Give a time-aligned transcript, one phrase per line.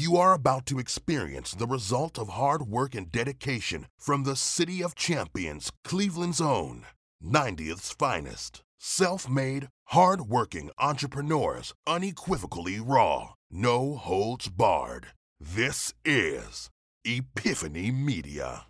[0.00, 4.80] You are about to experience the result of hard work and dedication from the City
[4.80, 6.86] of Champions, Cleveland's own,
[7.20, 8.62] 90th's finest.
[8.78, 15.08] Self made, hard working entrepreneurs, unequivocally raw, no holds barred.
[15.40, 16.70] This is
[17.04, 18.66] Epiphany Media.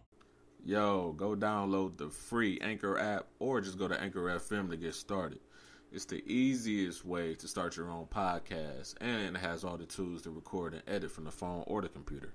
[0.64, 4.94] Yo, go download the free Anchor app or just go to Anchor FM to get
[4.94, 5.40] started.
[5.90, 10.20] It's the easiest way to start your own podcast, and it has all the tools
[10.22, 12.34] to record and edit from the phone or the computer.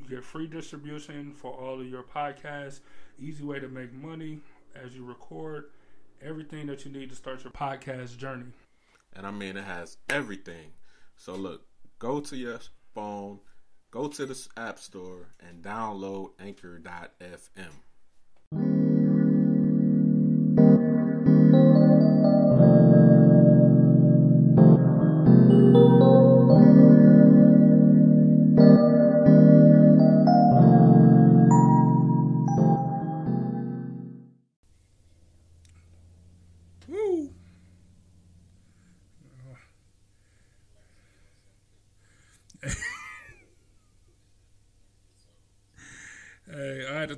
[0.00, 2.80] You get free distribution for all of your podcasts.
[3.18, 4.38] Easy way to make money
[4.74, 5.70] as you record.
[6.22, 8.52] Everything that you need to start your podcast journey.
[9.14, 10.72] And I mean, it has everything.
[11.16, 11.66] So look,
[11.98, 12.60] go to your
[12.94, 13.40] phone,
[13.90, 17.72] go to the App Store, and download Anchor.fm.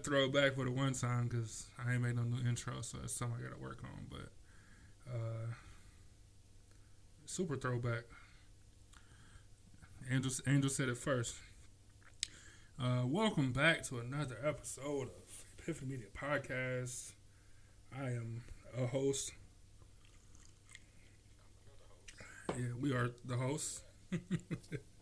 [0.09, 2.99] throw it back for the one time because I ain't made no new intro, so
[3.05, 4.07] it's something I got to work on.
[4.09, 5.53] But uh,
[7.27, 8.05] super throwback.
[10.11, 11.35] Angel, Angel said it first.
[12.83, 17.13] Uh, welcome back to another episode of Epiphany Media Podcast.
[17.95, 18.45] I am
[18.79, 19.33] a host.
[22.57, 23.83] Yeah, we are the hosts.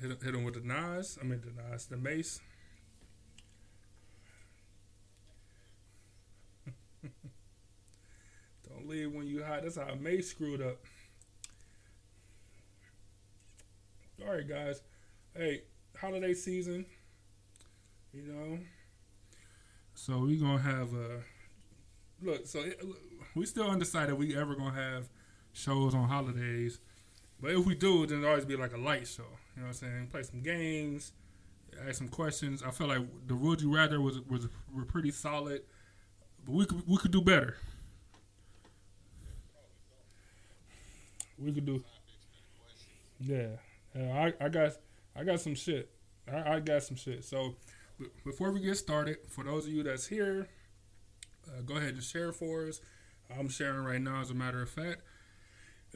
[0.00, 1.18] hit, hit him with the Nas.
[1.20, 2.40] I mean the Nas, the Mase.
[8.68, 9.62] Don't leave when you hot.
[9.62, 10.78] That's how Mase screwed up.
[14.24, 14.82] All right, guys.
[15.34, 15.62] Hey,
[16.00, 16.86] holiday season.
[18.12, 18.58] You know.
[19.94, 21.20] So we gonna have a
[22.22, 22.46] look.
[22.46, 22.80] So it,
[23.34, 25.08] we still undecided we ever gonna have
[25.52, 26.80] shows on holidays.
[27.40, 29.24] But if we do, then it'll always be like a light show.
[29.56, 30.06] You know what I'm saying?
[30.08, 31.12] Play some games,
[31.88, 32.62] ask some questions.
[32.62, 35.62] I feel like the Would You Rather was was were pretty solid,
[36.44, 37.56] but we could we could do better.
[41.38, 41.82] We could do.
[43.20, 43.48] Yeah,
[43.94, 44.72] yeah I, I got
[45.14, 45.90] I got some shit.
[46.30, 47.24] I, I got some shit.
[47.24, 47.54] So
[47.98, 50.48] b- before we get started, for those of you that's here,
[51.48, 52.80] uh, go ahead and share for us.
[53.36, 55.00] I'm sharing right now, as a matter of fact.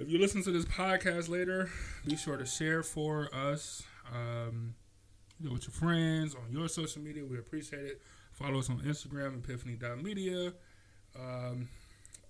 [0.00, 1.68] If you listen to this podcast later,
[2.06, 3.82] be sure to share for us.
[4.10, 4.74] Um,
[5.38, 7.22] you know, with your friends on your social media.
[7.22, 8.02] We appreciate it.
[8.32, 10.54] Follow us on Instagram, epiphany.media.
[11.14, 11.68] Um,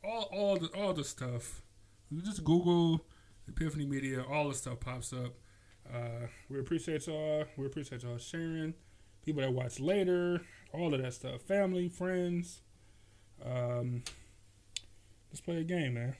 [0.02, 1.62] all all the all the stuff.
[2.10, 3.04] You just Google
[3.48, 5.34] Epiphany Media, all the stuff pops up.
[5.88, 7.44] Uh, we appreciate y'all.
[7.56, 8.74] We appreciate y'all sharing.
[9.24, 10.40] People that watch later,
[10.72, 11.42] all of that stuff.
[11.42, 12.62] Family, friends.
[13.44, 14.02] Um,
[15.30, 16.16] let's play a game, man.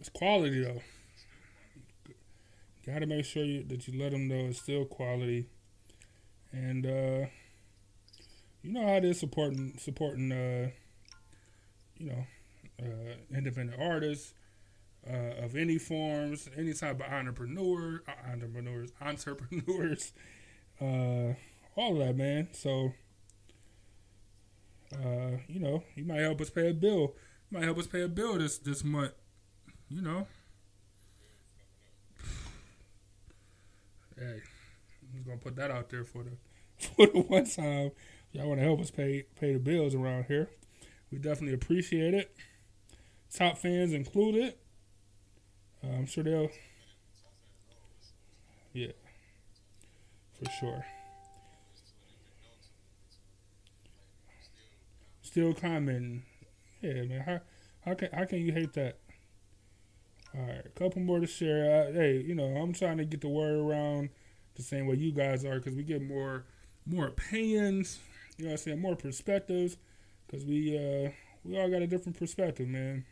[0.00, 0.82] It's quality though.
[2.86, 5.46] Got to make sure you, that you let them know it's still quality,
[6.52, 7.26] and uh,
[8.62, 10.68] you know how it is supporting supporting uh,
[11.96, 12.26] you know
[12.82, 14.34] uh, independent artists
[15.08, 20.12] uh, of any forms, any type of entrepreneur, uh, entrepreneurs, entrepreneurs,
[20.82, 21.34] uh,
[21.76, 22.48] all of that, man.
[22.52, 22.92] So.
[25.48, 27.14] You know, you might help us pay a bill.
[27.48, 29.12] You might help us pay a bill this this month
[29.90, 30.26] you know.
[34.18, 34.42] Hey,
[35.02, 36.30] I'm just gonna put that out there for the
[36.78, 37.92] for the one time
[38.32, 40.50] y'all want to help us pay pay the bills around here.
[41.10, 42.34] We definitely appreciate it.
[43.34, 44.54] Top fans included.
[45.82, 46.50] Uh, I'm sure they'll.
[48.72, 48.92] Yeah,
[50.38, 50.84] for sure.
[55.22, 56.24] Still commenting.
[56.82, 57.20] Yeah, man.
[57.22, 57.40] How
[57.84, 58.98] how can how can you hate that?
[60.36, 61.88] All right, a couple more to share.
[61.88, 64.10] I, hey, you know, I'm trying to get the word around
[64.54, 66.44] the same way you guys are because we get more
[66.86, 67.98] more opinions.
[68.38, 69.76] You know, I'm saying more perspectives
[70.26, 71.10] because we uh
[71.44, 73.04] we all got a different perspective, man.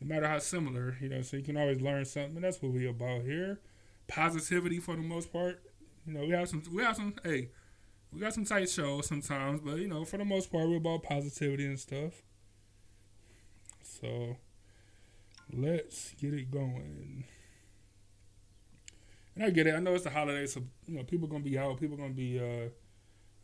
[0.00, 1.22] no matter how similar, you know.
[1.22, 3.60] So you can always learn something, and that's what we about here.
[4.08, 5.62] Positivity for the most part.
[6.06, 7.14] You know, we have some, we have some.
[7.24, 7.50] Hey,
[8.12, 11.04] we got some tight shows sometimes, but you know, for the most part, we're about
[11.04, 12.22] positivity and stuff.
[13.82, 14.36] So
[15.50, 17.24] let's get it going.
[19.34, 19.74] And I get it.
[19.74, 21.80] I know it's the holiday, so you know people gonna be out.
[21.80, 22.68] People gonna be, uh,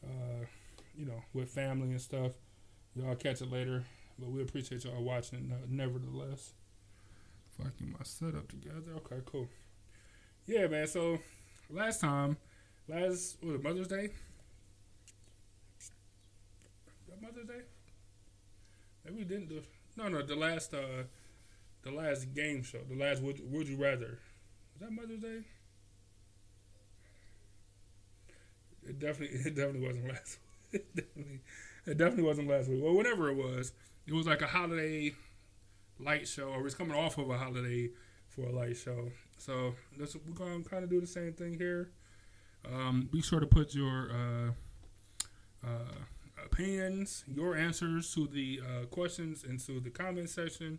[0.07, 0.45] uh,
[0.97, 2.33] you know, with family and stuff.
[2.95, 3.85] Y'all catch it later,
[4.19, 5.51] but we appreciate y'all watching.
[5.53, 6.53] Uh, nevertheless,
[7.53, 9.49] if I get my setup together, okay, cool.
[10.47, 10.87] Yeah, man.
[10.87, 11.19] So
[11.71, 12.37] last time,
[12.89, 14.11] last was it Mother's Day?
[17.21, 17.63] Mother's Day?
[19.05, 19.63] Maybe we didn't do.
[19.97, 21.05] No, no, the last, uh,
[21.83, 24.19] the last game show, the last would would you rather?
[24.75, 25.43] Was that Mother's Day?
[28.87, 30.39] It definitely, it definitely wasn't last.
[30.73, 31.41] it definitely,
[31.87, 32.83] it definitely wasn't last week.
[32.83, 33.73] Well, whatever it was,
[34.07, 35.13] it was like a holiday
[35.99, 37.91] light show, or it's coming off of a holiday
[38.29, 39.11] for a light show.
[39.37, 41.91] So we're gonna kind of do the same thing here.
[42.65, 46.05] Um, be sure to put your uh, uh,
[46.45, 50.79] opinions, your answers to the uh, questions into the comment section.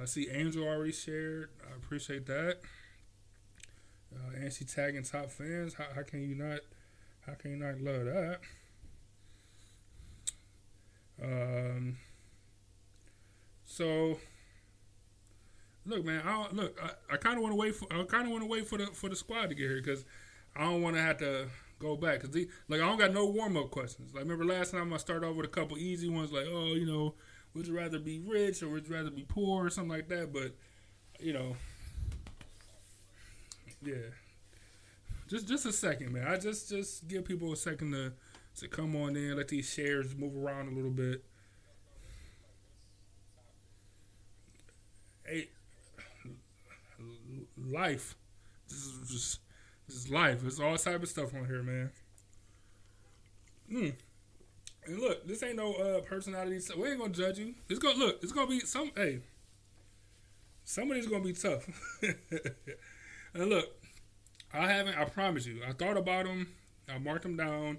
[0.00, 1.50] I see Angel already shared.
[1.70, 2.58] I appreciate that.
[4.14, 5.74] Uh, and she tagging top fans.
[5.74, 6.60] How, how can you not?
[7.26, 8.40] How can you not love that?
[11.22, 11.98] Um.
[13.64, 14.18] So,
[15.86, 16.22] look, man.
[16.26, 16.80] I don't, look.
[16.82, 17.86] I, I kind of want to wait for.
[17.92, 20.04] I kind of want to wait for the for the squad to get here because
[20.56, 21.48] I don't want to have to
[21.78, 22.34] go back because
[22.68, 24.14] like I don't got no warm up questions.
[24.14, 26.86] Like remember last time I started off with a couple easy ones like oh you
[26.86, 27.14] know
[27.54, 30.32] would you rather be rich or would you rather be poor or something like that.
[30.32, 30.54] But
[31.18, 31.56] you know,
[33.82, 33.94] yeah.
[35.28, 36.26] Just just a second, man.
[36.26, 38.12] I just just give people a second to
[38.58, 41.24] to come on in, let these shares move around a little bit.
[45.24, 45.48] Hey,
[47.56, 48.16] life.
[48.68, 49.40] This is just
[49.86, 50.40] this is life.
[50.40, 51.90] There's all type of stuff on here, man.
[53.70, 53.90] Hmm.
[54.90, 56.58] And look, this ain't no uh, personality.
[56.58, 57.54] So we ain't gonna judge you.
[57.68, 58.18] It's gonna look.
[58.22, 58.90] It's gonna be some.
[58.96, 59.20] Hey,
[60.64, 61.64] somebody's gonna be tough.
[63.34, 63.68] and look,
[64.52, 64.98] I haven't.
[64.98, 65.60] I promise you.
[65.66, 66.48] I thought about them.
[66.92, 67.78] I marked them down,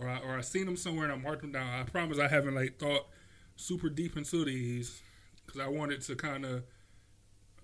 [0.00, 1.68] or I, or I seen them somewhere and I marked them down.
[1.68, 3.06] I promise I haven't like thought
[3.54, 5.00] super deep into these
[5.46, 6.64] because I wanted to kind of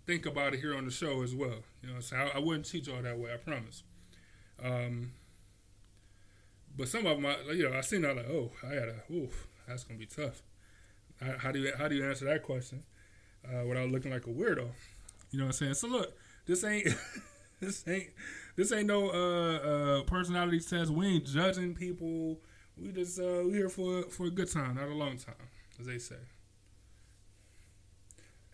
[0.06, 1.64] think about it here on the show as well.
[1.82, 3.32] You know, so I, I wouldn't teach y'all that way.
[3.34, 3.82] I promise.
[4.62, 5.14] Um,
[6.76, 9.46] but some of them, I, you know, I seen that like, oh, I gotta, oof,
[9.66, 10.42] that's gonna be tough.
[11.20, 12.82] How, how do you how do you answer that question
[13.46, 14.68] uh, without looking like a weirdo?
[15.30, 15.74] You know what I'm saying?
[15.74, 16.14] So look,
[16.46, 16.88] this ain't
[17.60, 18.10] this ain't
[18.56, 20.90] this ain't no uh, uh, personality test.
[20.90, 22.40] We ain't judging people.
[22.76, 25.34] We just uh, we here for for a good time, not a long time,
[25.80, 26.16] as they say.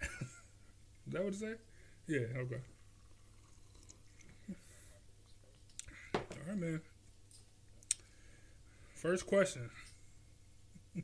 [0.03, 1.55] Is that what it say?
[2.07, 2.27] Yeah.
[2.37, 2.61] Okay.
[6.15, 6.81] All right, man.
[9.01, 9.71] First question.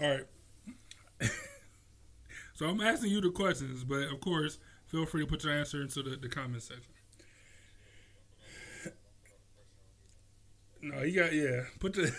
[0.00, 0.26] All right.
[2.54, 5.82] so I'm asking you the questions, but of course, feel free to put your answer
[5.82, 6.92] into the, the comment section.
[10.82, 11.62] No, you got yeah.
[11.80, 12.02] Put the,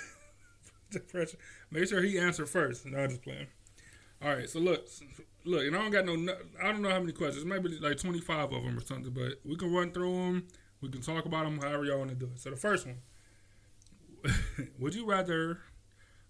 [0.92, 1.38] put the pressure.
[1.72, 2.86] Make sure he answer first.
[2.86, 3.48] No, I'm just playing.
[4.22, 4.50] All right.
[4.50, 4.90] So look,
[5.46, 6.36] look, and I don't got no.
[6.62, 7.46] I don't know how many questions.
[7.46, 9.14] Maybe like 25 of them or something.
[9.14, 10.48] But we can run through them.
[10.82, 12.42] We can talk about them however y'all want to do it.
[12.42, 12.98] So the first one.
[14.80, 15.60] would you rather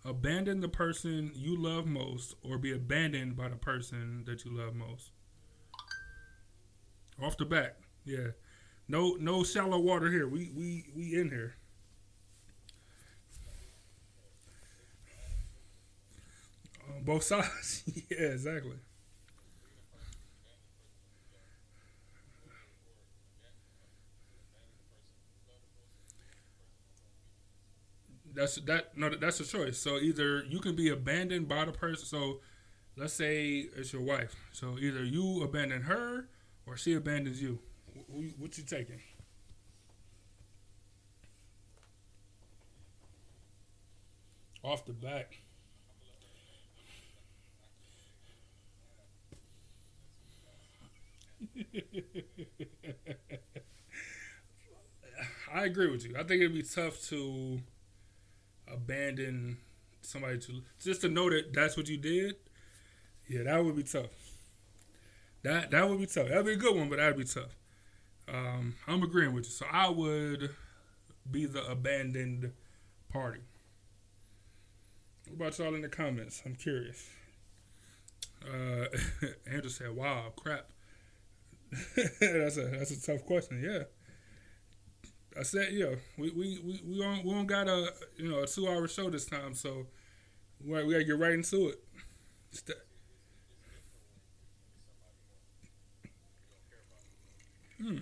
[0.05, 4.75] abandon the person you love most or be abandoned by the person that you love
[4.75, 5.11] most?
[7.21, 8.29] Off the bat, yeah.
[8.87, 10.27] No, no shallow water here.
[10.27, 11.55] We we we in here.
[16.89, 17.83] On both sides.
[18.09, 18.77] yeah, exactly.
[28.37, 29.79] That's that no that's a choice.
[29.79, 32.05] So either you can be abandoned by the person.
[32.05, 32.39] So
[32.97, 34.35] let's say it's your wife.
[34.53, 36.29] So either you abandon her
[36.67, 37.59] or she abandons you.
[38.37, 39.01] What you taking?
[44.63, 45.39] Off the back.
[55.53, 56.15] I agree with you.
[56.15, 57.59] I think it'd be tough to
[58.71, 59.57] abandon
[60.01, 62.35] somebody to just to know that that's what you did.
[63.27, 64.09] Yeah, that would be tough.
[65.43, 66.29] That that would be tough.
[66.29, 67.55] That'd be a good one, but that'd be tough.
[68.27, 69.51] Um, I'm agreeing with you.
[69.51, 70.49] So I would
[71.29, 72.51] be the abandoned
[73.09, 73.41] party.
[75.27, 76.41] What about y'all in the comments?
[76.45, 77.09] I'm curious.
[78.45, 78.85] Uh,
[79.49, 80.69] Andrew said, "Wow, crap."
[81.95, 83.61] that's a that's a tough question.
[83.61, 83.83] Yeah.
[85.39, 88.47] I said, yeah, we we we we don't we don't got a you know a
[88.47, 89.85] two hour show this time, so
[90.65, 91.83] we gotta, we gotta get right into it.
[92.51, 92.77] St-
[97.77, 97.97] Hmm.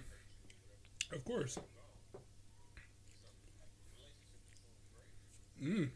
[1.12, 1.58] Of course.
[5.62, 5.90] Mm.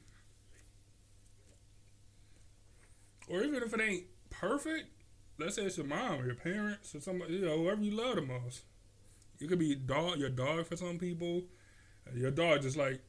[3.29, 4.89] Or even if it ain't perfect,
[5.37, 8.15] let's say it's your mom or your parents or somebody, you know, whoever you love
[8.15, 8.63] the most.
[9.41, 11.43] It could be dog, your dog for some people.
[12.13, 13.01] Your dog just like,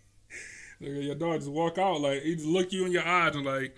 [0.80, 3.76] your dog just walk out like he just look you in your eyes and like,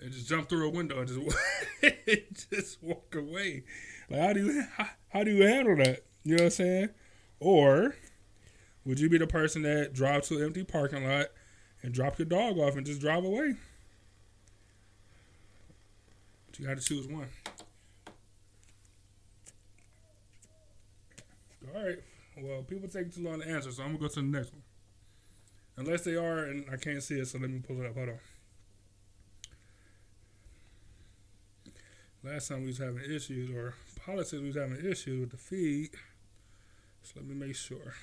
[0.00, 3.64] and just jump through a window and just just walk away.
[4.08, 6.04] Like how do you how, how do you handle that?
[6.24, 6.88] You know what I'm saying?
[7.40, 7.94] Or
[8.84, 11.26] would you be the person that drive to an empty parking lot
[11.82, 13.54] and drop your dog off and just drive away?
[16.46, 17.28] But you got to choose one.
[21.74, 21.98] All right.
[22.38, 24.62] Well, people take too long to answer, so I'm gonna go to the next one.
[25.76, 27.94] Unless they are, and I can't see it, so let me pull it up.
[27.94, 28.18] Hold on.
[32.22, 33.74] Last time we was having issues, or
[34.04, 35.90] politics, we was having issues with the feed.
[37.02, 37.94] So let me make sure.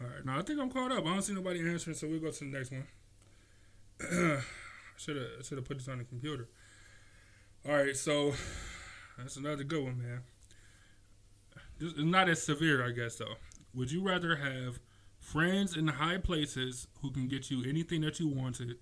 [0.00, 1.04] All right, now I think I'm caught up.
[1.04, 2.86] I don't see nobody answering, so we'll go to the next one.
[4.96, 6.48] should have should have put this on the computer.
[7.66, 8.34] All right, so
[9.16, 10.22] that's another good one, man.
[11.78, 13.34] This is not as severe, I guess, though.
[13.74, 14.78] Would you rather have
[15.18, 18.76] friends in high places who can get you anything that you wanted,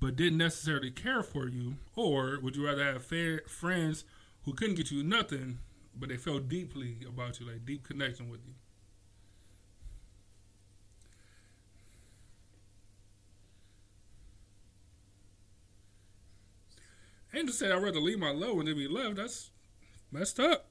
[0.00, 4.04] but didn't necessarily care for you, or would you rather have fa- friends
[4.44, 5.58] who couldn't get you nothing,
[5.94, 8.54] but they felt deeply about you, like deep connection with you?
[17.34, 19.16] Angel said I'd rather leave my love when they be left.
[19.16, 19.50] That's
[20.10, 20.66] messed up.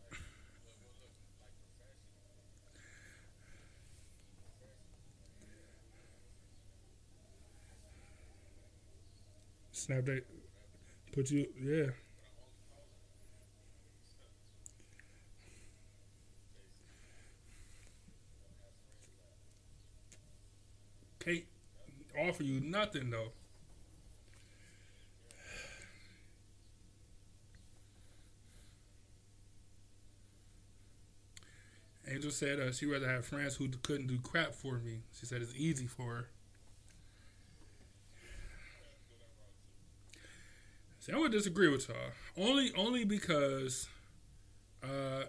[9.72, 10.24] Snap that.
[11.14, 11.92] Put you, yeah.
[21.20, 21.44] Can't
[22.20, 23.32] offer you nothing though.
[32.08, 35.02] Angel said uh, she'd rather have friends who couldn't do crap for me.
[35.20, 36.28] She said it's easy for her.
[41.00, 41.98] See, I would disagree with y'all.
[42.38, 43.88] Only, only because
[44.84, 45.24] uh,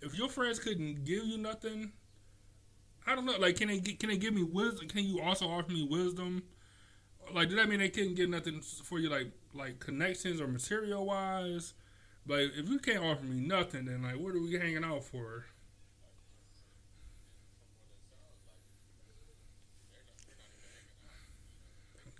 [0.00, 1.92] if your friends couldn't give you nothing,
[3.06, 3.36] I don't know.
[3.38, 4.88] Like, can they can they give me wisdom?
[4.88, 6.42] Can you also offer me wisdom?
[7.32, 11.04] Like, does that mean they couldn't get nothing for you, like like connections or material
[11.04, 11.74] wise?
[12.26, 15.44] Like, if you can't offer me nothing, then like, what are we hanging out for?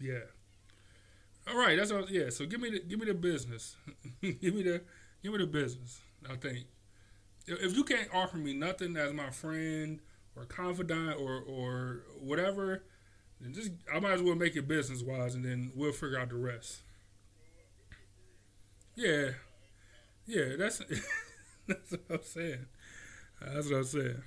[0.05, 0.19] Yeah.
[1.49, 2.05] All right, that's all.
[2.09, 3.77] Yeah, so give me the give me the business.
[4.23, 4.83] give me the
[5.23, 6.01] give me the business.
[6.31, 6.67] I think
[7.47, 10.01] if you can't offer me nothing as my friend
[10.37, 12.85] or confidant or or whatever,
[13.41, 16.31] then just I might as well make it business wise, and then we'll figure out
[16.31, 16.83] the rest.
[18.95, 19.31] Yeah,
[20.27, 20.79] yeah, that's
[21.69, 22.67] that's what I'm saying.
[23.41, 24.23] That's what I'm saying.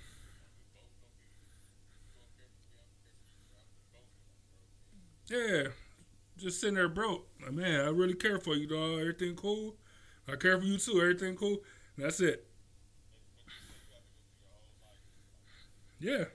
[5.30, 5.68] Yeah,
[6.38, 7.28] just sitting there broke.
[7.42, 9.00] Like, man, I really care for you, dog.
[9.02, 9.76] Everything cool.
[10.28, 11.02] I care for you too.
[11.02, 11.60] Everything cool.
[11.98, 12.48] That's it.
[16.00, 16.26] Yeah.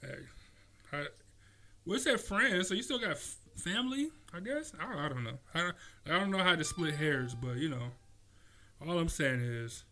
[0.00, 0.18] Hey,
[0.92, 1.06] I,
[1.84, 2.66] what's that friend?
[2.66, 4.10] So you still got f- family?
[4.34, 5.38] I guess I, I don't know.
[5.54, 7.90] I don't, I don't know how to split hairs, but you know,
[8.86, 9.84] all I'm saying is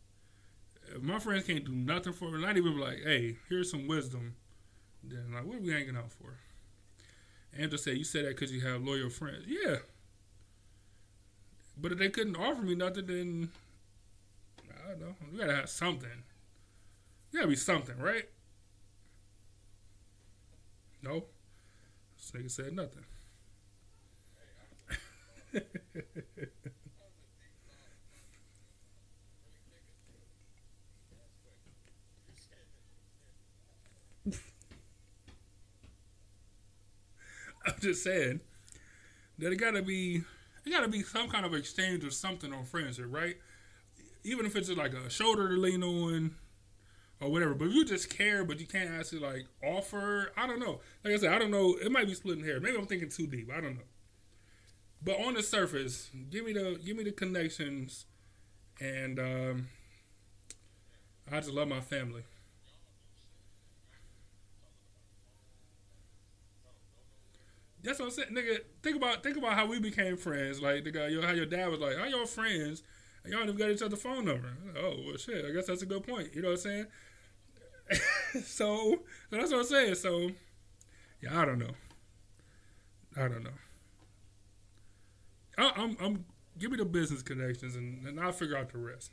[1.01, 4.35] my friends can't do nothing for me, not even like, hey, here's some wisdom,
[5.03, 6.39] then like, what are we hanging out for?
[7.59, 9.45] Andrew said, you said that because you have loyal friends.
[9.47, 9.77] Yeah.
[11.79, 13.51] But if they couldn't offer me nothing, then
[14.71, 15.15] I don't know.
[15.33, 16.09] We gotta have something.
[17.31, 18.29] You gotta be something, right?
[21.03, 21.25] No.
[22.17, 23.05] This nigga said nothing.
[37.75, 38.41] I'm just saying
[39.39, 40.23] that it gotta be
[40.65, 43.37] it gotta be some kind of exchange or something on friendship, right?
[44.25, 46.35] Even if it's just like a shoulder to lean on
[47.21, 47.55] or whatever.
[47.55, 50.81] But if you just care but you can't actually like offer, I don't know.
[51.05, 51.77] Like I said, I don't know.
[51.81, 52.61] It might be splitting hair.
[52.61, 53.51] Maybe I'm thinking too deep.
[53.53, 53.85] I don't know.
[55.03, 58.07] But on the surface, give me the give me the connections
[58.81, 59.69] and um
[61.31, 62.23] I just love my family.
[67.87, 68.59] That's what I'm saying, nigga.
[68.83, 70.61] Think about think about how we became friends.
[70.61, 72.83] Like the guy, how your dad was like, "How y'all friends?"
[73.23, 74.51] And y'all never got each other's phone number.
[74.77, 75.45] Oh well, shit.
[75.45, 76.35] I guess that's a good point.
[76.35, 76.87] You know what I'm saying?
[78.33, 78.99] so, so
[79.31, 79.95] that's what I'm saying.
[79.95, 80.33] So,
[81.23, 81.71] yeah, I don't know.
[83.17, 83.51] I don't know.
[85.57, 86.25] I, I'm, I'm.
[86.59, 89.13] Give me the business connections, and, and I'll figure out the rest.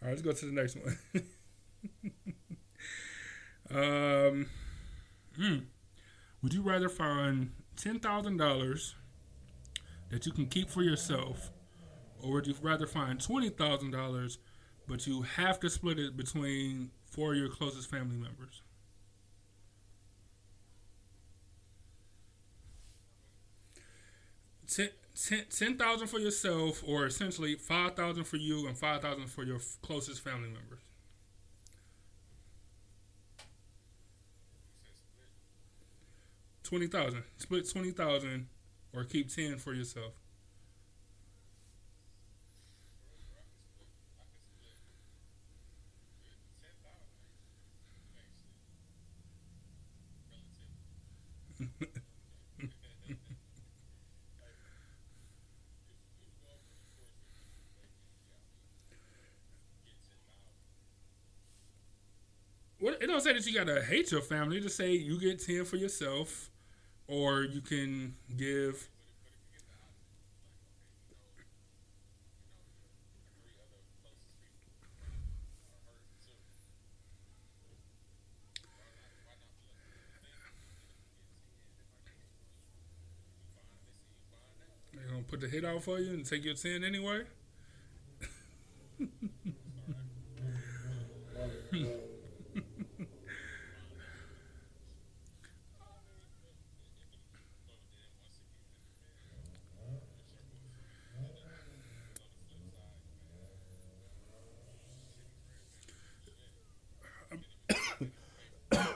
[0.00, 0.98] All right, let's go to the next one.
[3.74, 4.46] um,
[5.36, 5.58] hmm.
[6.42, 7.50] Would you rather find
[7.82, 8.94] ten thousand dollars
[10.10, 11.50] that you can keep for yourself,
[12.20, 14.38] or would you rather find twenty thousand dollars,
[14.86, 18.62] but you have to split it between four of your closest family members?
[24.66, 30.22] Ten, ten, 10,000 for yourself, or essentially 5,000 for you and 5,000 for your closest
[30.24, 30.80] family members.
[36.72, 37.24] Twenty thousand.
[37.36, 38.48] Split twenty thousand,
[38.94, 40.14] or keep ten for yourself.
[62.78, 64.60] What it don't say that you gotta hate your family.
[64.60, 66.50] Just say you get ten for yourself,
[67.12, 68.88] or you can give.
[84.94, 87.24] They're gonna put the hit out for you and take your ten anyway.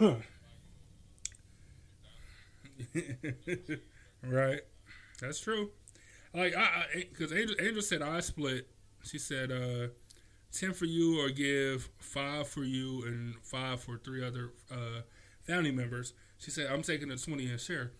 [4.23, 4.61] right,
[5.21, 5.71] that's true.
[6.35, 8.69] Like I, because Angel, Angel said I split.
[9.03, 9.89] She said uh,
[10.53, 15.03] ten for you, or give five for you and five for three other uh,
[15.45, 16.13] family members.
[16.39, 17.93] She said I'm taking the twenty and share.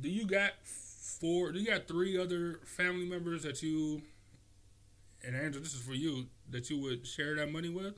[0.00, 1.52] Do you got four?
[1.52, 4.02] Do you got three other family members that you?
[5.22, 7.94] And Angel, this is for you that you would share that money with.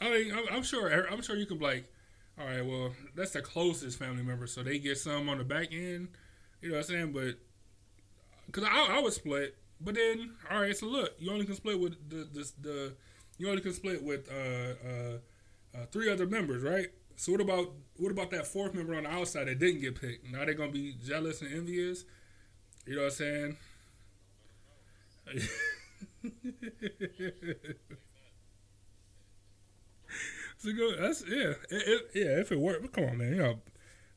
[0.00, 0.88] I mean, I'm, I'm sure.
[1.10, 1.90] I'm sure you could like,
[2.38, 5.68] all right, well, that's the closest family member, so they get some on the back
[5.72, 6.08] end.
[6.60, 7.12] You know what I'm saying?
[7.12, 7.36] But
[8.46, 11.78] because I, I would split, but then all right, so look, you only can split
[11.78, 12.92] with the the, the
[13.38, 15.18] you only can split with uh, uh,
[15.78, 16.88] uh, three other members, right?
[17.16, 20.30] So what about what about that fourth member on the outside that didn't get picked?
[20.30, 22.04] Now they're gonna be jealous and envious.
[22.86, 23.56] You know what I'm
[25.26, 25.42] saying?
[30.58, 30.96] So go.
[30.96, 31.54] That's yeah.
[31.70, 32.40] It, it, yeah.
[32.40, 33.28] If it worked, come on, man.
[33.28, 33.60] You know,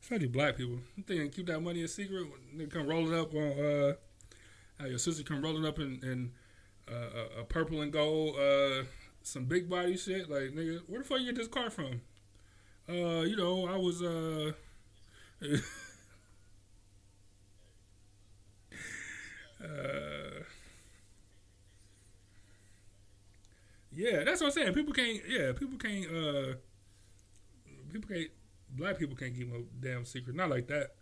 [0.02, 0.78] especially black people.
[1.08, 2.26] You keep that money a secret?
[2.56, 3.58] They come rolling up on.
[3.60, 3.94] uh
[4.86, 6.32] your sister come rolling up in, in
[6.90, 8.84] uh, a purple and gold, uh,
[9.22, 10.30] some big body shit.
[10.30, 12.00] Like nigga, where the fuck you get this car from?
[12.88, 14.52] Uh, you know, I was uh.
[19.62, 20.40] uh
[23.92, 24.72] Yeah, that's what I'm saying.
[24.74, 25.20] People can't.
[25.28, 26.06] Yeah, people can't.
[26.06, 26.54] uh
[27.92, 28.30] People can't.
[28.70, 30.36] Black people can't keep no damn secret.
[30.36, 30.92] Not like that.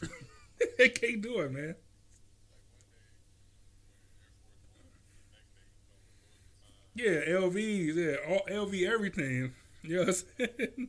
[0.78, 1.74] they can't do it, man.
[6.94, 7.94] Yeah, LVs.
[7.94, 9.52] Yeah, all LV everything.
[9.82, 10.88] You know what I'm saying?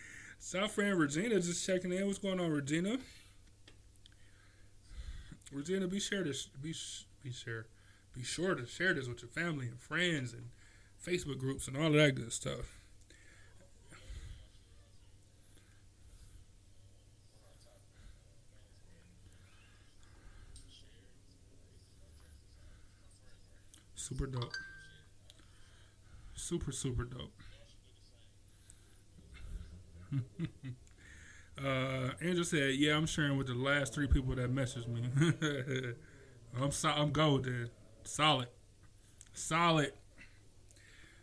[0.38, 2.06] South friend Regina just checking in.
[2.06, 2.98] What's going on, Regina?
[5.52, 6.74] Regina, be sure to be
[7.22, 7.66] be sure
[8.14, 10.48] be sure to share this with your family and friends and
[11.04, 12.78] Facebook groups and all of that good stuff.
[23.94, 24.52] Super dope.
[26.34, 27.32] Super, super dope.
[31.64, 35.04] uh, Angel said, "Yeah, I'm sharing with the last three people that messaged me.
[36.60, 37.70] I'm so, I'm golden,
[38.06, 38.48] solid,
[39.32, 39.92] solid,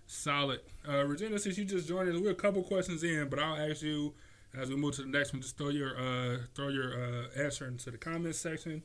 [0.07, 3.57] solid." Uh, Regina, since you just joined us, we're a couple questions in, but I'll
[3.57, 4.13] ask you
[4.57, 5.41] as we move to the next one.
[5.41, 8.83] Just throw your uh, throw your uh, answer into the comments section.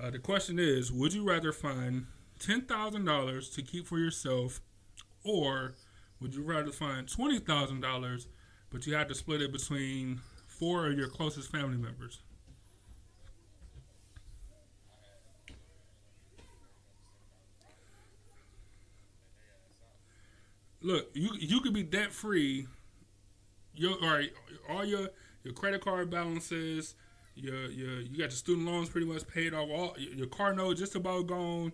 [0.00, 2.06] Uh, the question is: Would you rather find
[2.38, 4.60] ten thousand dollars to keep for yourself,
[5.24, 5.74] or
[6.20, 8.28] would you rather find twenty thousand dollars,
[8.70, 12.20] but you have to split it between four of your closest family members?
[20.80, 22.66] Look, you you could be debt free.
[23.74, 24.32] Your all right,
[24.68, 25.08] all your
[25.44, 26.94] your credit card balances,
[27.34, 29.68] your your you got your student loans pretty much paid off.
[29.70, 31.72] All your car note just about gone.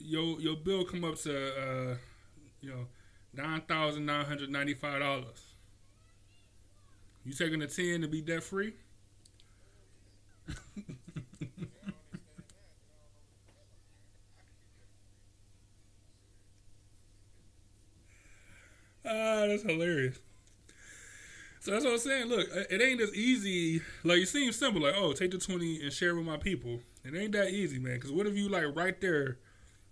[0.00, 1.96] Your your bill come up to uh,
[2.60, 2.86] you know
[3.34, 5.54] nine thousand nine hundred ninety five dollars.
[7.24, 8.74] You taking a ten to be debt free?
[19.04, 20.18] ah, that's hilarious.
[21.60, 22.26] So that's what I'm saying.
[22.26, 23.82] Look, it ain't as easy.
[24.02, 24.82] Like it seems simple.
[24.82, 26.80] Like, oh, take the twenty and share with my people.
[27.04, 27.94] It ain't that easy, man.
[27.94, 29.38] Because what if you like right there?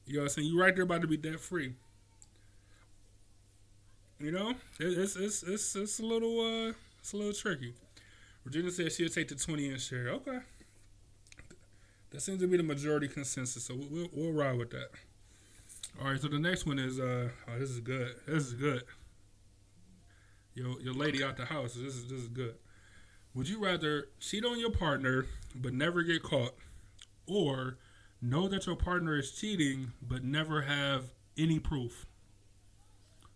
[0.07, 0.49] You know what I'm saying?
[0.49, 1.75] You right there about to be debt free.
[4.19, 7.75] You know, it's it's it's it's a little uh, it's a little tricky.
[8.45, 10.09] Virginia said she'll take the twenty and share.
[10.09, 10.41] Okay,
[12.11, 13.65] that seems to be the majority consensus.
[13.65, 14.91] So we'll we'll ride with that.
[16.01, 16.21] All right.
[16.21, 18.15] So the next one is uh, oh, this is good.
[18.27, 18.83] This is good.
[20.55, 21.75] Your your lady out the house.
[21.75, 22.55] This is this is good.
[23.35, 26.55] Would you rather cheat on your partner but never get caught,
[27.27, 27.79] or
[28.21, 32.07] know that your partner is cheating but never have any proof?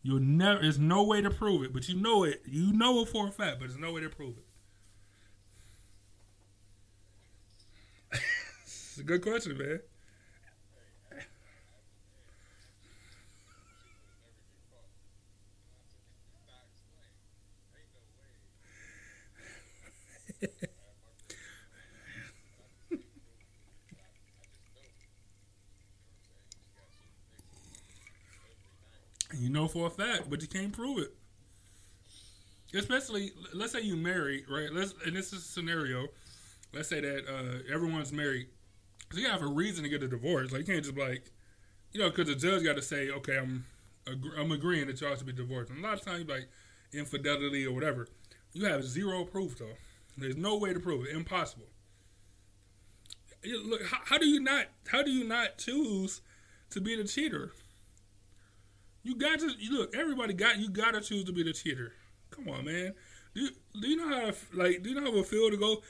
[0.02, 0.60] You'll never.
[0.60, 2.42] There's no way to prove it, but you know it.
[2.46, 4.44] You know it for a fact, but there's no way to prove it.
[8.62, 9.80] it's a good question, man.
[29.36, 31.14] You know for a fact, but you can't prove it.
[32.74, 34.72] Especially, let's say you married, right?
[34.72, 36.08] Let's in this is a scenario,
[36.74, 38.48] let's say that uh, everyone's married,
[39.12, 40.52] so you have a reason to get a divorce.
[40.52, 41.30] Like you can't just like,
[41.92, 43.66] you know, because the judge got to say, okay, I'm
[44.38, 45.70] I'm agreeing that y'all should be divorced.
[45.70, 46.48] And a lot of times, like
[46.92, 48.08] infidelity or whatever,
[48.52, 49.76] you have zero proof though.
[50.16, 51.14] There's no way to prove it.
[51.14, 51.66] Impossible.
[53.44, 54.66] Look, how, how do you not?
[54.88, 56.20] How do you not choose
[56.70, 57.52] to be the cheater?
[59.02, 59.94] You got to look.
[59.94, 60.70] Everybody got you.
[60.70, 61.92] Got to choose to be the cheater.
[62.30, 62.94] Come on, man.
[63.34, 63.50] Do you,
[63.80, 64.82] do you know how like?
[64.82, 65.82] Do you know how it feel to go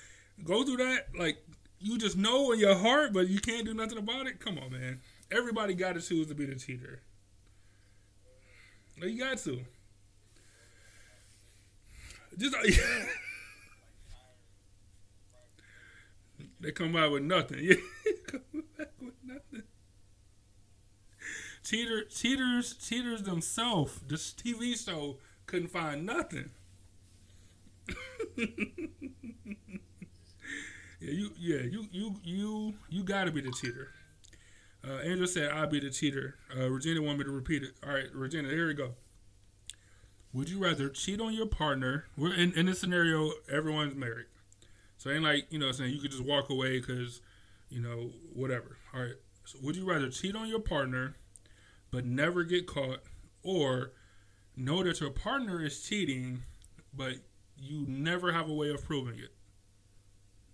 [0.43, 1.09] go through that?
[1.17, 1.39] Like
[1.79, 4.41] you just know in your heart, but you can't do nothing about it.
[4.41, 5.01] Come on, man.
[5.31, 7.03] Everybody got to choose to be the cheater.
[8.97, 9.61] You got to.
[12.37, 12.57] Just
[16.65, 17.69] they come out with nothing.
[18.79, 19.63] Back with nothing
[21.65, 23.99] cheater, cheaters, cheaters themselves.
[24.07, 26.51] This TV show couldn't find nothing.
[28.37, 28.47] yeah,
[31.01, 33.91] you, yeah, you, you, you, you gotta be the cheater.
[34.87, 37.71] Uh, Andrew said, "I'll be the cheater." Uh, Regina wanted me to repeat it.
[37.85, 38.95] All right, Regina, here we go.
[40.35, 42.07] Would you rather cheat on your partner?
[42.17, 44.27] We're in, in this scenario, everyone's married,
[44.99, 47.21] so it ain't like you know what I'm saying you could just walk away because
[47.69, 48.79] you know whatever.
[48.95, 51.15] All right, so would you rather cheat on your partner
[51.95, 53.01] but never get caught,
[53.45, 53.93] or
[54.57, 56.43] know that your partner is cheating,
[56.93, 57.15] but
[57.57, 59.33] you never have a way of proving it.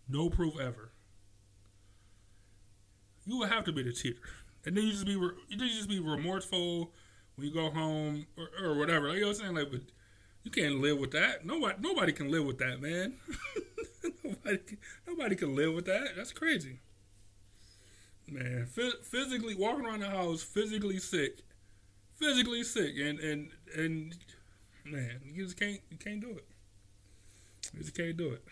[0.07, 0.93] No proof ever.
[3.25, 4.21] You would have to be the cheater,
[4.67, 6.93] and then you just be you just be remorseful
[7.37, 9.09] when you go home or, or whatever.
[9.09, 9.81] Like you know what I'm saying, like, but
[10.43, 11.47] you can't live with that.
[11.47, 13.15] Nobody nobody can live with that, man.
[14.25, 14.59] nobody
[15.07, 16.09] nobody can live with that.
[16.17, 16.81] That's crazy
[18.31, 18.67] man.
[18.67, 21.41] Physically walking around the house, physically sick,
[22.15, 24.17] physically sick, and and and
[24.85, 26.45] man, you just can't you can't do it.
[27.75, 28.45] You just can't do it.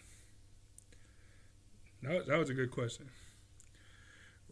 [2.02, 3.08] That, that was a good question.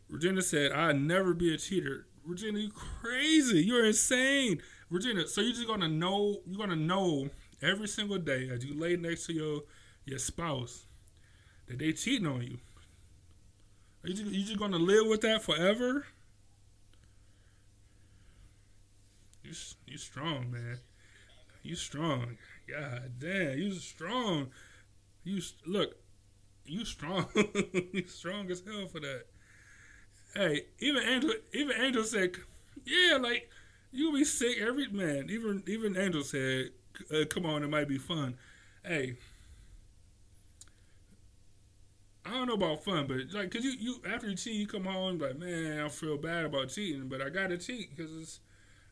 [0.08, 3.62] Regina said, "I'd never be a cheater." Regina, you crazy?
[3.62, 5.28] You're insane, Regina.
[5.28, 6.40] So you're just gonna know?
[6.46, 7.28] You're gonna know
[7.62, 9.60] every single day as you lay next to your
[10.06, 10.86] your spouse
[11.66, 12.58] that they cheating on you.
[14.02, 16.06] Are you just, you just gonna live with that forever?
[19.42, 19.52] You
[19.86, 20.78] you strong, man.
[21.62, 22.38] You strong.
[22.68, 24.48] God damn, you strong.
[25.24, 25.96] You look,
[26.64, 27.26] you strong.
[27.34, 29.24] you strong as hell for that.
[30.34, 32.32] Hey, even Angel, even Angel said,
[32.84, 33.50] yeah, like
[33.90, 35.28] you be sick every man.
[35.30, 36.70] Even even Angel said,
[37.12, 38.36] uh, come on, it might be fun.
[38.84, 39.16] Hey,
[42.26, 44.84] I don't know about fun, but like, cause you you after you cheat, you come
[44.84, 48.40] home like, man, I feel bad about cheating, but I gotta cheat because it's,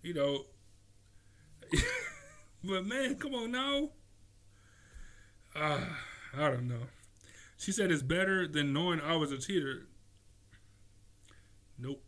[0.03, 0.47] you know.
[2.65, 3.91] but man, come on now.
[5.55, 5.81] Uh,
[6.37, 6.87] I don't know.
[7.59, 9.87] She said it's better than knowing I was a cheater.
[11.79, 12.03] Nope,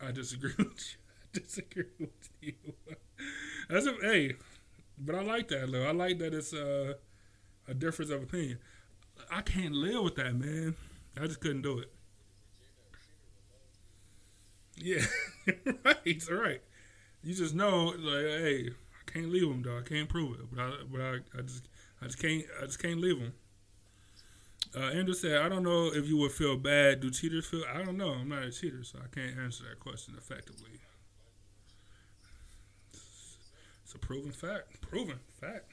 [0.00, 0.98] I disagree with you.
[1.34, 2.54] I disagree with you.
[3.68, 4.34] That's a hey,
[4.98, 5.86] but I like that though.
[5.86, 6.94] I like that it's uh,
[7.68, 8.58] a difference of opinion.
[9.30, 10.74] I can't live with that, man.
[11.20, 11.90] I just couldn't do it.
[14.76, 15.04] Yeah,
[15.84, 16.60] right, right.
[17.22, 19.78] You just know, like, hey, I can't leave him, though.
[19.78, 21.68] I can't prove it, but I, but I, I just,
[22.02, 23.32] I just can't, I just can't leave him.
[24.76, 27.00] Uh, Andrew said, I don't know if you would feel bad.
[27.00, 27.62] Do cheaters feel?
[27.72, 28.10] I don't know.
[28.10, 30.80] I'm not a cheater, so I can't answer that question effectively.
[32.92, 34.80] It's a proven fact.
[34.82, 35.72] Proven fact.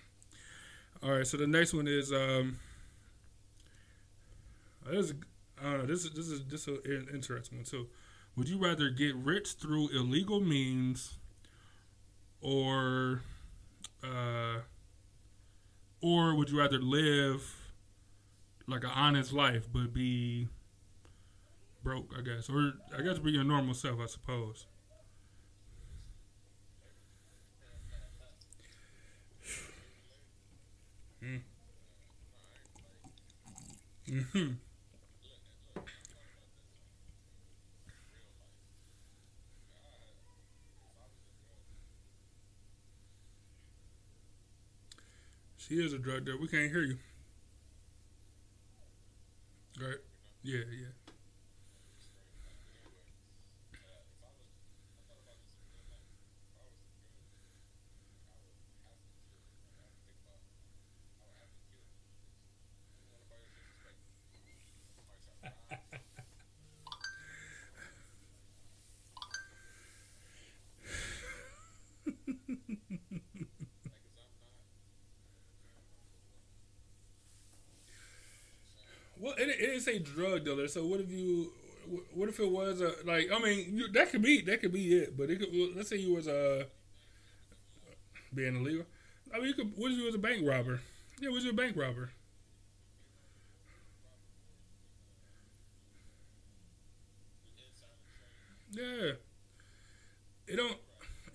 [1.01, 2.59] All right, so the next one is um,
[4.91, 5.13] this is,
[5.59, 5.85] I don't know.
[5.85, 7.87] This is this is this is an interesting one too.
[8.35, 11.17] Would you rather get rich through illegal means,
[12.41, 13.21] or,
[14.03, 14.59] uh,
[16.01, 17.55] or would you rather live
[18.67, 20.47] like an honest life but be
[21.83, 22.13] broke?
[22.17, 23.99] I guess, or I guess be your normal self.
[23.99, 24.65] I suppose.
[31.23, 31.43] Mm.
[34.31, 34.53] Hmm.
[45.67, 46.37] She is a drug dealer.
[46.37, 46.97] We can't hear you.
[49.79, 49.95] Right?
[50.43, 51.02] Yeah, yeah.
[79.23, 80.67] Well, it, it didn't say drug dealer.
[80.67, 81.53] So what if you?
[82.13, 83.29] What if it was a like?
[83.31, 85.17] I mean, you, that could be that could be it.
[85.17, 85.49] But it could.
[85.77, 86.67] Let's say you was a
[88.33, 88.85] being illegal.
[89.33, 89.71] I mean, you could.
[89.77, 90.81] What if you was a bank robber?
[91.21, 92.11] Yeah, was you a bank robber?
[98.71, 99.13] Yeah.
[100.47, 100.77] It don't.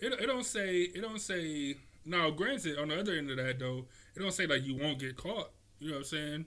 [0.00, 0.82] It, it don't say.
[0.82, 1.76] It don't say.
[2.04, 4.98] Now, granted, on the other end of that though, it don't say like you won't
[4.98, 5.50] get caught.
[5.78, 6.46] You know what I'm saying?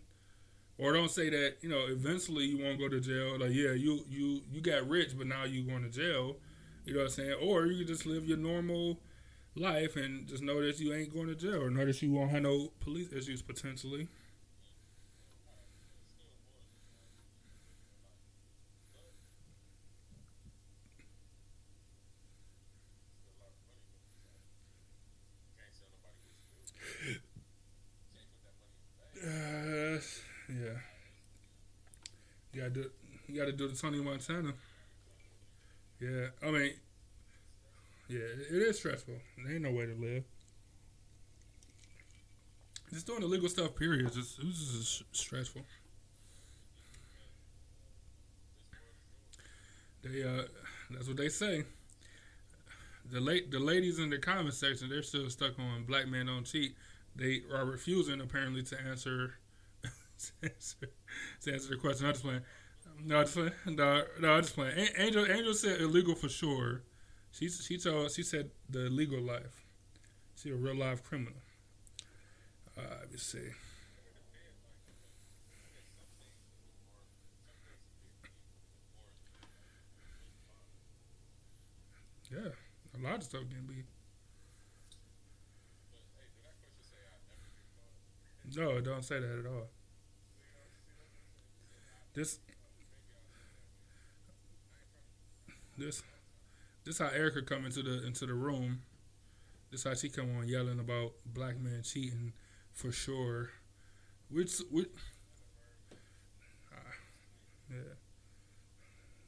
[0.81, 3.39] Or don't say that you know eventually you won't go to jail.
[3.39, 6.37] Like yeah, you you you got rich, but now you going to jail.
[6.85, 7.35] You know what I'm saying?
[7.41, 8.99] Or you just live your normal
[9.55, 12.31] life and just know that you ain't going to jail, or know that you won't
[12.31, 14.09] have no police issues potentially.
[29.23, 29.99] Uh,
[30.49, 30.77] yeah.
[32.53, 32.91] You gotta do.
[33.41, 34.53] You gotta do the Tony Montana.
[35.99, 36.73] Yeah, I mean,
[38.07, 39.15] yeah, it is stressful.
[39.43, 40.23] There ain't no way to live.
[42.93, 45.63] Just doing illegal stuff, period, This is stressful.
[50.03, 50.43] They, uh,
[50.91, 51.63] that's what they say.
[53.11, 56.43] The late, the ladies in the comment section, they're still stuck on black men don't
[56.43, 56.75] cheat.
[57.15, 59.33] They are refusing apparently to answer
[59.83, 60.89] to answer,
[61.41, 62.05] to answer the question.
[62.05, 62.41] I'm just playing.
[63.03, 63.51] No, I'm just playing.
[63.65, 64.87] No, no, I'm just playing.
[64.97, 66.83] Angel, Angel said illegal for sure.
[67.31, 69.65] She she told she said the legal life.
[70.35, 71.33] She a real life criminal.
[72.77, 73.49] Uh, let me see.
[82.31, 82.49] Yeah,
[82.97, 83.83] a lot of stuff can be.
[88.55, 89.69] No, don't say that at all.
[92.13, 92.39] This,
[95.77, 96.03] this,
[96.83, 98.81] this how Erica come into the into the room.
[99.71, 102.33] This how she come on yelling about black men cheating
[102.73, 103.49] for sure.
[104.29, 104.89] Which, which
[106.71, 106.91] uh,
[107.69, 107.77] yeah.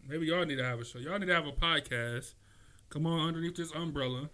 [0.08, 1.00] Maybe y'all need to have a show.
[1.00, 2.34] Y'all need to have a podcast.
[2.90, 4.30] Come on underneath this umbrella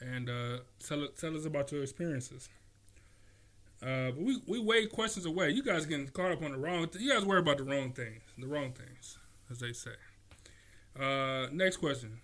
[0.00, 2.48] and uh, tell tell us about your experiences.
[3.82, 5.50] Uh, but we we wave questions away.
[5.50, 6.88] You guys getting caught up on the wrong.
[6.88, 8.22] Th- you guys worry about the wrong things.
[8.36, 9.18] The wrong things,
[9.50, 9.90] as they say.
[10.98, 12.20] Uh, next question.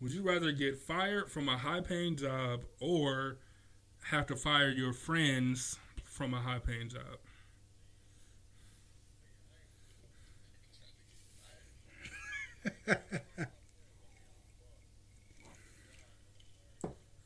[0.00, 3.38] Would you rather get fired from a high paying job or
[4.04, 7.18] have to fire your friends from a high paying job?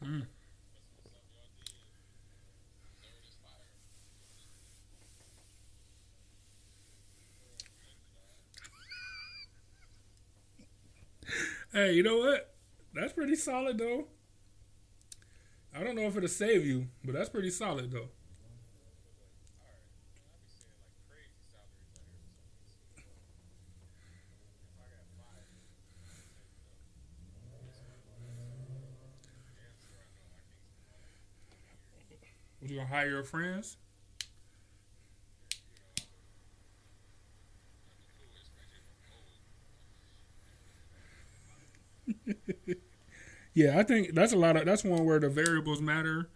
[0.05, 0.36] mm.
[11.77, 12.55] Hey, you know what?
[12.95, 14.07] That's pretty solid though.
[15.75, 18.09] I don't know if it'll save you, but that's pretty solid though.
[32.63, 33.77] You gonna hire your friends?
[43.55, 46.29] yeah, I think that's a lot of that's one where the variables matter.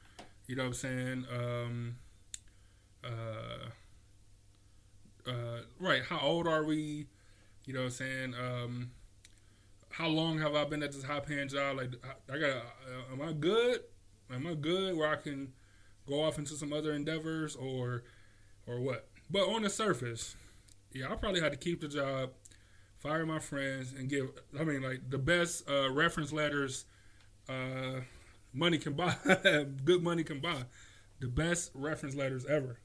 [0.47, 1.27] You know what I'm saying?
[1.33, 1.97] Um,
[3.05, 3.71] uh,
[5.31, 6.03] uh, right.
[6.03, 7.07] How old are we?
[7.67, 8.35] You know what I'm saying?
[8.35, 8.91] Um,
[9.91, 11.77] how long have I been at this high paying job?
[11.77, 11.91] Like,
[12.33, 12.57] I got.
[12.57, 13.81] Uh, am I good?
[14.33, 15.53] Am I good where I can
[16.07, 18.05] go off into some other endeavors or,
[18.67, 19.09] or what?
[19.29, 20.37] But on the surface,
[20.93, 22.31] yeah, I probably had to keep the job
[23.01, 24.31] fire my friends, and give.
[24.59, 26.87] I mean, like the best uh, reference letters
[27.49, 28.01] uh,
[28.55, 29.17] money can buy.
[29.85, 30.65] good money can buy.
[31.21, 32.79] The best reference letters ever.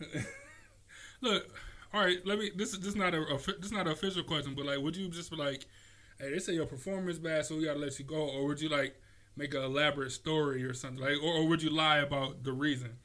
[1.20, 1.48] Look,
[1.92, 2.18] all right.
[2.26, 2.50] Let me.
[2.54, 4.78] This is this is not a, a this is not an official question, but like,
[4.80, 5.66] would you just be like,
[6.18, 8.68] "Hey, they say your performance bad, so we gotta let you go," or would you
[8.68, 8.96] like
[9.36, 12.96] make an elaborate story or something like, or, or would you lie about the reason?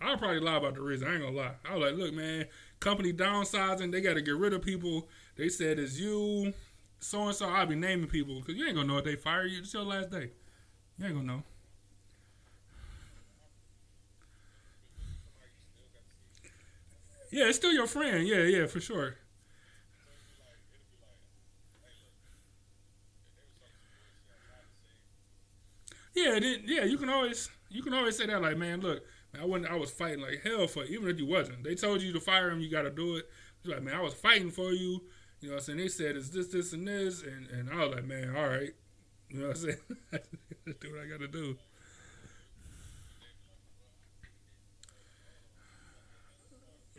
[0.00, 1.08] I'll probably lie about the reason.
[1.08, 1.52] I ain't gonna lie.
[1.64, 2.46] I was like, look, man,
[2.80, 5.08] company downsizing, they got to get rid of people.
[5.36, 6.52] They said it's you,
[7.00, 7.48] so and so.
[7.48, 9.60] I'll be naming people because you ain't gonna know if they fire you.
[9.60, 10.30] It's your last day.
[10.98, 11.42] You ain't gonna know.
[17.30, 18.26] Yeah, it's still your friend.
[18.26, 19.16] Yeah, yeah, for sure.
[26.14, 29.02] Yeah, then, yeah, you can always you can always say that like, man, look,
[29.40, 29.70] I wasn't.
[29.72, 31.64] I was fighting like hell for even if you wasn't.
[31.64, 32.60] They told you to fire him.
[32.60, 33.28] You got to do it.
[33.62, 35.02] He's like, man, I was fighting for you.
[35.40, 35.78] You know what I'm saying?
[35.78, 38.72] They said it's this, this, and this, and, and I was like, man, all right.
[39.28, 39.78] You know what I'm saying?
[40.80, 41.56] do what I got to do.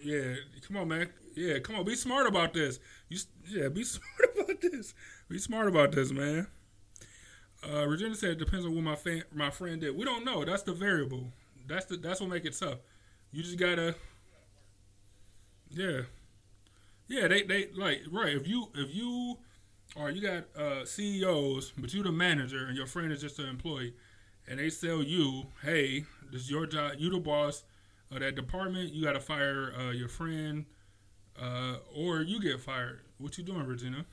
[0.04, 0.36] Yeah,
[0.68, 1.10] come on, man.
[1.36, 1.86] Yeah, come on.
[1.86, 2.80] Be smart about this.
[3.10, 4.94] You, yeah, be smart about this.
[5.30, 6.48] Be smart about this, man.
[7.68, 9.98] Uh, Regina said it depends on what my my friend did.
[9.98, 10.46] We don't know.
[10.46, 11.32] That's the variable.
[11.68, 12.80] That's the that's what make it tough.
[13.32, 13.96] You just gotta,
[15.70, 16.02] yeah,
[17.08, 17.28] yeah.
[17.28, 18.36] They they like right.
[18.36, 19.38] If you if you
[19.96, 23.48] or you got uh, CEOs, but you the manager and your friend is just an
[23.50, 23.94] employee,
[24.48, 26.94] and they sell you, hey, this is your job.
[26.98, 27.64] You the boss
[28.12, 28.94] of that department.
[28.94, 30.66] You got to fire uh, your friend,
[31.42, 33.02] uh, or you get fired.
[33.18, 34.06] What you doing, Regina?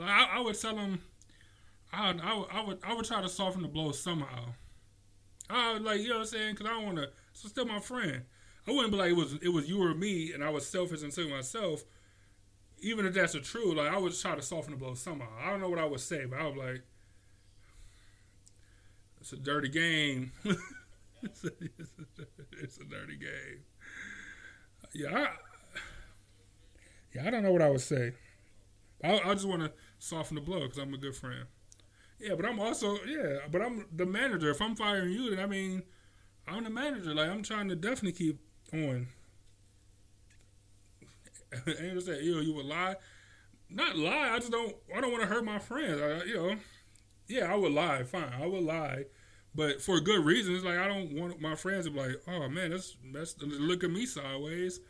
[0.00, 1.00] I, I would tell them.
[1.92, 4.54] I, I, I would I would try to soften the blow somehow.
[5.50, 6.54] I was like, you know what I'm saying?
[6.54, 7.10] Because I don't want to.
[7.32, 8.22] So still my friend.
[8.66, 11.02] I wouldn't be like it was it was you or me, and I was selfish
[11.02, 11.84] and took myself.
[12.80, 15.28] Even if that's the truth, like I would try to soften the blow somehow.
[15.40, 16.82] I don't know what I would say, but I was like,
[19.20, 20.32] "It's a dirty game.
[21.22, 21.50] it's, a,
[22.62, 23.64] it's, a, dirty game."
[24.94, 25.28] Yeah, I,
[27.14, 28.12] yeah, I don't know what I would say.
[29.02, 31.44] I, I just want to soften the blow because I'm a good friend.
[32.24, 34.50] Yeah, but I'm also yeah, but I'm the manager.
[34.50, 35.82] If I'm firing you, then I mean,
[36.48, 37.14] I'm the manager.
[37.14, 38.40] Like I'm trying to definitely keep
[38.72, 39.08] on.
[41.66, 42.96] Angel said, "Yo, you would lie."
[43.70, 44.30] Not lie.
[44.30, 44.76] I just don't.
[44.94, 46.00] I don't want to hurt my friends.
[46.00, 46.56] I, you know,
[47.28, 48.04] yeah, I would lie.
[48.04, 49.04] Fine, I would lie,
[49.54, 50.64] but for good reasons.
[50.64, 53.90] Like I don't want my friends to be like, "Oh man, that's that's look at
[53.90, 54.80] me sideways."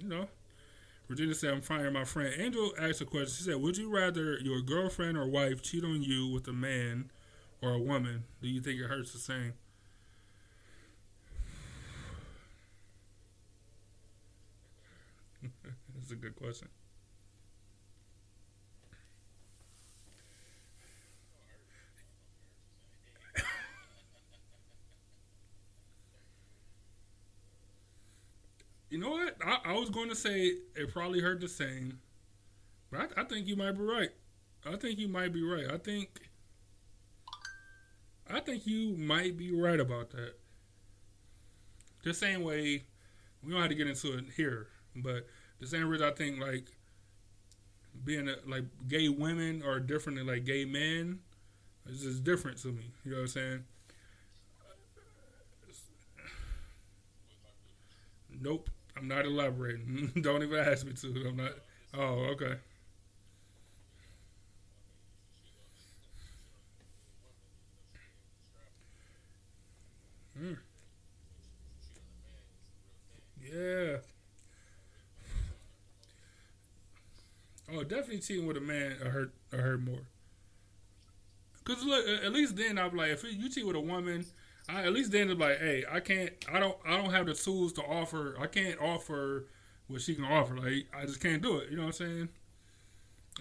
[0.00, 0.28] You know.
[1.12, 2.32] Virginia said, I'm firing my friend.
[2.38, 3.34] Angel asked a question.
[3.36, 7.10] She said, Would you rather your girlfriend or wife cheat on you with a man
[7.60, 8.24] or a woman?
[8.40, 9.52] Do you think it hurts the same?
[15.94, 16.68] That's a good question.
[28.92, 29.36] You know what?
[29.42, 31.98] I, I was going to say it probably hurt the same,
[32.90, 34.10] But I, I think you might be right.
[34.66, 35.66] I think you might be right.
[35.72, 36.30] I think
[38.28, 40.34] I think you might be right about that.
[42.04, 42.84] The same way
[43.42, 45.26] we don't have to get into it here, but
[45.60, 46.68] the same reason I think like
[48.04, 51.20] being a, like gay women are different than like gay men.
[51.86, 52.92] It's just different to me.
[53.04, 53.64] You know what I'm saying?
[58.40, 60.12] Nope, I'm not elaborating.
[60.20, 61.26] Don't even ask me to.
[61.28, 61.52] I'm not.
[61.94, 62.54] Oh, okay.
[70.38, 70.56] Mm.
[73.42, 73.98] Yeah.
[77.72, 80.06] Oh, definitely cheating with a man I hurt I hurt more.
[81.64, 84.24] Cause look, at least then I'm like, if you cheat with a woman,
[84.68, 87.34] I, at least then it's like, hey, I can't, I don't, I don't have the
[87.34, 88.36] tools to offer.
[88.40, 89.46] I can't offer
[89.88, 90.56] what she can offer.
[90.56, 91.70] Like, I just can't do it.
[91.70, 92.28] You know what I'm saying?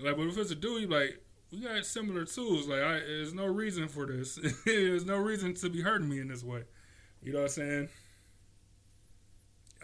[0.02, 2.68] Like, but if it's a dude, like, we got similar tools.
[2.68, 4.40] Like, I, there's no reason for this.
[4.66, 6.64] there's no reason to be hurting me in this way.
[7.22, 7.90] You know what I'm saying?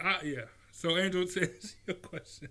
[0.02, 0.44] I, yeah.
[0.72, 2.48] So, Angel, to answer your question,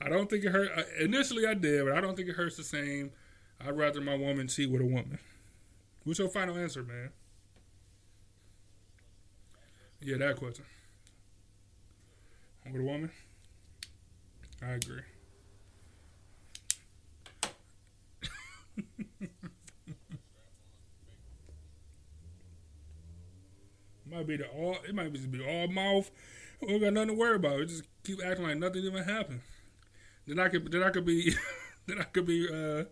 [0.00, 0.70] I don't think it hurt.
[0.98, 3.12] Initially, I did, but I don't think it hurts the same.
[3.60, 5.18] I'd rather my woman cheat with a woman.
[6.04, 7.10] What's your final answer, man?
[10.00, 10.64] Yeah, that question.
[12.64, 13.10] With a woman?
[14.62, 15.02] I agree.
[24.10, 24.76] might be the all.
[24.86, 26.10] It might just be all mouth.
[26.60, 27.58] We got nothing to worry about.
[27.58, 29.40] We just keep acting like nothing even happened.
[30.26, 30.70] Then I could.
[30.70, 31.34] Then I could be.
[31.86, 32.84] then I could be uh,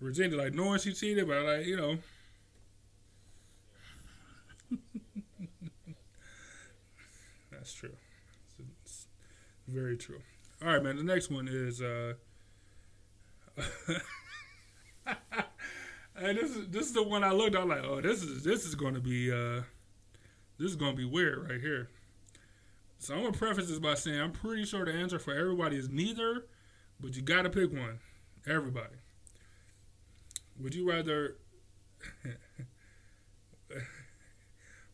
[0.00, 1.98] Regina, like knowing she cheated, but like you know.
[7.60, 7.92] That's true.
[8.82, 9.06] It's,
[9.68, 10.22] very true.
[10.62, 10.96] All right, man.
[10.96, 11.82] The next one is.
[11.82, 12.14] Uh,
[16.16, 17.54] and this is this is the one I looked.
[17.54, 19.30] I'm like, oh, this is this is going to be.
[19.30, 19.60] Uh,
[20.58, 21.90] this is gonna be weird right here.
[22.98, 25.90] So I'm gonna preface this by saying I'm pretty sure the answer for everybody is
[25.90, 26.46] neither,
[26.98, 27.98] but you gotta pick one.
[28.46, 28.96] Everybody.
[30.58, 31.36] Would you rather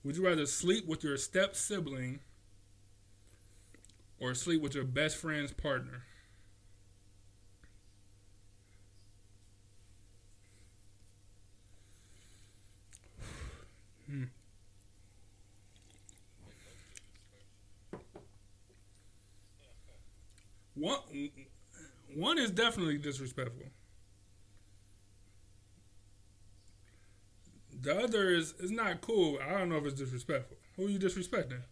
[0.05, 2.21] would you rather sleep with your step sibling
[4.21, 6.05] or sleep with your best friend's partner?
[14.09, 14.25] hmm.
[20.75, 21.01] One
[22.15, 23.67] one is definitely disrespectful.
[27.81, 29.39] The other is is not cool.
[29.43, 30.57] I don't know if it's disrespectful.
[30.77, 31.63] Who you disrespecting?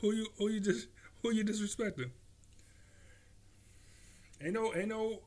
[0.00, 0.88] Who you who you just
[1.22, 2.10] who you disrespecting?
[4.40, 5.20] Ain't no ain't no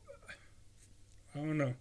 [1.34, 1.74] I don't know.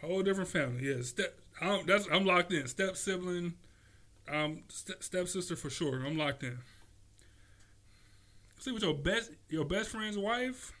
[0.00, 0.88] Whole different family.
[0.88, 1.38] Yeah, step.
[1.60, 2.66] I'm, that's I'm locked in.
[2.68, 3.54] Step sibling
[4.30, 6.04] um, st- stepsister for sure.
[6.06, 6.58] I'm locked in.
[8.60, 10.72] See with your best your best friend's wife.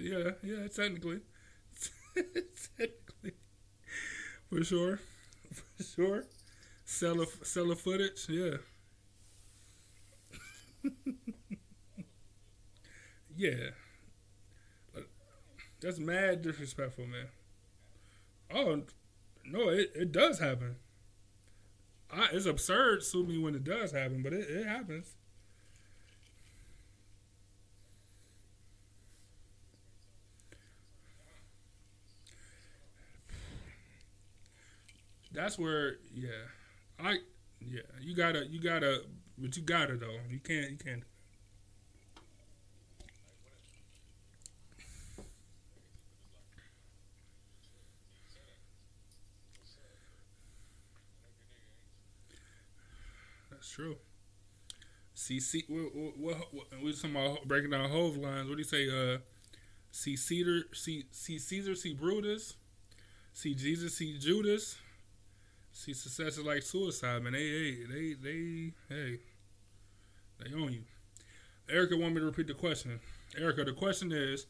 [0.00, 0.68] Yeah, yeah.
[0.68, 1.20] Technically,
[2.78, 3.32] technically,
[4.48, 5.00] for sure,
[5.76, 6.24] for sure.
[6.84, 8.58] Seller, seller footage, yeah.
[13.36, 13.70] yeah.
[14.94, 15.08] Like,
[15.80, 17.28] That's mad disrespectful, man.
[18.52, 18.82] Oh,
[19.44, 20.76] no, it, it does happen.
[22.10, 25.14] I, it's absurd to me when it does happen, but it, it happens.
[35.36, 36.30] That's where, yeah,
[36.98, 37.18] I,
[37.60, 39.02] yeah, you gotta, you gotta
[39.36, 40.16] but you got it though.
[40.30, 40.70] You can't.
[40.70, 41.02] You can't.
[53.50, 53.96] That's true.
[55.12, 56.38] See, see, what,
[56.82, 58.48] we talking about breaking down Hov lines.
[58.48, 58.88] What do you say?
[58.88, 59.18] Uh,
[59.90, 62.54] see Cedar, see, see Caesar, see Brutus,
[63.34, 64.76] see Jesus, see Judas,
[65.76, 67.34] See, success is like suicide, man.
[67.34, 69.18] They, hey, they, they, hey,
[70.38, 70.84] they own you.
[71.68, 72.98] Erica want me to repeat the question.
[73.36, 74.46] Erica, the question is,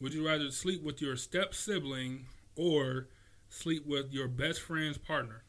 [0.00, 3.08] would you rather sleep with your step sibling or
[3.48, 5.42] sleep with your best friend's partner?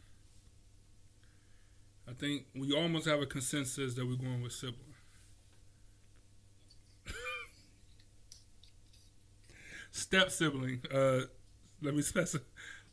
[2.10, 4.96] I think we almost have a consensus that we're going with sibling.
[9.92, 10.82] step sibling.
[10.92, 11.22] Uh,
[11.80, 12.44] let me specify.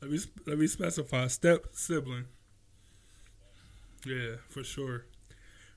[0.01, 1.27] Let me let me specify.
[1.29, 2.27] Step sibling.
[4.07, 5.07] Yeah, for sure.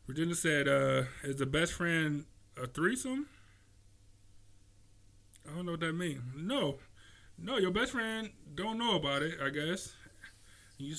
[0.08, 2.26] Virginia said, uh, "Is the best friend
[2.58, 3.28] a threesome?"
[5.48, 6.22] I don't know what that means.
[6.36, 6.80] No,
[7.38, 9.40] no, your best friend don't know about it.
[9.42, 9.94] I guess.
[10.78, 10.96] You,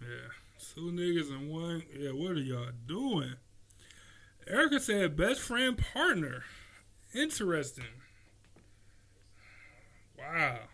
[0.00, 0.30] yeah,
[0.74, 1.82] two niggas and one.
[1.96, 3.34] Yeah, what are y'all doing?
[4.46, 6.44] Erica said, "Best friend partner."
[7.14, 7.84] Interesting.
[10.18, 10.68] Wow.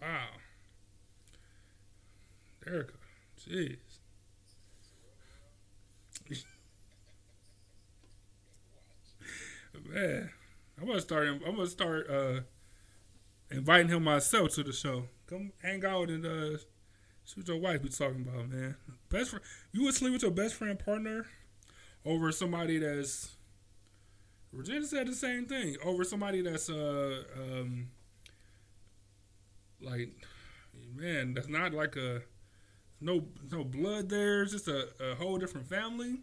[0.00, 0.28] Wow.
[2.66, 2.92] Erica.
[3.38, 3.78] Jeez.
[9.88, 10.30] Man,
[10.80, 11.28] I'm gonna start.
[11.28, 12.40] I'm gonna start uh,
[13.50, 15.04] inviting him myself to the show.
[15.26, 16.58] Come hang out and uh,
[17.24, 18.76] see what your wife be talking about, man.
[19.08, 19.44] Best friend.
[19.72, 21.26] You would sleep with your best friend partner
[22.04, 23.36] over somebody that's.
[24.52, 27.88] Regina said the same thing over somebody that's uh um
[29.80, 30.10] like
[30.94, 32.22] man that's not like a
[33.00, 34.42] no no blood there.
[34.42, 36.20] It's just a, a whole different family.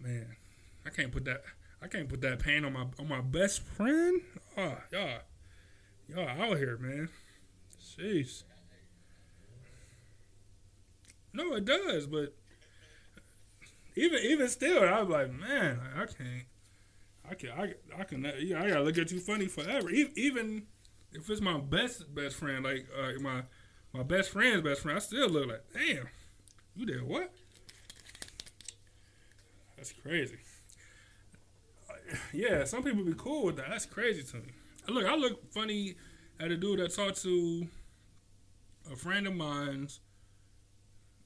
[0.00, 0.36] Man,
[0.84, 1.42] I can't put that
[1.82, 4.20] I can't put that pain on my on my best friend.
[4.58, 5.20] Oh, y'all,
[6.08, 7.08] y'all out here, man.
[7.80, 8.44] Jeez.
[11.32, 12.34] No, it does, but
[13.94, 16.44] even even still, I'm like, man, I can't.
[17.28, 19.90] I can I I can yeah, I gotta look at you funny forever.
[19.90, 20.66] Even
[21.16, 23.42] if it's my best best friend, like uh, my
[23.92, 26.08] my best friend's best friend, I still look like, damn,
[26.74, 27.32] you did what?
[29.76, 30.38] That's crazy.
[32.32, 33.70] Yeah, some people be cool with that.
[33.70, 34.52] That's crazy to me.
[34.88, 35.96] Look, I look funny
[36.38, 37.66] at a dude that talked to
[38.92, 40.00] a friend of mine's.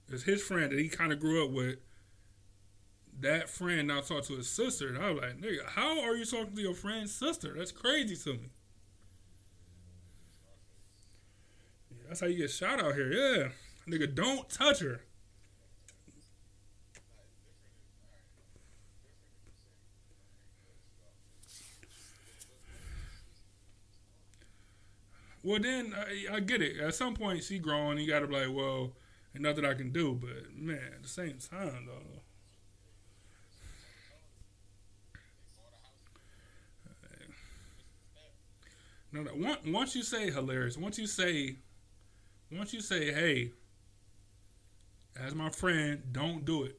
[0.09, 1.79] It's his friend that he kind of grew up with.
[3.21, 6.25] That friend now talked to his sister, and I was like, "Nigga, how are you
[6.25, 7.55] talking to your friend's sister?
[7.57, 8.51] That's crazy to me."
[12.11, 13.13] That's how you get shot out here.
[13.13, 13.49] Yeah.
[13.89, 15.01] Nigga, don't touch her.
[25.45, 26.81] Well, then I, I, get it.
[26.81, 27.99] At some point, she growing.
[27.99, 28.91] You got to be like, well,
[29.33, 30.19] ain't nothing I can do.
[30.21, 32.23] But man, at the same time, though.
[39.13, 39.57] No, no.
[39.67, 41.57] Once you say hilarious, once you say
[42.53, 43.53] once you say, hey,
[45.19, 46.79] as my friend, don't do it,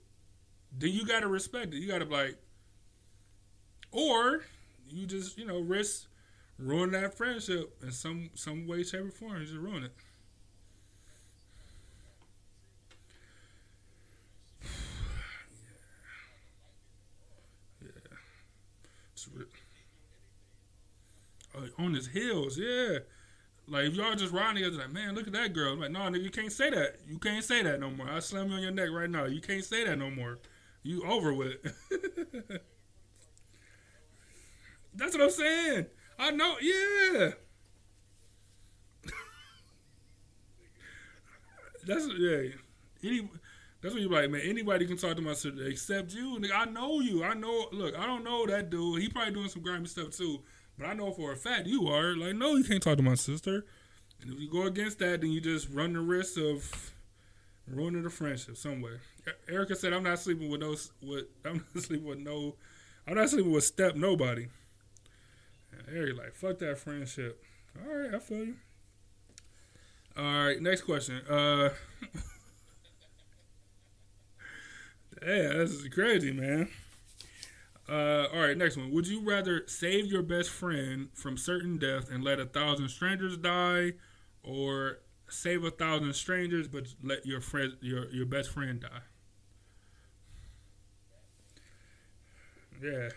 [0.77, 1.77] then you gotta respect it.
[1.77, 2.37] You gotta like,
[3.91, 4.43] or
[4.89, 6.07] you just you know risk
[6.57, 9.39] ruin that friendship in some some way, shape, or form.
[9.41, 9.91] You just ruin it.
[17.81, 17.87] yeah.
[19.35, 19.43] yeah.
[21.55, 22.99] Uh, on his heels, yeah.
[23.67, 25.73] Like if y'all just riding together, like man, look at that girl.
[25.73, 26.97] I'm like, no, nigga, you can't say that.
[27.07, 28.09] You can't say that no more.
[28.09, 29.25] I slam you on your neck right now.
[29.25, 30.39] You can't say that no more.
[30.83, 31.57] You over with.
[34.93, 35.85] That's what I'm saying.
[36.19, 36.55] I know.
[36.61, 37.31] Yeah.
[41.87, 42.49] that's yeah.
[43.03, 43.29] Any.
[43.81, 44.41] That's what you're like, man.
[44.43, 46.37] Anybody can talk to my sister except you.
[46.39, 47.23] Nigga, I know you.
[47.23, 47.67] I know.
[47.71, 49.01] Look, I don't know that dude.
[49.01, 50.41] He probably doing some grimy stuff too.
[50.77, 52.15] But I know for a fact you are.
[52.15, 53.65] Like, no, you can't talk to my sister.
[54.21, 56.91] And if you go against that, then you just run the risk of
[57.67, 59.01] ruining the friendship somewhere.
[59.49, 60.75] Erica said, "I'm not sleeping with no.
[61.01, 62.55] With I'm not sleeping with no.
[63.07, 64.47] I'm not sleeping with step nobody."
[65.71, 67.43] And Eric like, "Fuck that friendship."
[67.79, 68.55] All right, I feel you.
[70.17, 71.21] All right, next question.
[71.27, 71.69] Uh,
[75.21, 76.69] yeah, this is crazy, man.
[77.89, 78.91] Uh, all right, next one.
[78.91, 83.37] Would you rather save your best friend from certain death and let a thousand strangers
[83.37, 83.93] die,
[84.43, 89.01] or save a thousand strangers but let your friend, your your best friend die?
[92.81, 93.09] Yeah,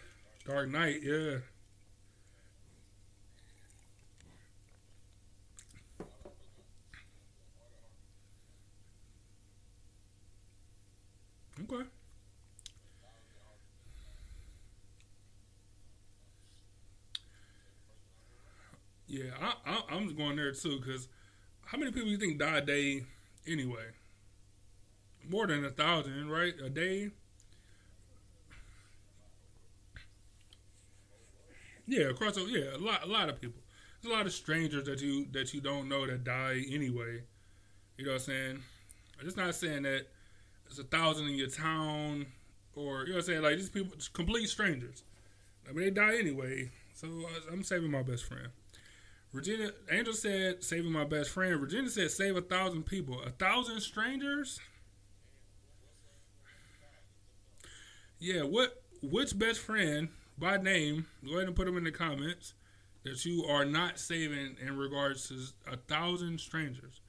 [0.47, 1.03] Dark Knight.
[1.03, 1.39] Yeah.
[11.63, 11.85] Okay.
[19.07, 19.31] Yeah,
[19.67, 21.09] I, am going there too because
[21.67, 23.05] how many people you think die a day
[23.47, 23.87] anyway?
[25.29, 26.55] More than a thousand, right?
[26.63, 27.11] A day.
[31.87, 33.61] Yeah, across yeah, a lot, a lot of people.
[34.01, 37.23] There's a lot of strangers that you that you don't know that die anyway.
[37.97, 38.63] You know what I'm saying?
[39.19, 40.07] I'm just not saying that
[40.67, 42.27] it's a thousand in your town
[42.75, 43.43] or you know what I'm saying.
[43.43, 45.05] Like these people, complete strangers.
[45.69, 46.71] I mean, they die anyway.
[46.95, 48.49] So uh, I'm saving my best friend.
[49.35, 51.59] Regina Angel said, saving my best friend.
[51.59, 53.21] Virginia said, save a thousand people.
[53.21, 54.61] A thousand strangers?
[58.21, 60.09] Yeah, what which best friend
[60.39, 62.55] by name, go ahead and put them in the comments,
[63.03, 65.35] that you are not saving in regards to
[65.71, 67.01] a thousand strangers.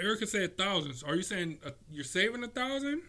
[0.00, 1.02] Erica said thousands.
[1.02, 3.02] Are you saying uh, you're saving a thousand?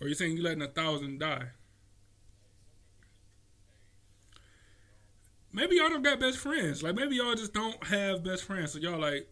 [0.00, 1.48] Or are you saying you're letting a thousand die?
[5.52, 6.82] Maybe y'all don't got best friends.
[6.82, 8.72] Like maybe y'all just don't have best friends.
[8.72, 9.28] So y'all like,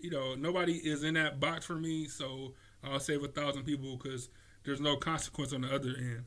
[0.00, 2.06] you know, nobody is in that box for me.
[2.06, 4.28] So I'll save a thousand people because
[4.64, 6.24] there's no consequence on the other end.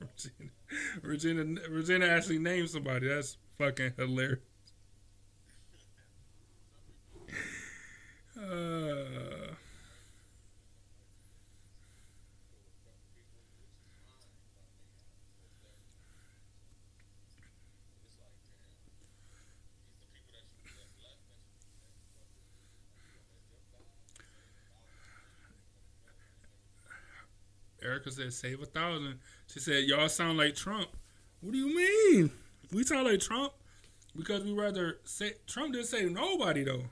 [0.00, 0.50] Regina,
[1.02, 3.08] Regina, Regina actually named somebody.
[3.08, 4.40] That's fucking hilarious.
[8.36, 9.54] Uh,
[27.88, 29.18] Erica said, save a thousand.
[29.46, 30.88] She said, y'all sound like Trump.
[31.40, 32.30] What do you mean?
[32.72, 33.52] We sound like Trump
[34.16, 36.84] because we rather say Trump didn't say nobody though.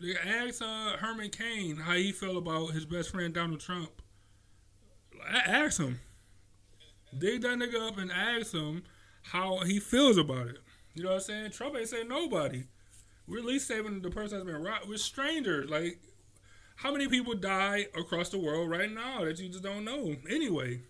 [0.00, 3.90] They asked uh, Herman Cain how he felt about his best friend Donald Trump.
[5.28, 6.00] I asked him.
[7.16, 8.82] Dig that nigga up and ask him
[9.22, 10.58] how he feels about it.
[10.94, 11.50] You know what I'm saying?
[11.52, 12.64] Trump ain't saying nobody.
[13.26, 14.88] We're at least saving the person that's been robbed.
[14.88, 15.70] We're strangers.
[15.70, 16.00] Like
[16.76, 20.16] how many people die across the world right now that you just don't know?
[20.28, 20.82] Anyway,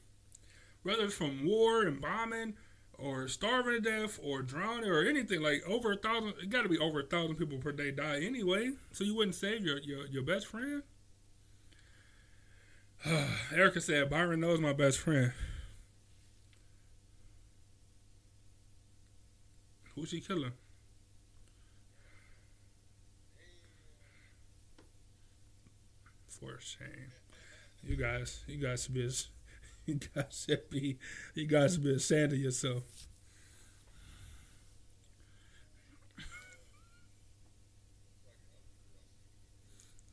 [0.83, 2.55] whether it's from war and bombing
[2.99, 6.69] or starving to death or drowning or anything, like over a thousand, it got to
[6.69, 8.71] be over a thousand people per day die anyway.
[8.93, 10.83] So you wouldn't save your your, your best friend?
[13.55, 15.33] Erica said, Byron knows my best friend.
[19.95, 20.53] Who's she killing?
[26.45, 27.13] For shame.
[27.83, 29.11] You guys, you guys should be,
[29.87, 30.99] you guys should be,
[31.35, 32.83] you guys should be ashamed of yourself.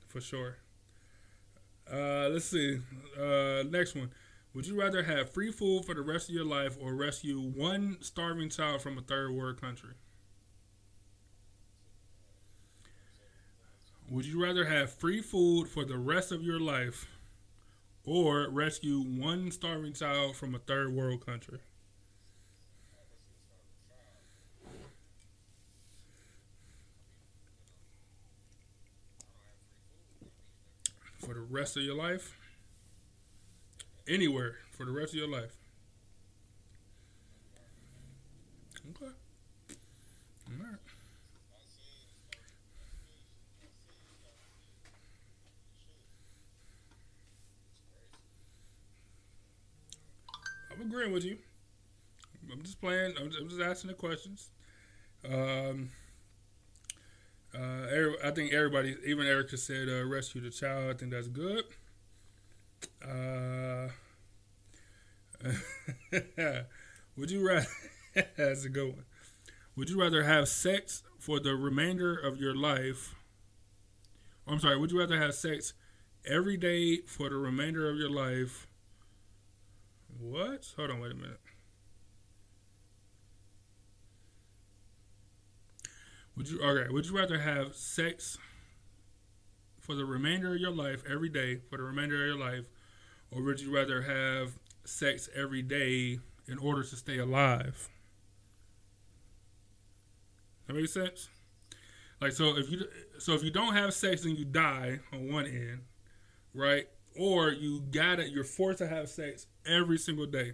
[0.08, 0.58] For sure.
[1.92, 2.80] Uh, let's see.
[3.20, 4.12] Uh, next one.
[4.54, 7.98] Would you rather have free food for the rest of your life or rescue one
[8.02, 9.94] starving child from a third world country?
[14.12, 17.08] Would you rather have free food for the rest of your life
[18.04, 21.60] or rescue one starving child from a third world country?
[31.20, 32.38] For the rest of your life?
[34.10, 35.56] Anywhere for the rest of your life.
[38.90, 39.12] Okay.
[40.48, 40.78] All right.
[50.81, 51.38] I'm agreeing with you.
[52.52, 53.14] I'm just playing.
[53.20, 54.50] I'm just, I'm just asking the questions.
[55.26, 55.92] Um,
[57.56, 57.86] uh,
[58.24, 60.94] I think everybody, even Erica said, uh, rescue the child.
[60.94, 61.64] I think that's good.
[63.02, 63.88] Uh,
[67.18, 67.68] would you rather?
[68.38, 69.06] that's a good one.
[69.78, 73.16] Would you rather have sex for the remainder of your life?
[74.46, 74.78] I'm sorry.
[74.78, 75.74] Would you rather have sex
[76.26, 78.68] every day for the remainder of your life,
[80.20, 80.66] what?
[80.76, 81.40] Hold on, wait a minute.
[86.36, 86.92] Would you okay?
[86.92, 88.38] Would you rather have sex
[89.80, 92.66] for the remainder of your life every day for the remainder of your life,
[93.32, 97.90] or would you rather have sex every day in order to stay alive?
[100.68, 101.30] That makes sense.
[102.22, 102.86] Like so, if you
[103.18, 105.82] so if you don't have sex and you die on one end,
[106.54, 106.88] right?
[107.18, 110.54] Or you gotta you're forced to have sex every single day.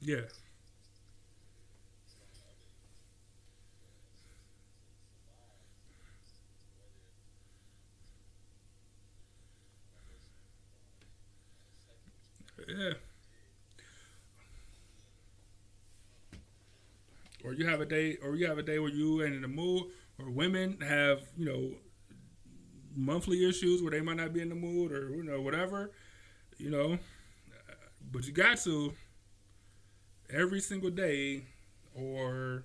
[0.00, 0.22] Yeah.
[12.68, 12.94] Yeah.
[17.44, 19.48] Or you have a day, or you have a day where you ain't in the
[19.48, 19.84] mood,
[20.18, 21.74] or women have, you know,
[22.96, 25.92] monthly issues where they might not be in the mood or you know whatever,
[26.58, 26.98] you know.
[28.10, 28.92] But you got to
[30.30, 31.44] every single day,
[31.94, 32.64] or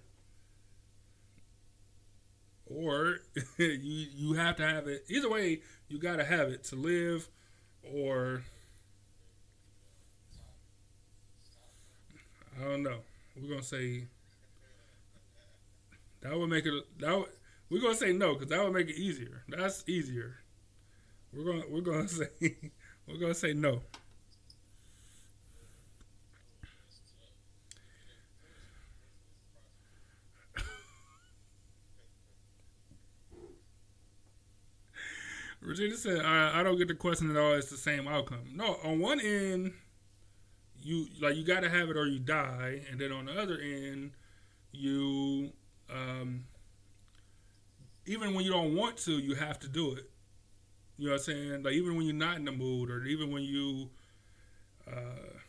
[2.65, 3.19] or
[3.57, 5.05] you you have to have it.
[5.09, 7.27] Either way, you got to have it to live,
[7.93, 8.43] or
[12.59, 12.99] I don't know.
[13.35, 14.05] We're gonna say
[16.21, 16.73] that would make it.
[16.99, 17.29] That would,
[17.71, 19.43] we're gonna say no because that would make it easier.
[19.49, 20.35] That's easier.
[21.33, 22.27] We're gonna we're gonna say
[23.07, 23.81] we're gonna say no.
[35.61, 37.53] Regina said, I, I don't get the question at all.
[37.53, 38.49] It's the same outcome.
[38.53, 39.73] No, on one end,
[40.81, 43.59] you like you got to have it or you die, and then on the other
[43.59, 44.11] end,
[44.71, 45.51] you
[45.89, 46.45] um,
[48.11, 50.09] even when you don't want to, you have to do it.
[50.97, 51.63] You know what I'm saying?
[51.63, 53.89] Like even when you're not in the mood, or even when you,
[54.85, 55.39] uh,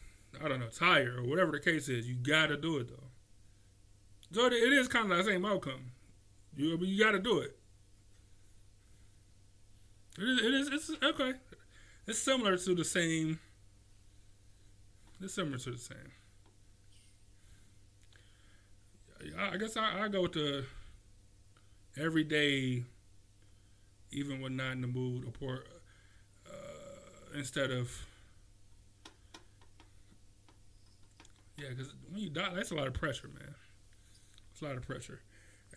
[0.43, 3.09] I don't know, tired or whatever the case is, you got to do it though.
[4.33, 5.91] So it, is kind of the same outcome.
[6.57, 7.57] You you got to do it.
[10.19, 10.69] It is, it is.
[10.91, 11.33] It's okay.
[12.07, 13.41] It's similar to the same.
[15.21, 16.13] It's similar to the same.
[19.39, 20.65] I guess I, I go with the
[21.97, 22.85] every day,
[24.11, 25.65] even when not in the mood, or
[26.47, 27.91] uh, instead of
[31.59, 33.55] yeah, because when you die, that's a lot of pressure, man.
[34.53, 35.21] It's a lot of pressure.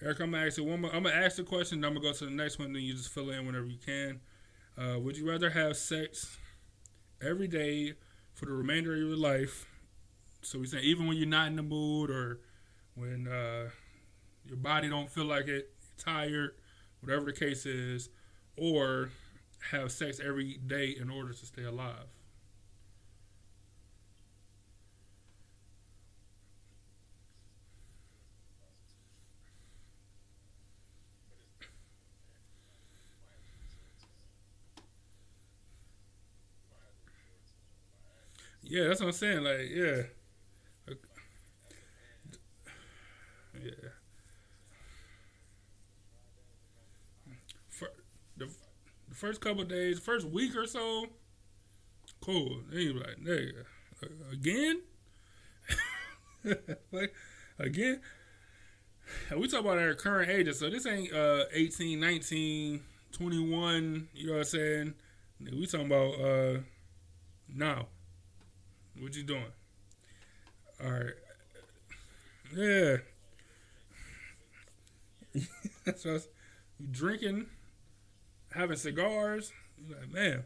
[0.01, 0.95] Eric, I'm gonna ask you one more.
[0.95, 1.84] I'm gonna ask the question.
[1.84, 2.74] I'm gonna go to the next one.
[2.74, 4.20] Then you just fill in whenever you can.
[4.78, 6.38] Uh, would you rather have sex
[7.22, 7.93] every day
[8.34, 9.68] for the remainder of your life?
[10.43, 12.41] So we say even when you're not in the mood or
[12.95, 13.70] when uh,
[14.45, 16.56] your body don't feel like it, tired,
[17.02, 18.10] whatever the case is,
[18.58, 19.10] or
[19.72, 22.08] have sex every day in order to stay alive.
[38.64, 39.43] Yeah, that's what I'm saying.
[39.43, 40.04] Like, yeah,
[43.64, 43.89] yeah.
[47.70, 47.89] For
[48.38, 48.50] the,
[49.16, 51.07] the first couple days, first week or so,
[52.22, 52.61] cool.
[52.70, 53.63] Then you like, nigga,
[54.32, 54.82] again,
[56.91, 57.13] like
[57.59, 58.01] again.
[59.38, 64.34] We talk about our current ages, so this ain't uh 18, 19, 21, you know
[64.34, 64.93] what I'm saying?
[65.39, 66.57] We talking about uh
[67.47, 67.88] now.
[68.99, 69.43] What you doing?
[70.84, 71.13] All right.
[72.55, 72.97] Yeah.
[75.86, 76.28] That's you
[76.91, 77.45] drinking,
[78.56, 79.51] having cigars.
[79.88, 80.43] Like, man.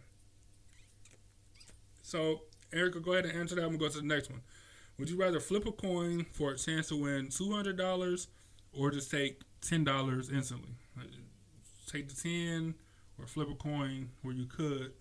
[2.01, 2.41] So,
[2.73, 3.61] Erica, go ahead and answer that.
[3.61, 4.41] I'm gonna go to the next one.
[4.97, 8.27] Would you rather flip a coin for a chance to win two hundred dollars,
[8.73, 10.71] or just take ten dollars instantly?
[11.91, 12.75] take the ten,
[13.17, 14.91] or flip a coin where you could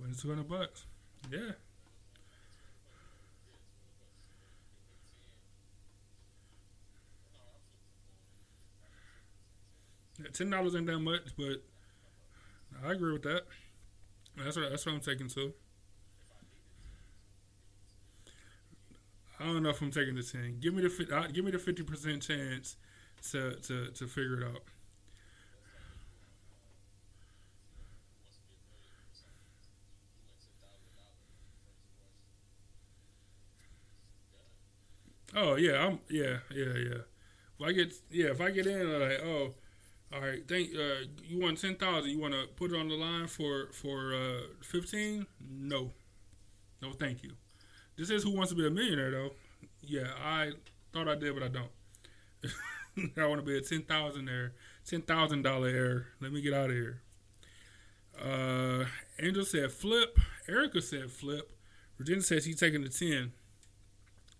[0.00, 0.84] Win two hundred bucks.
[1.30, 1.52] Yeah.
[10.32, 11.62] Ten dollars ain't that much, but
[12.84, 13.42] I agree with that.
[14.36, 15.54] That's what that's what I'm taking too.
[19.40, 20.58] I don't know if I'm taking the ten.
[20.60, 22.76] Give me the give me the fifty percent chance
[23.30, 24.62] to, to to figure it out.
[35.34, 37.02] Oh yeah, I'm yeah yeah yeah.
[37.58, 39.54] If I get yeah, if I get in, I'm like oh,
[40.12, 42.10] all right, thank uh, you want ten thousand.
[42.10, 45.26] You want to put it on the line for for uh, fifteen?
[45.40, 45.92] No,
[46.80, 47.32] no, thank you.
[47.96, 49.30] This is Who Wants to Be a Millionaire though.
[49.82, 50.52] Yeah, I
[50.92, 51.70] thought I did, but I don't.
[53.18, 54.52] I want to be a ten thousand there,
[54.86, 56.06] ten thousand dollar error.
[56.20, 57.02] Let me get out of here.
[58.20, 58.84] Uh,
[59.20, 60.18] Angel said flip.
[60.48, 61.52] Erica said flip.
[61.98, 63.32] Virginia says she's taking the ten.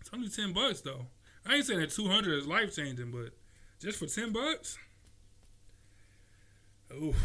[0.01, 1.05] It's only ten bucks though.
[1.45, 3.33] I ain't saying that two hundred is life changing, but
[3.79, 4.77] just for ten bucks,
[6.93, 7.15] oof,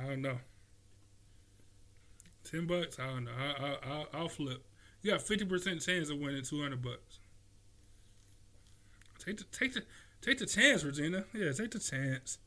[0.00, 0.38] I don't know.
[2.44, 3.32] Ten bucks, I don't know.
[3.32, 4.64] I, I, will flip.
[5.02, 7.18] You got fifty percent chance of winning two hundred bucks.
[9.18, 9.82] Take the take the
[10.22, 11.24] take the chance, Regina.
[11.34, 12.38] Yeah, take the chance.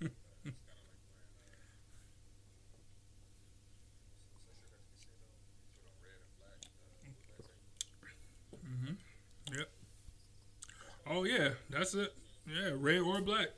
[8.64, 8.94] Mm-hmm.
[9.58, 9.68] Yep.
[11.08, 12.14] Oh yeah, that's it.
[12.46, 13.48] Yeah, red or black.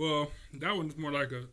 [0.00, 1.44] Well, that one's more like a.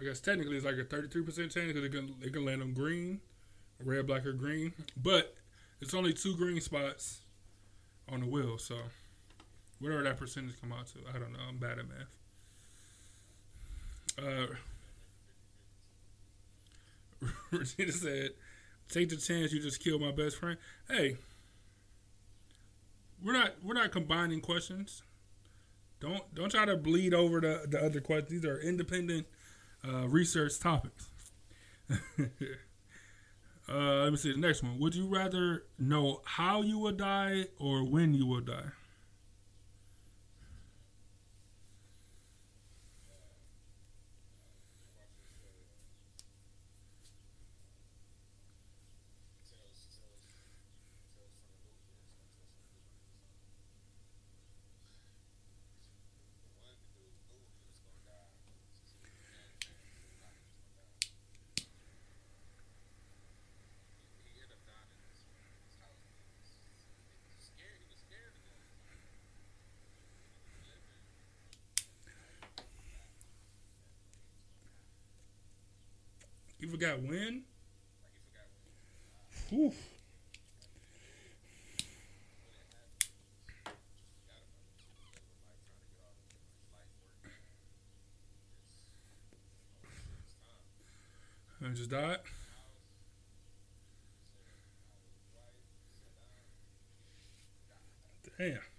[0.00, 2.62] I guess technically it's like a thirty-three percent chance because it can it can land
[2.62, 3.20] on green,
[3.84, 4.72] red, black, or green.
[4.96, 5.34] But
[5.80, 7.22] it's only two green spots
[8.08, 8.76] on the wheel, so
[9.80, 10.98] whatever that percentage come out to.
[11.12, 11.40] I don't know.
[11.48, 12.06] I'm bad at math.
[17.20, 18.30] Uh, Regina said,
[18.88, 19.52] "Take the chance.
[19.52, 20.58] You just killed my best friend."
[20.88, 21.16] Hey,
[23.20, 25.02] we're not we're not combining questions.
[26.00, 28.30] Don't don't try to bleed over the the other questions.
[28.30, 29.26] These are independent
[29.86, 31.10] uh, research topics.
[33.68, 34.78] Uh, let me see the next one.
[34.78, 38.72] Would you rather know how you will die or when you will die?
[76.60, 77.42] You forgot when?
[79.50, 79.72] Whew.
[91.62, 92.16] I just died.
[98.38, 98.69] Damn.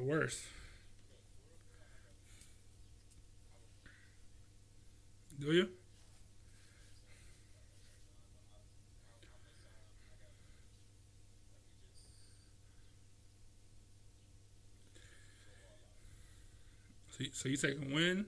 [0.00, 0.40] Worst.
[5.38, 5.68] Do you?
[17.10, 18.26] So, so you take a win?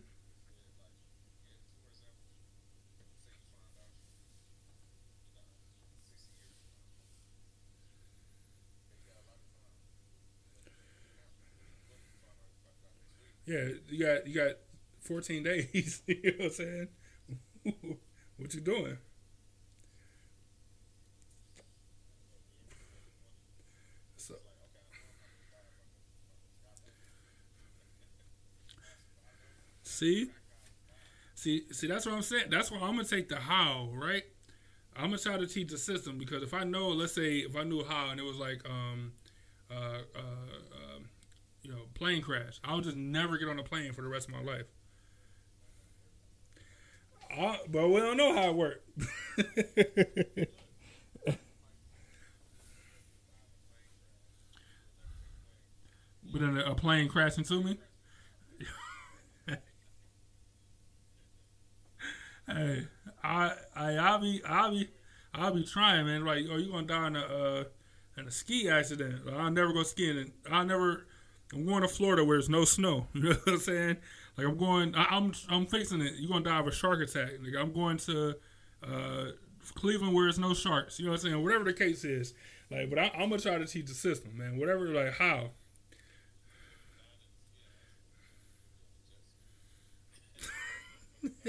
[13.47, 14.57] Yeah, you got you got
[15.01, 16.03] 14 days.
[16.07, 16.89] you know what I'm saying?
[18.37, 18.99] what you doing?
[24.17, 24.37] So,
[29.83, 30.31] see,
[31.35, 31.87] see, see.
[31.87, 32.47] That's what I'm saying.
[32.51, 34.23] That's why I'm gonna take the how, right?
[34.97, 37.65] I'm gonna try to teach the system because if I know, let's say, if I
[37.65, 39.13] knew how and it was like, um,
[39.71, 40.32] uh, uh,
[42.03, 44.67] plane crash, I'll just never get on a plane for the rest of my life.
[47.31, 48.89] I, but we don't know how it worked.
[49.37, 49.61] but
[56.35, 57.79] then a plane crashed into me.
[62.49, 62.89] hey,
[63.23, 64.89] I, I, I'll be, I'll be,
[65.33, 66.25] I'll be trying, man.
[66.25, 67.63] Like, oh, you gonna die in a, uh,
[68.19, 69.21] in a ski accident?
[69.33, 70.33] I'll never go skiing.
[70.51, 71.07] I'll never.
[71.53, 73.07] I'm going to Florida where there's no snow.
[73.15, 73.97] You know what I'm saying?
[74.37, 74.95] Like I'm going.
[74.95, 76.15] I, I'm, I'm fixing it.
[76.19, 77.31] You're gonna die of a shark attack.
[77.43, 78.37] Like I'm going to
[78.83, 79.25] uh,
[79.75, 80.99] Cleveland where there's no sharks.
[80.99, 81.43] You know what I'm saying?
[81.43, 82.35] Whatever the case is.
[82.71, 84.59] Like, but I, I'm gonna try to teach the system, man.
[84.59, 85.51] Whatever, like how.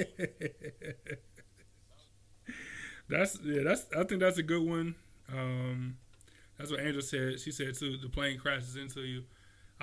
[3.10, 3.64] that's yeah.
[3.64, 4.96] That's I think that's a good one.
[5.32, 5.98] Um,
[6.58, 7.40] that's what Angel said.
[7.40, 7.98] She said too.
[7.98, 9.24] The plane crashes into you.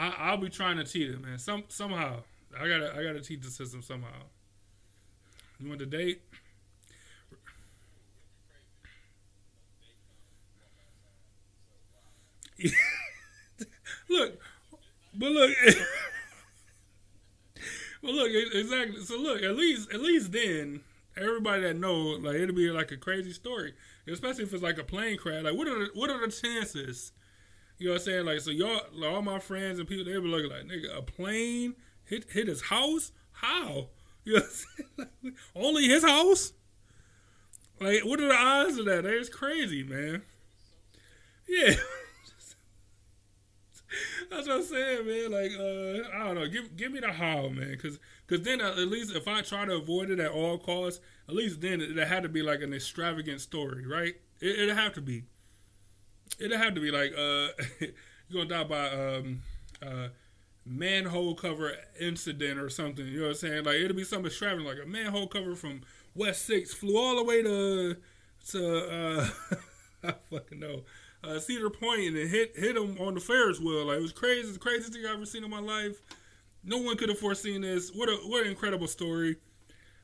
[0.01, 1.38] I, I'll be trying to cheat it, man.
[1.38, 2.22] Some somehow.
[2.59, 4.22] I gotta I gotta cheat the system somehow.
[5.59, 6.22] You want the date?
[14.09, 14.40] look,
[15.14, 15.51] but look,
[18.03, 19.03] but look exactly.
[19.05, 20.80] So look, at least at least then
[21.14, 23.74] everybody that know like it'll be like a crazy story,
[24.09, 25.42] especially if it's like a plane crash.
[25.44, 27.12] Like what are the, what are the chances?
[27.81, 28.26] You know what I'm saying?
[28.26, 31.01] Like so, y'all, like, all my friends and people, they be looking like nigga, a
[31.01, 31.74] plane
[32.05, 33.11] hit hit his house.
[33.33, 33.89] How?
[34.22, 35.11] You know what I'm saying?
[35.24, 36.53] Like, only his house?
[37.81, 39.05] Like, what are the odds of that?
[39.05, 40.20] That's crazy, man.
[41.49, 41.70] Yeah.
[44.31, 45.33] That's what I'm saying, man.
[45.33, 46.47] Like, uh, I don't know.
[46.49, 47.70] Give give me the how, man.
[47.70, 51.35] Because cause then at least if I try to avoid it at all costs, at
[51.35, 54.16] least then it, it had to be like an extravagant story, right?
[54.39, 55.24] It, it'd have to be.
[56.41, 57.49] It'd have to be like, uh,
[58.28, 59.43] you're gonna die by um,
[59.82, 60.09] uh,
[60.64, 63.07] manhole cover incident or something.
[63.07, 63.64] You know what I'm saying?
[63.64, 65.82] Like it'll be something extravagant, like a manhole cover from
[66.14, 67.97] West Six flew all the way to
[68.51, 69.28] to uh,
[70.05, 70.82] I fucking know.
[71.22, 73.86] uh, Cedar Point and it hit hit him on the Ferris wheel.
[73.86, 76.01] Like it was crazy, the craziest thing I've ever seen in my life.
[76.62, 77.91] No one could have foreseen this.
[77.95, 79.36] What a what an incredible story.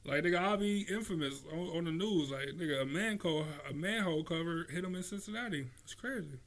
[0.07, 2.31] Like nigga, I'll be infamous on, on the news.
[2.31, 5.67] Like nigga, a manhole a manhole cover hit him in Cincinnati.
[5.83, 6.39] It's crazy.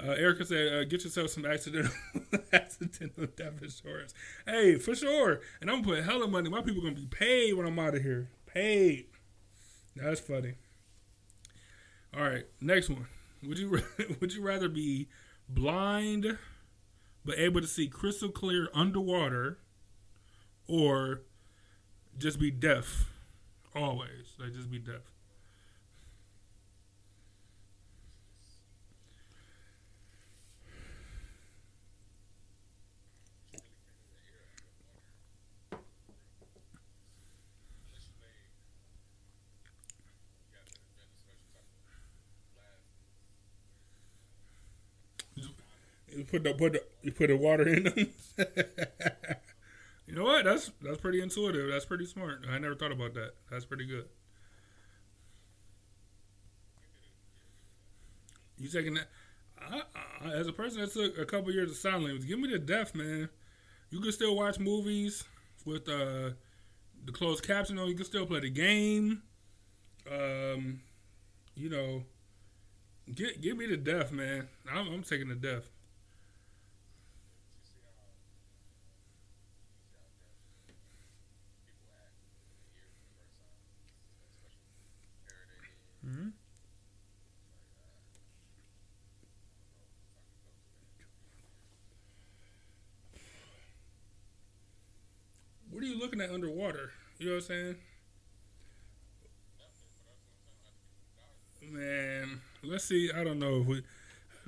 [0.00, 1.90] Uh, Erica said, uh, "Get yourself some accidental
[2.52, 4.14] accidental death insurance."
[4.46, 5.40] Hey, for sure.
[5.60, 6.48] And I'm gonna put hella money.
[6.48, 8.28] My people gonna be paid when I'm out of here.
[8.46, 9.06] Paid.
[9.96, 10.54] That's funny.
[12.16, 13.06] All right, next one.
[13.42, 13.82] Would you
[14.20, 15.08] would you rather be
[15.48, 16.38] blind
[17.24, 19.58] but able to see crystal clear underwater,
[20.68, 21.22] or
[22.18, 23.06] just be deaf
[23.74, 24.34] always?
[24.38, 25.02] Like just be deaf.
[46.14, 48.08] You put the put the, you put the water in them.
[50.08, 50.46] you know what?
[50.46, 51.70] That's that's pretty intuitive.
[51.70, 52.44] That's pretty smart.
[52.50, 53.32] I never thought about that.
[53.50, 54.06] That's pretty good.
[58.56, 59.08] You taking that?
[59.60, 59.82] I,
[60.24, 62.58] I, as a person that took a couple years of sign language, give me the
[62.58, 63.28] deaf, man.
[63.90, 65.24] You can still watch movies
[65.66, 66.30] with uh,
[67.04, 67.88] the closed caption on.
[67.88, 69.22] You can still play the game.
[70.10, 70.80] Um,
[71.54, 72.04] you know,
[73.14, 74.48] get give me the deaf, man.
[74.72, 75.64] I'm, I'm taking the deaf.
[86.08, 86.28] Mm-hmm.
[95.70, 96.92] What are you looking at underwater?
[97.18, 97.76] You know what I'm saying?
[101.62, 103.10] Man, let's see.
[103.14, 103.82] I don't know we.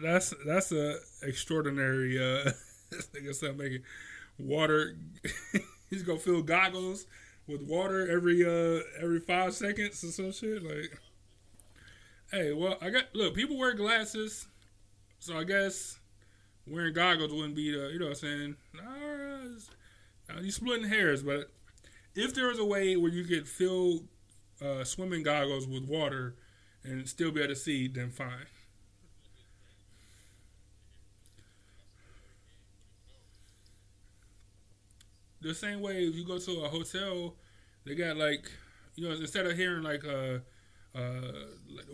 [0.02, 2.18] That's that's a extraordinary.
[2.18, 2.52] Uh,
[3.14, 3.82] nigga start making
[4.38, 4.96] water.
[5.90, 7.06] He's gonna fill goggles
[7.48, 11.00] with water every uh every five seconds or some shit like.
[12.30, 13.34] Hey, well, I got look.
[13.34, 14.46] People wear glasses,
[15.20, 15.98] so I guess
[16.66, 18.56] wearing goggles wouldn't be the you know what I'm saying.
[20.28, 21.50] Nah, you splitting hairs, but
[22.14, 24.04] if there was a way where you could fill
[24.62, 26.36] uh, swimming goggles with water
[26.84, 28.46] and still be able to see, then fine.
[35.40, 37.34] The same way if you go to a hotel,
[37.84, 38.50] they got like
[38.96, 40.38] you know instead of hearing like uh
[40.95, 41.32] uh,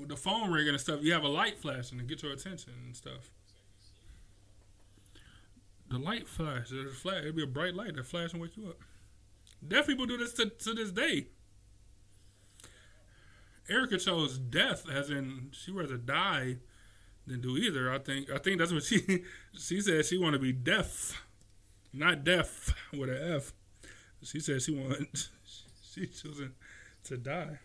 [0.07, 2.97] the phone ringing and stuff, you have a light flashing to get your attention and
[2.97, 3.31] stuff.
[5.91, 7.21] The light flash, flash.
[7.21, 8.79] It'll be a bright light that flash and wake you up.
[9.67, 11.29] Deaf people do this to, to this day.
[13.69, 16.57] Erica chose death, as in she rather die
[17.27, 17.93] than do either.
[17.93, 18.31] I think.
[18.31, 19.25] I think that's what she
[19.59, 20.07] she said.
[20.07, 21.25] She want to be deaf,
[21.93, 23.53] not deaf with an F.
[24.23, 25.29] She said she want
[25.93, 26.53] she choosing
[27.05, 27.59] to die.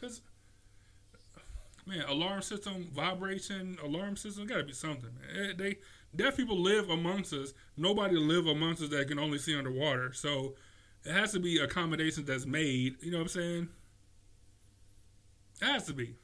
[0.00, 0.20] Cause
[1.86, 5.10] man, alarm system, vibration, alarm system, got to be something.
[5.14, 5.50] Man.
[5.50, 5.76] Eh, they
[6.14, 7.52] deaf people live amongst us.
[7.76, 10.12] Nobody live amongst us that can only see underwater.
[10.12, 10.54] So
[11.04, 12.96] it has to be accommodations that's made.
[13.02, 13.68] You know what I'm saying?
[15.62, 16.14] It has to be.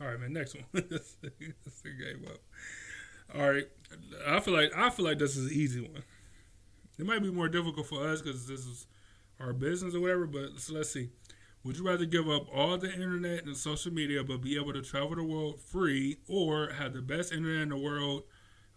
[0.00, 0.32] All right, man.
[0.32, 0.64] Next one.
[1.22, 2.38] The game up.
[3.34, 3.66] All right,
[4.26, 6.02] I feel like I feel like this is an easy one.
[6.98, 8.86] It might be more difficult for us because this is
[9.40, 10.26] our business or whatever.
[10.26, 11.10] But so let's see.
[11.64, 14.82] Would you rather give up all the internet and social media but be able to
[14.82, 18.24] travel the world free, or have the best internet in the world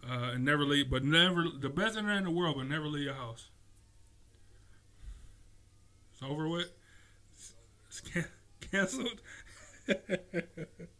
[0.08, 3.04] uh, and never leave, but never the best internet in the world but never leave
[3.04, 3.50] your house?
[6.12, 6.70] It's over with.
[7.88, 8.28] It's can-
[8.70, 9.20] canceled.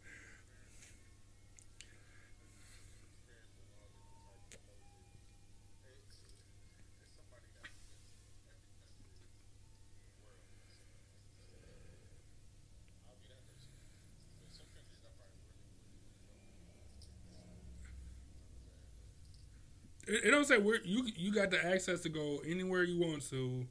[20.07, 23.27] It, it don't say where you you got the access to go anywhere you want
[23.29, 23.65] to.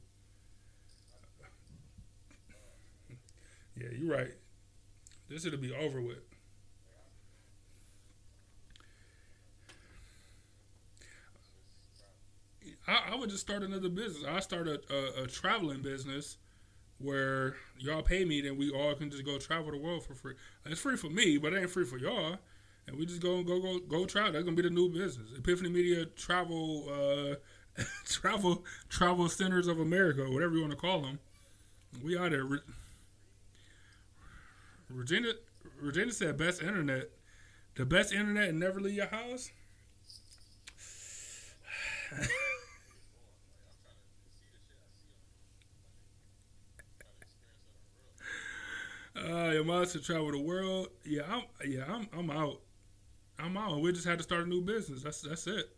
[3.75, 4.33] Yeah, you're right.
[5.29, 6.19] This should be over with.
[12.87, 14.23] I, I would just start another business.
[14.27, 16.37] I start a, a, a traveling business
[16.99, 20.35] where y'all pay me, then we all can just go travel the world for free.
[20.65, 22.37] It's free for me, but it ain't free for y'all.
[22.87, 24.31] And we just go go go go try.
[24.31, 25.29] That's gonna be the new business.
[25.37, 31.19] Epiffany Media Travel uh, Travel Travel Centers of America, whatever you want to call them.
[32.03, 32.45] We out there.
[32.45, 32.59] Re-
[34.89, 35.31] Regina
[35.79, 37.09] Regina said best internet.
[37.75, 39.51] The best internet and never leave your house.
[49.15, 50.89] Uh, your mom to travel the world.
[51.03, 51.43] Yeah, I'm.
[51.67, 52.07] Yeah, I'm.
[52.13, 52.61] I'm out.
[53.39, 53.81] I'm out.
[53.81, 55.03] We just had to start a new business.
[55.03, 55.69] That's that's it.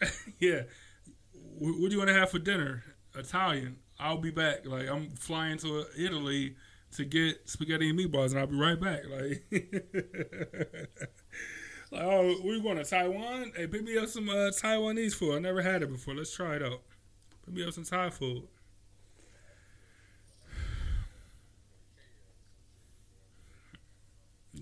[0.38, 0.62] yeah.
[1.58, 2.84] What, do you want to have for dinner?
[3.14, 3.76] Italian.
[3.98, 4.66] I'll be back.
[4.66, 6.56] Like I'm flying to Italy
[6.92, 9.02] to get spaghetti and meatballs, and I'll be right back.
[9.08, 9.44] Like,
[11.90, 13.52] like oh, we going to Taiwan?
[13.56, 15.36] Hey, pick me up some uh, Taiwanese food.
[15.36, 16.14] I never had it before.
[16.14, 16.82] Let's try it out.
[17.44, 18.44] Pick me up some Thai food.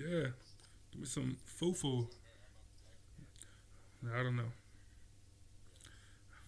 [0.00, 0.28] Yeah,
[0.90, 2.08] give me some fufu.
[4.14, 4.52] I don't know.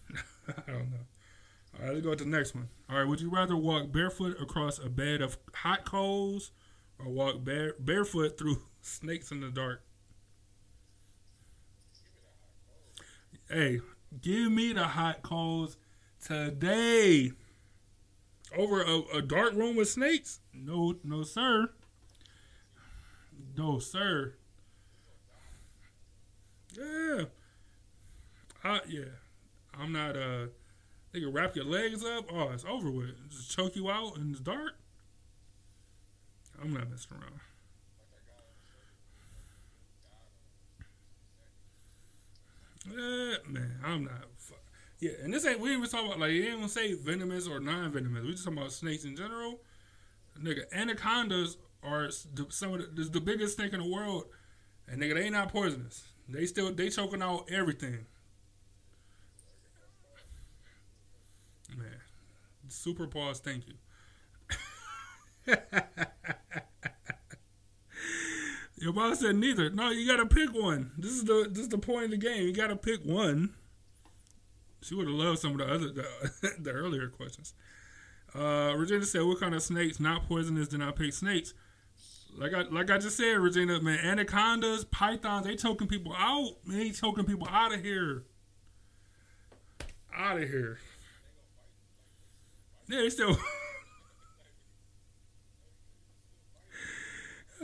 [0.67, 0.97] I don't know.
[1.79, 2.69] All right, let's go to the next one.
[2.89, 6.51] All right, would you rather walk barefoot across a bed of hot coals
[6.99, 9.83] or walk bare, barefoot through snakes in the dark?
[13.49, 13.79] Hey,
[14.21, 15.77] give me the hot coals
[16.23, 17.31] today.
[18.55, 20.39] Over a, a dark room with snakes?
[20.53, 21.69] No, no, sir.
[23.55, 24.35] No, sir.
[26.77, 27.25] Yeah.
[28.63, 29.03] I, yeah.
[29.77, 30.47] I'm not, uh,
[31.11, 32.25] they can wrap your legs up.
[32.31, 33.29] Oh, it's over with.
[33.29, 34.73] Just choke you out in the dark.
[36.61, 37.39] I'm not messing around.
[42.85, 44.25] Yeah, man, I'm not.
[44.99, 47.59] Yeah, and this ain't we even talking about like you ain't gonna say venomous or
[47.59, 48.23] non-venomous.
[48.23, 49.59] We just talking about snakes in general.
[50.41, 52.09] Nigga, anacondas are
[52.49, 54.25] some of the, the biggest snake in the world,
[54.87, 56.07] and nigga, they not poisonous.
[56.27, 58.05] They still they choking out everything.
[61.77, 61.99] Man,
[62.69, 63.39] super pause.
[63.39, 63.73] Thank you.
[68.77, 69.69] Your boss said neither.
[69.69, 70.91] No, you gotta pick one.
[70.97, 72.43] This is the this is the point of the game.
[72.43, 73.53] You gotta pick one.
[74.81, 76.05] She would have loved some of the other the,
[76.59, 77.53] the earlier questions.
[78.35, 79.99] Uh, Regina said, "What kind of snakes?
[79.99, 80.67] Not poisonous.
[80.67, 81.53] Did not pick snakes.
[82.35, 86.55] Like I like I just said, Regina, man, anacondas, pythons, they choking people out.
[86.65, 88.23] Man, they choking people out of here.
[90.15, 90.79] Out of here.
[92.87, 93.37] Yeah, they still."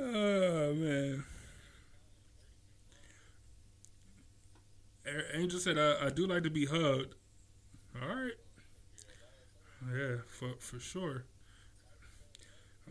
[0.02, 1.26] Oh man.
[5.34, 7.16] Angel said, I, I do like to be hugged.
[8.02, 8.34] All right.
[9.92, 11.26] Yeah, for for sure.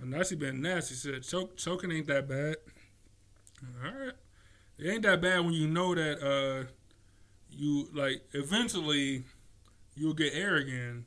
[0.03, 0.94] Now been nasty.
[0.94, 2.57] Said, Choke, choking ain't that bad.
[3.84, 4.12] All right.
[4.78, 6.70] It ain't that bad when you know that uh
[7.51, 9.24] you like eventually
[9.96, 11.07] you'll get air again.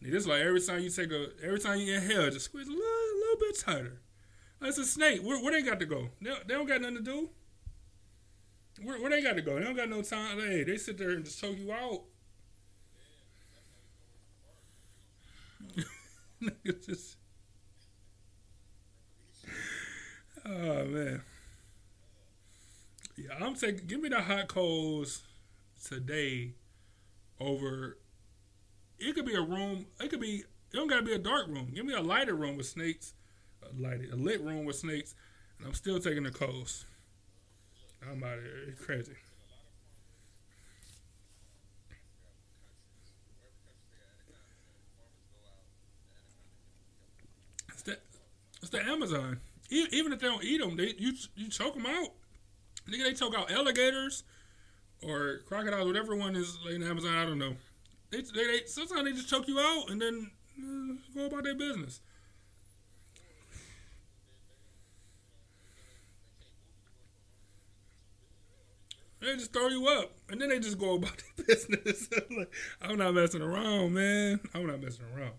[0.00, 2.84] It's like every time you take a every time you inhale, just squeeze a little,
[2.84, 4.00] little bit tighter.
[4.60, 5.22] That's a snake.
[5.22, 6.08] Where, where they got to go?
[6.20, 7.30] They, they don't got nothing to do.
[8.82, 9.58] Where, where they got to go?
[9.58, 10.38] They don't got no time.
[10.38, 12.02] Hey, they sit there and just choke you out.
[16.86, 17.17] just,
[20.48, 21.22] oh man.
[23.16, 23.86] Yeah, I'm taking.
[23.86, 25.22] Give me the hot coals
[25.84, 26.52] today
[27.40, 27.98] over.
[28.98, 29.86] It could be a room.
[30.00, 30.44] It could be.
[30.70, 31.72] It don't gotta be a dark room.
[31.74, 33.14] Give me a lighter room with snakes
[33.62, 35.14] a lighted, a lit room with snakes,
[35.58, 36.84] and I'm still taking the coals.
[38.08, 38.74] I'm out of here.
[38.80, 39.12] Crazy.
[48.60, 49.40] It's the Amazon.
[49.70, 52.08] Even if they don't eat them, they you you choke them out.
[52.88, 54.24] Nigga, they choke out alligators
[55.02, 57.14] or crocodiles, whatever one is in Amazon.
[57.14, 57.54] I don't know.
[58.10, 61.54] They, they, they sometimes they just choke you out and then uh, go about their
[61.54, 62.00] business.
[69.20, 72.08] They just throw you up, and then they just go about their business.
[72.82, 74.40] I'm not messing around, man.
[74.54, 75.32] I'm not messing around.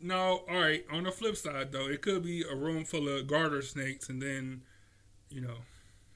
[0.00, 0.84] No, all right.
[0.90, 4.20] On the flip side, though, it could be a room full of garter snakes, and
[4.20, 4.62] then,
[5.30, 5.56] you know,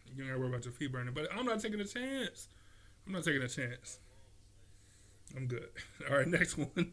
[0.07, 1.15] you don't gotta worry about your feet burning.
[1.15, 2.49] But I'm not taking a chance.
[3.07, 3.99] I'm not taking a chance.
[5.37, 5.69] I'm good.
[6.11, 6.93] All right, next one.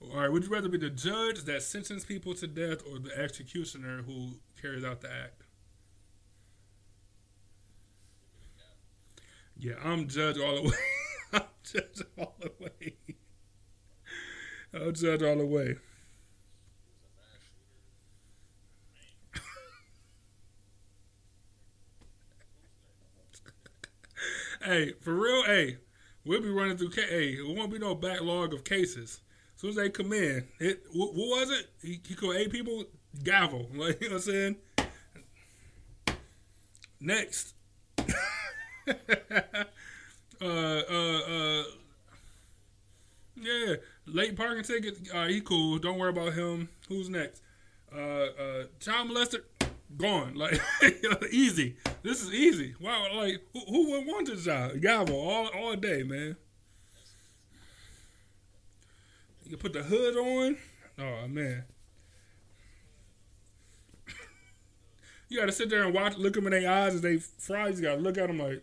[0.00, 3.16] All right, would you rather be the judge that sentenced people to death or the
[3.18, 5.42] executioner who carries out the act?
[9.56, 10.76] Yeah, I'm judge all the way.
[11.32, 12.96] I'm judge all the way.
[14.72, 15.76] I'm judge all the way.
[24.64, 25.78] Hey, for real, hey,
[26.24, 26.90] we'll be running through.
[26.90, 29.20] Hey, it won't be no backlog of cases.
[29.54, 31.70] As soon as they come in, it what, what was it?
[31.82, 32.84] He, called eight people
[33.22, 33.68] gavel.
[33.74, 34.56] Like you know what I'm saying.
[37.00, 37.54] Next.
[37.98, 38.04] uh,
[40.40, 41.62] uh, uh,
[43.36, 43.74] yeah,
[44.06, 44.98] late parking ticket.
[45.12, 45.78] Uh, he cool.
[45.78, 46.68] Don't worry about him.
[46.88, 47.42] Who's next?
[47.94, 49.42] Uh, uh, child molester,
[49.96, 50.34] gone.
[50.38, 50.60] Like
[51.30, 51.76] easy.
[52.02, 52.74] This is easy.
[52.80, 54.80] Wow, like who, who would want this job?
[54.80, 56.36] Gavel all all day, man.
[59.44, 60.56] You can put the hood on.
[60.98, 61.64] Oh man.
[65.28, 67.68] You gotta sit there and watch, look them in their eyes as they fry.
[67.68, 68.62] You gotta look at them like,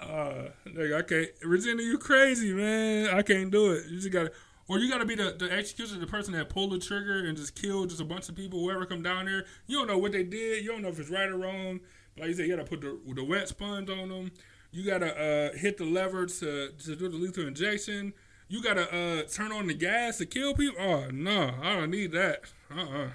[0.00, 1.30] uh, nigga, I can't.
[1.42, 3.08] Regina, you crazy, man.
[3.14, 3.86] I can't do it.
[3.86, 4.32] You just gotta,
[4.68, 7.54] or you gotta be the, the executioner, the person that pulled the trigger and just
[7.54, 9.44] killed just a bunch of people, whoever come down there.
[9.66, 10.64] You don't know what they did.
[10.64, 11.80] You don't know if it's right or wrong.
[12.18, 14.30] Like you said, you gotta put the, the wet sponge on them.
[14.70, 15.14] You gotta
[15.52, 18.14] uh, hit the lever to, to do the lethal injection.
[18.48, 20.80] You gotta uh, turn on the gas to kill people.
[20.80, 22.44] Oh no, I don't need that.
[22.74, 23.08] Uh uh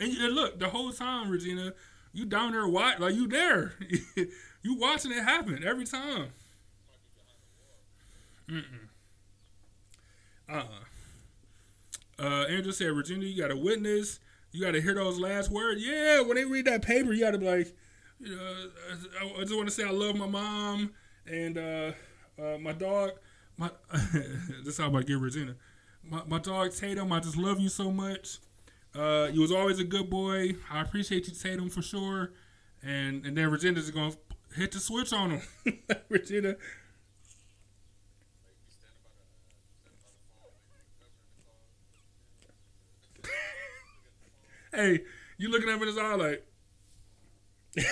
[0.00, 1.72] And, and look, the whole time, Regina,
[2.12, 3.74] you down there watch like you there.
[4.62, 6.28] you watching it happen every time.
[8.48, 8.86] Mm
[10.48, 10.62] uh
[12.18, 12.44] uh.
[12.48, 14.20] Andrew said, Regina, you got to witness.
[14.52, 15.84] You got to hear those last words.
[15.84, 17.76] Yeah, when they read that paper, you got to be like,
[18.20, 18.68] you know,
[19.36, 20.92] I just want to say I love my mom
[21.26, 21.92] and uh,
[22.40, 23.10] uh, my dog.
[23.58, 23.70] My
[24.12, 25.56] this is how to get Regina.
[26.02, 28.38] My, my dog Tatum, I just love you so much.
[28.94, 30.56] Uh, you was always a good boy.
[30.70, 32.32] I appreciate you, Tatum, for sure.
[32.82, 34.14] And and then Regina's gonna
[34.54, 35.42] hit the switch on him.
[36.08, 36.56] Regina.
[44.76, 45.02] Hey,
[45.38, 46.46] you looking him in his eye like.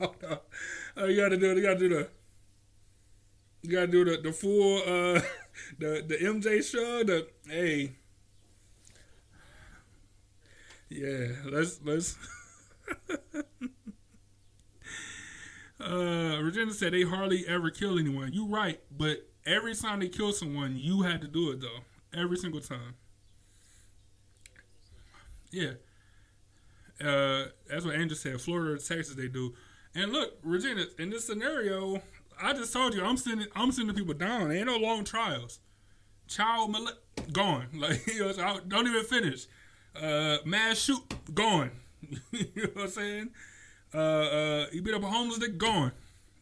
[0.00, 1.56] oh, you gotta do it.
[1.56, 2.08] You gotta do the.
[3.62, 5.20] You gotta do the the full uh
[5.78, 7.02] the the MJ show.
[7.04, 7.92] The hey.
[10.88, 12.16] Yeah, let's let's.
[15.80, 18.32] uh, Regina said they hardly ever kill anyone.
[18.32, 21.80] You right, but every time they kill someone, you had to do it though.
[22.18, 22.94] Every single time.
[25.50, 25.72] Yeah.
[27.02, 28.40] Uh, that's what Andrew said.
[28.40, 29.54] Florida, Texas, they do.
[29.94, 32.02] And look, Regina, in this scenario,
[32.40, 34.48] I just told you, I'm sending, I'm sending people down.
[34.48, 35.60] There ain't no long trials.
[36.26, 36.88] Child mole-
[37.32, 37.66] gone.
[37.74, 39.46] Like you know, don't even finish.
[40.00, 41.02] Uh, mass shoot
[41.34, 41.70] gone.
[42.32, 43.30] you know what I'm saying?
[43.94, 45.92] Uh, uh, you beat up a homeless nigga gone.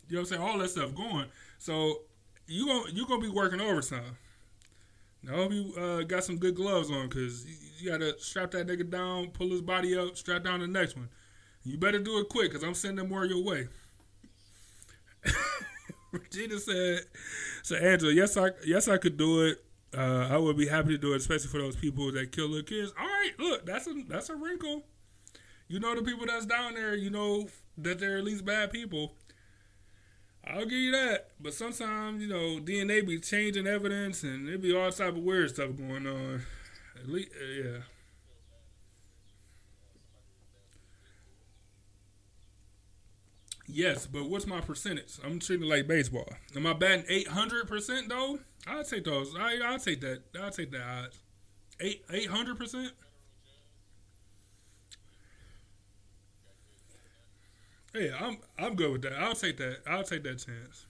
[0.08, 0.42] You know what I'm saying?
[0.42, 1.26] All that stuff gone.
[1.58, 2.00] So
[2.46, 4.16] you gonna you gonna be working overtime.
[5.30, 7.44] I hope you uh, got some good gloves on because
[7.80, 10.96] you, got to strap that nigga down, pull his body up, strap down the next
[10.96, 11.08] one.
[11.64, 13.66] You better do it quick because I'm sending more your way.
[16.12, 17.00] Regina said,
[17.62, 19.58] "So Angela, yes, I yes I could do it.
[19.96, 22.64] Uh, I would be happy to do it, especially for those people that kill little
[22.64, 22.92] kids.
[22.98, 24.84] All right, look, that's a that's a wrinkle.
[25.68, 26.94] You know the people that's down there.
[26.94, 27.48] You know
[27.78, 29.14] that they're at least bad people.
[30.46, 31.30] I'll give you that.
[31.40, 35.50] But sometimes, you know, DNA be changing evidence and it be all type of weird
[35.50, 36.42] stuff going on.
[36.96, 37.78] At least, uh, yeah.
[43.68, 45.18] Yes, but what's my percentage?
[45.24, 46.28] I'm treating like baseball.
[46.54, 48.38] Am I batting 800 percent though?
[48.66, 49.34] I'll take those.
[49.36, 50.22] I I'll take that.
[50.40, 51.18] I'll take that odds.
[51.80, 52.92] Eight eight hundred percent.
[57.96, 59.14] Yeah, I'm I'm good with that.
[59.14, 59.78] I'll take that.
[59.86, 60.86] I'll take that chance.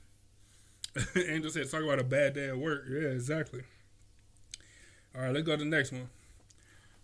[1.16, 3.62] Angel said, "Talk about a bad day at work." Yeah, exactly.
[5.14, 6.08] All right, let's go to the next one.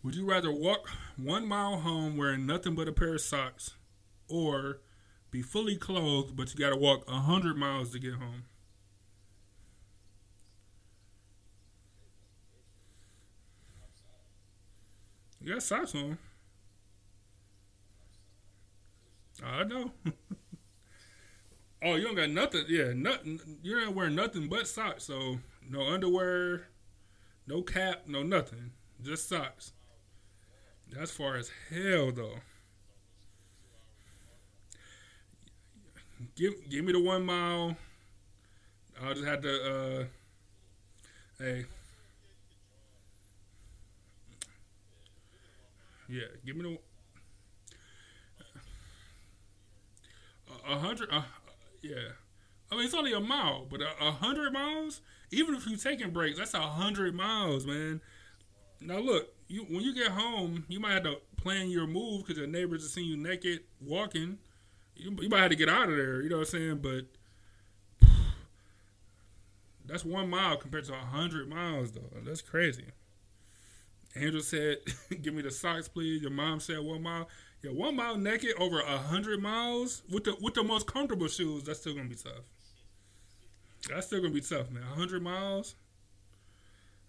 [0.03, 3.75] Would you rather walk one mile home wearing nothing but a pair of socks,
[4.29, 4.81] or
[5.31, 8.45] be fully clothed but you got to walk a hundred miles to get home?
[15.41, 16.19] You got socks on.
[19.45, 19.91] I know.
[21.85, 22.65] oh, you don't got nothing.
[22.69, 23.41] Yeah, nothing.
[23.63, 25.05] You're not wearing nothing but socks.
[25.05, 25.39] So
[25.69, 26.69] no underwear,
[27.47, 28.71] no cap, no nothing.
[29.03, 29.73] Just socks.
[30.91, 32.37] That's far as hell, though.
[36.37, 37.77] Give give me the one mile.
[39.03, 40.01] I'll just have to.
[40.01, 40.05] Uh,
[41.39, 41.65] hey.
[46.09, 46.79] Yeah, give me the
[50.69, 51.09] a hundred.
[51.11, 51.23] Uh,
[51.83, 51.97] yeah,
[52.71, 55.01] I mean it's only a mile, but a, a hundred miles.
[55.31, 58.01] Even if you're taking breaks, that's a hundred miles, man.
[58.81, 62.39] Now look, you when you get home, you might have to plan your move because
[62.39, 64.39] your neighbors are seeing you naked walking.
[64.97, 66.23] you, you might have to get out of there.
[66.23, 66.81] You know what I'm saying?
[66.83, 68.09] But
[69.87, 72.11] that's one mile compared to a hundred miles, though.
[72.25, 72.87] That's crazy.
[74.15, 74.79] Angel said,
[75.23, 77.29] "Give me the socks, please." Your mom said, "One mile."
[77.63, 81.63] Yeah, one mile naked over a hundred miles with the with the most comfortable shoes.
[81.63, 82.45] That's still gonna be tough.
[83.89, 84.83] That's still gonna be tough, man.
[84.83, 85.77] hundred miles.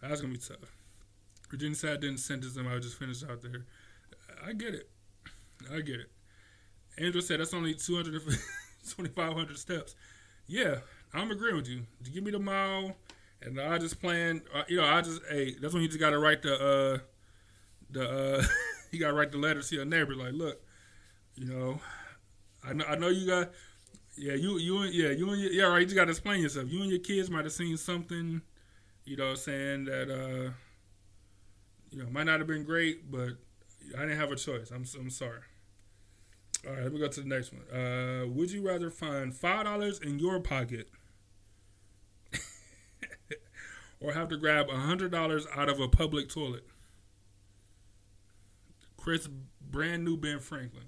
[0.01, 0.57] That's gonna be tough.
[1.49, 2.67] Virginia said I didn't sentence them.
[2.67, 3.65] I just finished out there.
[4.45, 4.89] I get it.
[5.71, 6.09] I get it.
[6.97, 9.95] Andrew said that's only 200, 2,500 steps.
[10.45, 10.77] Yeah,
[11.13, 11.83] I'm agreeing with you.
[12.13, 12.95] Give me the mile,
[13.41, 14.41] and I just plan.
[14.53, 16.97] Uh, you know, I just hey, that's when you just gotta write the uh,
[17.89, 18.43] the uh,
[18.93, 20.15] you gotta write the letter to your neighbor.
[20.15, 20.61] Like, look,
[21.35, 21.79] you know,
[22.63, 23.51] I know I know you got.
[24.17, 25.79] Yeah, you you yeah you and your, yeah right.
[25.79, 26.69] You just gotta explain yourself.
[26.69, 28.41] You and your kids might have seen something,
[29.05, 30.51] you know, saying that uh,
[31.91, 33.29] you know might not have been great, but
[33.97, 34.71] I didn't have a choice.
[34.71, 35.41] I'm I'm sorry.
[36.67, 37.63] All right, let me go to the next one.
[37.69, 40.89] Uh, would you rather find five dollars in your pocket,
[43.99, 46.65] or have to grab a hundred dollars out of a public toilet?
[49.03, 49.27] Chris,
[49.59, 50.85] brand new Ben Franklin.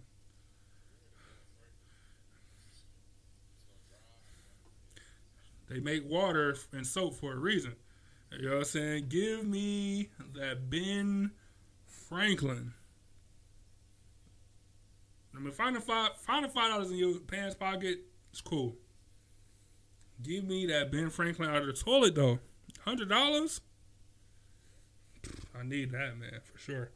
[5.67, 7.75] They make water and soap for a reason.
[8.31, 9.07] You know what I'm saying?
[9.09, 11.31] Give me that Ben
[11.85, 12.73] Franklin.
[15.35, 17.99] I mean, finding five, finding five dollars in your pants pocket
[18.33, 18.77] is cool.
[20.23, 22.39] Give me that Ben Franklin out of the toilet though.
[22.85, 23.59] Hundred dollars.
[25.53, 26.91] I need that man for sure.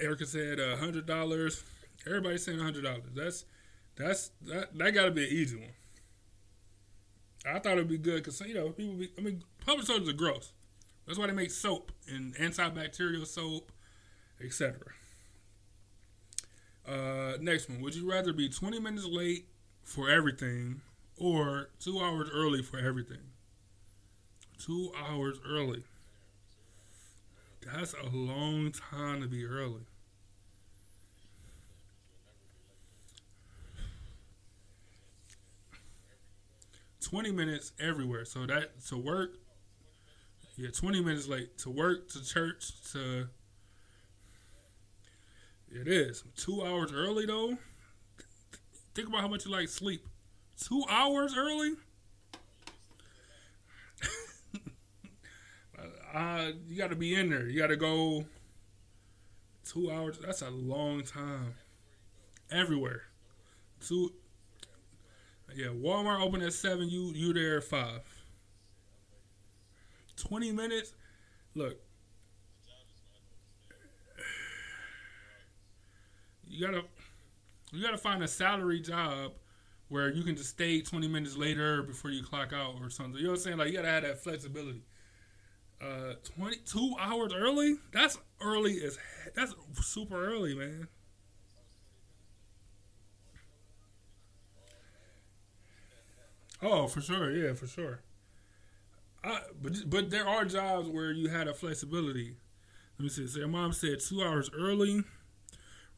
[0.00, 1.62] Erica said a hundred dollars.
[2.06, 3.02] Everybody's saying a hundred dollars.
[3.14, 3.44] That's
[3.96, 5.70] that's that that got to be an easy one.
[7.46, 9.10] I thought it'd be good because you know people be.
[9.18, 10.52] I mean, public toilets are gross.
[11.06, 13.70] That's why they make soap and antibacterial soap,
[14.42, 14.78] etc.
[16.86, 17.80] Uh, next one.
[17.80, 19.46] Would you rather be 20 minutes late
[19.82, 20.80] for everything
[21.16, 23.18] or two hours early for everything?
[24.58, 25.84] Two hours early.
[27.64, 29.82] That's a long time to be early.
[37.00, 38.24] Twenty minutes everywhere.
[38.24, 39.36] So that to work,
[40.56, 43.28] yeah, twenty minutes late to work, to church, to
[45.70, 47.56] it is two hours early though.
[48.94, 50.06] Think about how much you like sleep.
[50.60, 51.72] Two hours early.
[56.14, 57.46] Uh, you got to be in there.
[57.46, 58.24] You got to go.
[59.64, 60.18] Two hours.
[60.18, 61.54] That's a long time.
[62.50, 63.02] Everywhere.
[63.80, 64.12] Two.
[65.54, 66.88] Yeah, Walmart open at seven.
[66.88, 68.00] You you there at five.
[70.16, 70.92] Twenty minutes.
[71.54, 71.78] Look,
[76.48, 76.82] you gotta
[77.72, 79.32] you gotta find a salary job
[79.88, 83.16] where you can just stay 20 minutes later before you clock out or something.
[83.16, 83.58] You know what I'm saying?
[83.58, 84.82] Like you gotta have that flexibility.
[85.84, 87.76] Uh, 22 hours early?
[87.92, 88.98] That's early as
[89.34, 90.88] that's super early, man.
[96.62, 98.00] Oh, for sure, yeah, for sure.
[99.22, 102.36] I, but but there are jobs where you had a flexibility.
[102.98, 103.26] Let me see.
[103.26, 105.02] So your mom said two hours early.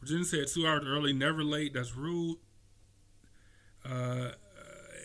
[0.01, 1.75] Virginia said two hours early, never late.
[1.75, 2.39] That's rude.
[3.85, 4.31] Uh,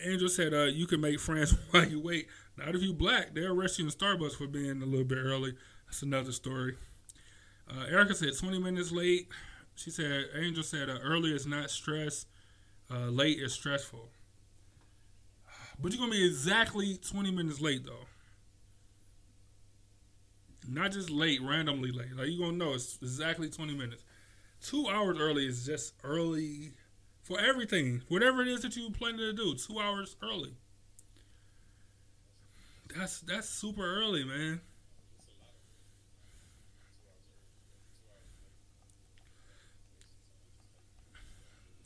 [0.03, 2.28] Angel said uh, you can make friends while you wait.
[2.57, 3.34] Not if you black.
[3.34, 5.56] They'll arrest you in Starbucks for being a little bit early.
[5.86, 6.76] That's another story.
[7.69, 9.30] Uh, Erica said 20 minutes late.
[9.76, 12.26] She said Angel said uh, early is not stress.
[12.90, 14.10] Uh, late is stressful.
[15.82, 18.06] But you're gonna be exactly 20 minutes late though.
[20.68, 22.15] Not just late, randomly late.
[22.15, 24.03] Like you're gonna know it's exactly 20 minutes
[24.61, 26.72] two hours early is just early
[27.23, 28.03] for everything.
[28.07, 30.56] Whatever it is that you plan to do, two hours early.
[32.96, 34.62] That's that's super early, man.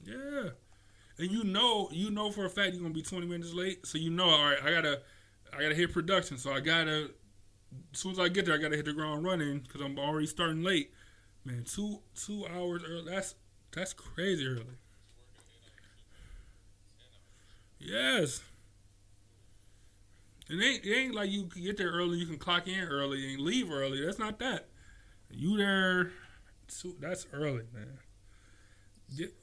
[0.03, 0.49] Yeah.
[1.19, 3.85] And you know you know for a fact you're gonna be twenty minutes late.
[3.85, 5.01] So you know, all right, I gotta
[5.53, 6.37] I gotta hit production.
[6.37, 7.11] So I gotta
[7.93, 10.27] as soon as I get there I gotta hit the ground running because I'm already
[10.27, 10.91] starting late.
[11.45, 13.05] Man, two two hours early.
[13.11, 13.35] That's
[13.73, 14.77] that's crazy early.
[17.79, 18.41] Yes.
[20.49, 23.41] It ain't, it ain't like you get there early, you can clock in early and
[23.41, 24.03] leave early.
[24.03, 24.67] That's not that.
[25.31, 26.11] You there,
[26.99, 27.97] that's early, man.
[29.17, 29.33] Get,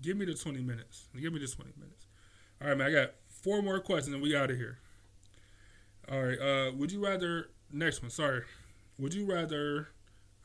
[0.00, 1.08] give me the 20 minutes.
[1.20, 2.06] Give me the 20 minutes.
[2.62, 4.78] All right, man, I got four more questions and we out of here.
[6.10, 8.42] All right, uh, would you rather, next one, sorry.
[8.98, 9.88] Would you rather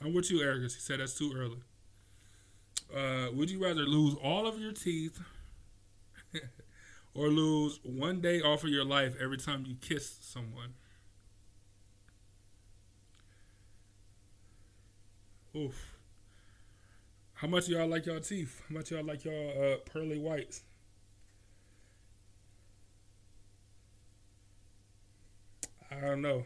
[0.04, 0.64] I'm with you, Eric.
[0.64, 1.60] He said that's too early.
[2.94, 5.20] Uh, would you rather lose all of your teeth
[7.14, 10.74] or lose one day off of your life every time you kiss someone?
[15.56, 15.96] Oof.
[17.34, 18.62] How much y'all like y'all teeth?
[18.68, 20.64] How much y'all like y'all uh, pearly whites?
[25.92, 26.44] I don't know.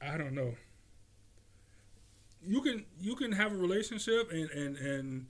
[0.00, 0.54] I don't know.
[2.46, 5.26] You can you can have a relationship and and and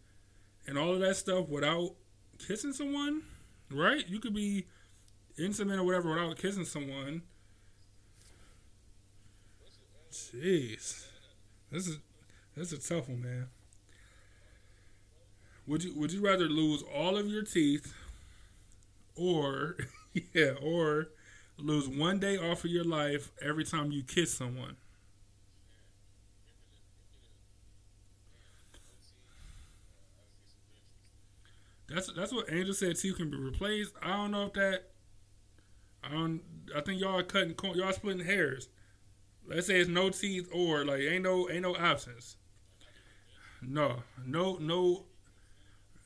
[0.66, 1.91] and all of that stuff without
[2.39, 3.23] kissing someone,
[3.70, 4.07] right?
[4.09, 4.66] You could be
[5.39, 7.23] intimate or whatever without kissing someone.
[10.12, 11.07] Jeez,
[11.70, 11.99] this is
[12.57, 13.49] this is a tough one, man.
[15.66, 17.93] Would you would you rather lose all of your teeth,
[19.16, 19.77] or
[20.32, 21.09] yeah, or
[21.59, 24.77] lose one day off of your life every time you kiss someone?
[31.95, 32.97] That's that's what Angel said.
[32.97, 33.95] Teeth can be replaced.
[34.03, 34.91] I don't know if that.
[36.03, 36.41] I don't.
[36.77, 37.55] I think y'all are cutting.
[37.75, 38.69] Y'all splitting hairs.
[39.47, 42.37] Let's say it's no teeth or like ain't no ain't no options.
[43.62, 45.05] No, no, no,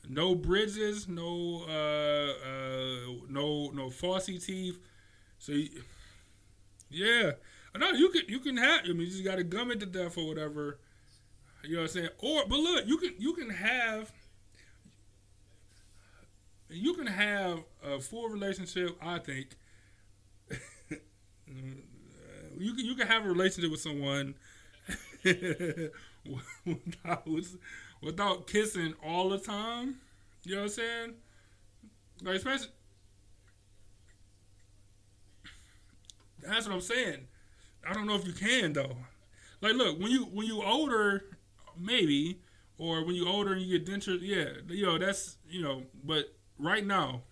[0.07, 4.79] no bridges, no, uh, uh, no, no falsy teeth.
[5.39, 5.69] So, you,
[6.89, 7.31] yeah,
[7.77, 8.81] no, you can you can have.
[8.85, 10.79] I mean, you just got to gum it to death or whatever.
[11.63, 12.09] You know what I'm saying?
[12.19, 14.11] Or, but look, you can you can have
[16.69, 18.97] you can have a full relationship.
[19.01, 19.55] I think
[22.57, 24.35] you can you can have a relationship with someone
[25.23, 27.27] without
[28.01, 29.97] without kissing all the time.
[30.43, 31.13] You know what I'm saying?
[32.23, 32.67] Like especially
[36.41, 37.27] that's what I'm saying.
[37.87, 38.97] I don't know if you can though.
[39.61, 41.23] Like, look when you when you older,
[41.77, 42.39] maybe,
[42.77, 45.83] or when you older and you get dentures, yeah, you know that's you know.
[46.03, 47.23] But right now,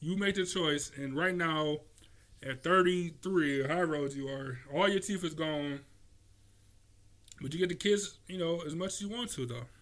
[0.00, 1.78] you make the choice, and right now
[2.42, 5.80] at 33 or however old you are, all your teeth is gone.
[7.40, 9.66] But you get to kiss, you know, as much as you want to, though.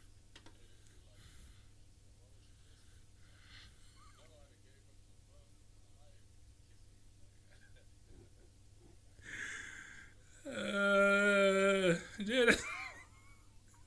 [10.47, 12.53] Uh, yeah,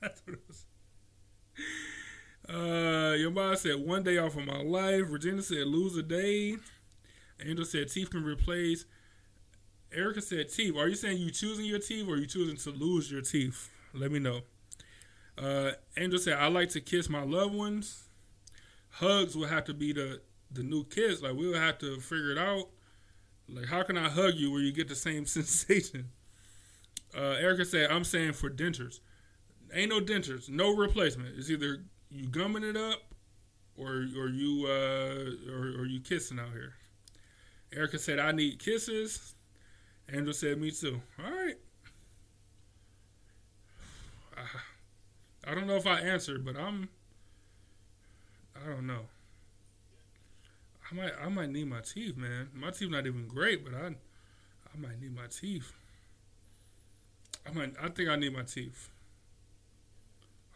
[0.00, 0.22] that's.
[2.52, 5.06] Uh, your mom said one day off of my life.
[5.06, 6.56] Virginia said lose a day.
[7.44, 8.84] Angel said teeth can replace.
[9.92, 10.76] Erica said teeth.
[10.76, 13.70] Are you saying you choosing your teeth or you choosing to lose your teeth?
[13.94, 14.40] Let me know.
[15.38, 18.08] Uh, Angel said I like to kiss my loved ones.
[18.90, 20.20] Hugs will have to be the
[20.50, 21.22] the new kiss.
[21.22, 22.68] Like we'll have to figure it out.
[23.48, 26.10] Like how can I hug you where you get the same sensation?
[27.16, 28.98] Uh, Erica said I'm saying for dentures.
[29.72, 31.38] Ain't no dentures, no replacement.
[31.38, 33.02] It's either you gumming it up
[33.76, 36.74] or or you uh, or, or you kissing out here.
[37.72, 39.34] Erica said, I need kisses.
[40.12, 41.00] Angel said, Me too.
[41.22, 41.56] All right.
[45.46, 46.88] I don't know if I answered, but I'm.
[48.54, 49.06] I don't know.
[50.90, 51.12] I might.
[51.22, 52.48] I might need my teeth, man.
[52.54, 53.86] My teeth not even great, but I.
[53.86, 55.72] I might need my teeth.
[57.46, 57.74] I might.
[57.80, 58.88] I think I need my teeth.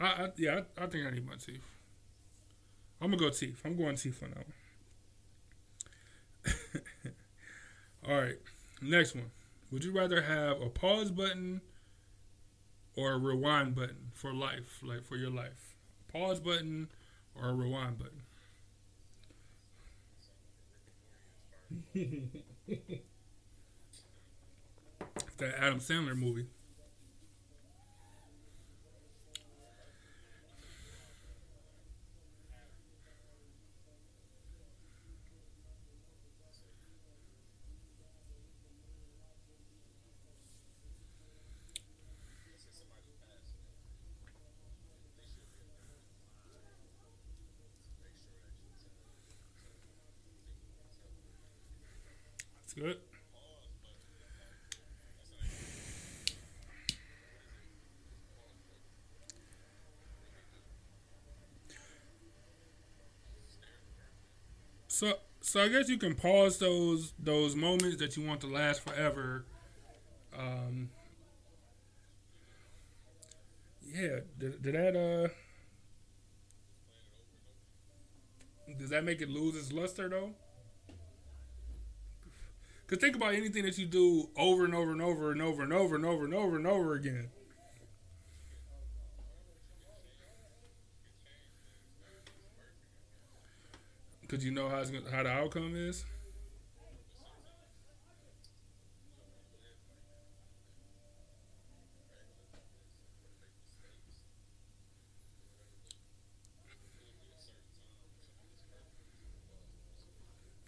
[0.00, 0.60] I, I yeah.
[0.78, 1.64] I, I think I need my teeth.
[3.00, 3.60] I'm gonna go teeth.
[3.64, 4.44] I'm going teeth for now.
[8.08, 8.38] All right,
[8.82, 9.30] next one.
[9.70, 11.60] Would you rather have a pause button
[12.96, 15.74] or a rewind button for life, like for your life?
[16.12, 16.88] Pause button
[17.34, 18.22] or a rewind button?
[25.38, 26.46] that Adam Sandler movie.
[52.74, 52.98] good.
[64.94, 68.80] So, so I guess you can pause those those moments that you want to last
[68.80, 69.44] forever.
[70.38, 70.90] Um,
[73.92, 75.28] yeah, did, did that uh,
[78.78, 80.30] does that make it lose its luster though?
[82.86, 85.72] Because think about anything that you do over and over and over and over and
[85.72, 87.30] over and over and over and over again.
[94.34, 96.04] Because you know how gonna, how the outcome is.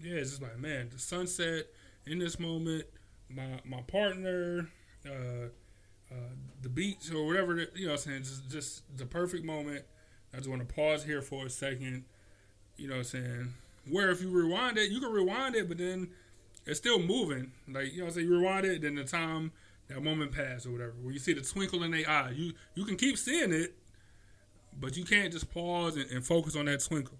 [0.00, 1.64] Yeah, it's just like man, the sunset
[2.06, 2.84] in this moment,
[3.28, 4.68] my my partner,
[5.06, 5.46] uh,
[6.10, 6.14] uh,
[6.62, 7.56] the beach or whatever.
[7.74, 9.84] You know, what I'm saying just just the perfect moment.
[10.34, 12.04] I just want to pause here for a second.
[12.76, 13.54] You know, what I'm saying
[13.88, 16.08] where if you rewind it, you can rewind it, but then
[16.66, 17.52] it's still moving.
[17.68, 19.52] Like you know, what I'm saying you rewind it, then the time
[19.88, 20.92] that moment passed or whatever.
[21.02, 23.74] Where you see the twinkle in their eye, you you can keep seeing it,
[24.78, 27.18] but you can't just pause and, and focus on that twinkle.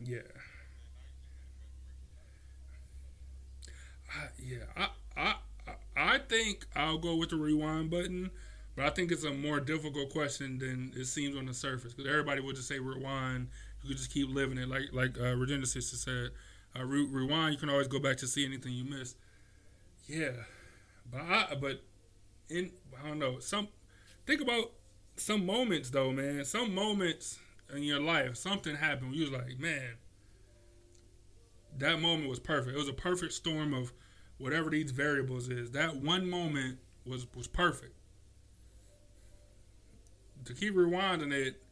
[0.00, 0.20] Yeah.
[4.10, 5.34] I, yeah, I, I
[5.96, 6.18] I
[6.54, 8.30] think I'll go with the rewind button,
[8.76, 12.10] but I think it's a more difficult question than it seems on the surface because
[12.10, 13.48] everybody would just say rewind.
[13.82, 16.30] You could just keep living it, like like uh, Regina sister said.
[16.76, 19.16] Uh, re- rewind, you can always go back to see anything you missed.
[20.06, 20.32] Yeah,
[21.10, 21.82] but I but
[22.48, 22.70] in
[23.02, 23.68] I don't know some
[24.26, 24.72] think about
[25.16, 26.44] some moments though, man.
[26.44, 27.38] Some moments
[27.74, 29.94] in your life, something happened you was like, man,
[31.78, 32.74] that moment was perfect.
[32.74, 33.92] It was a perfect storm of
[34.44, 35.70] whatever these variables is.
[35.70, 36.76] That one moment
[37.06, 37.94] was was perfect.
[40.44, 41.62] To keep rewinding it,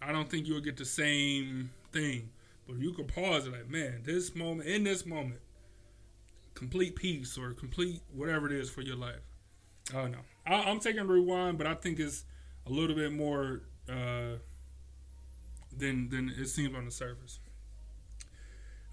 [0.00, 2.30] I don't think you'll get the same thing.
[2.68, 5.40] But you can pause it like, man, this moment, in this moment,
[6.54, 9.20] complete peace or complete whatever it is for your life.
[9.90, 10.18] I don't know.
[10.46, 12.24] I, am taking rewind, but I think it's
[12.68, 14.36] a little bit more uh,
[15.76, 17.40] than than it seems on the surface.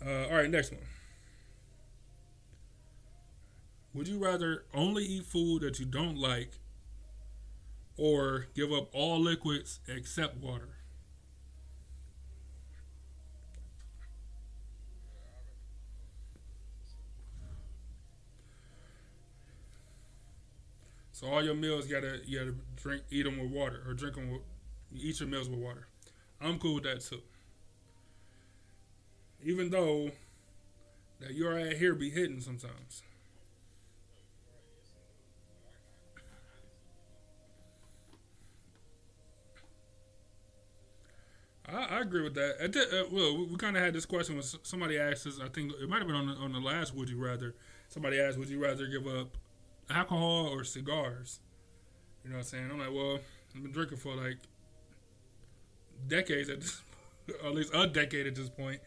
[0.03, 0.81] Uh, all right, next one.
[3.93, 6.51] Would you rather only eat food that you don't like
[7.97, 10.69] or give up all liquids except water?
[21.11, 24.15] So all your meals you gotta you gotta drink eat them with water or drink
[24.15, 24.41] them with
[24.95, 25.87] eat your meals with water.
[26.39, 27.21] I'm cool with that too.
[29.43, 30.11] Even though
[31.19, 33.03] that your ad here be hitting sometimes.
[41.73, 42.55] I, I agree with that.
[42.61, 45.39] uh, well, we, we kind of had this question when somebody asked us.
[45.43, 46.95] I think it might have been on the, on the last.
[46.95, 47.55] Would you rather?
[47.87, 49.37] Somebody asked, "Would you rather give up
[49.89, 51.39] alcohol or cigars?"
[52.23, 52.69] You know what I'm saying?
[52.71, 53.19] I'm like, well,
[53.55, 54.37] I've been drinking for like
[56.07, 56.81] decades at this,
[57.45, 58.81] at least a decade at this point.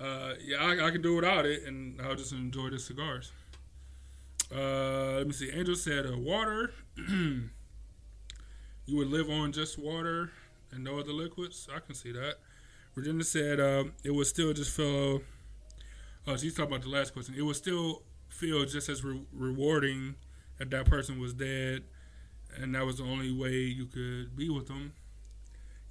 [0.00, 3.32] Uh, yeah, I, I can do without it, and I'll just enjoy the cigars.
[4.54, 5.50] Uh, let me see.
[5.50, 6.72] Angel said, uh, "Water.
[8.88, 10.30] you would live on just water
[10.72, 11.68] and no other liquids.
[11.74, 12.36] I can see that."
[12.94, 15.22] Virginia said, uh, "It would still just feel."
[16.26, 17.34] Oh, she's talking about the last question.
[17.34, 20.16] It would still feel just as re- rewarding
[20.58, 21.84] that that person was dead,
[22.56, 24.92] and that was the only way you could be with them.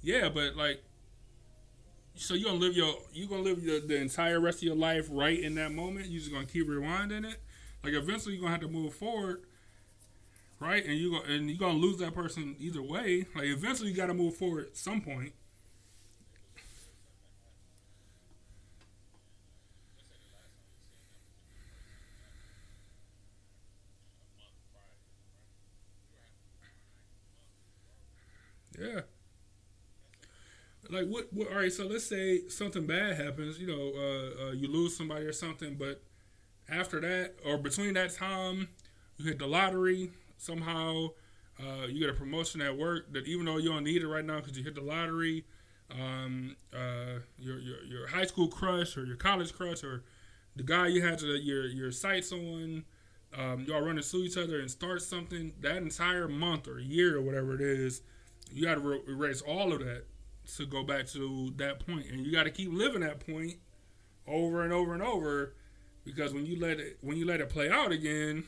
[0.00, 0.82] Yeah, but like,
[2.14, 5.08] so you gonna live your you gonna live your, the entire rest of your life
[5.10, 6.06] right in that moment.
[6.06, 7.40] You just gonna keep rewinding it.
[7.82, 9.44] Like eventually you're gonna have to move forward,
[10.60, 10.84] right?
[10.84, 13.26] And you go and you're gonna lose that person either way.
[13.34, 15.32] Like eventually you got to move forward at some point.
[28.78, 29.00] Yeah
[30.90, 31.48] like what, what?
[31.48, 33.58] All right, so let's say something bad happens.
[33.58, 36.02] You know, uh, uh, you lose somebody or something, but
[36.68, 38.68] after that or between that time,
[39.18, 41.08] you hit the lottery somehow.
[41.60, 44.24] Uh, you get a promotion at work that even though you don't need it right
[44.24, 45.44] now because you hit the lottery,
[45.90, 50.04] um, uh, your, your your high school crush or your college crush or
[50.54, 52.84] the guy you had to, your your sights on,
[53.36, 55.52] um, y'all run into each other and start something.
[55.60, 58.02] That entire month or year or whatever it is,
[58.52, 60.04] you got to re- erase all of that
[60.56, 63.56] to go back to that point, and you got to keep living that point
[64.26, 65.54] over and over and over
[66.04, 68.44] because when you let it when you let it play out again,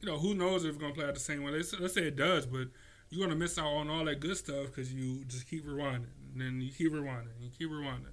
[0.00, 1.52] you know who knows if it's gonna play out the same way.
[1.52, 2.68] Let's, let's say it does, but
[3.10, 6.06] you're gonna miss out on all that good stuff because you just keep rewinding.
[6.32, 8.12] and then you keep rewinding, and you keep rewinding.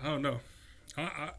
[0.00, 0.40] I don't know.
[0.96, 1.30] I, I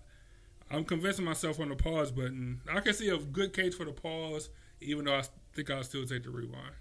[0.72, 2.62] I'm convincing myself on the pause button.
[2.72, 4.50] I can see a good case for the pause,
[4.82, 5.24] even though I
[5.54, 6.74] think I'll still take the rewind.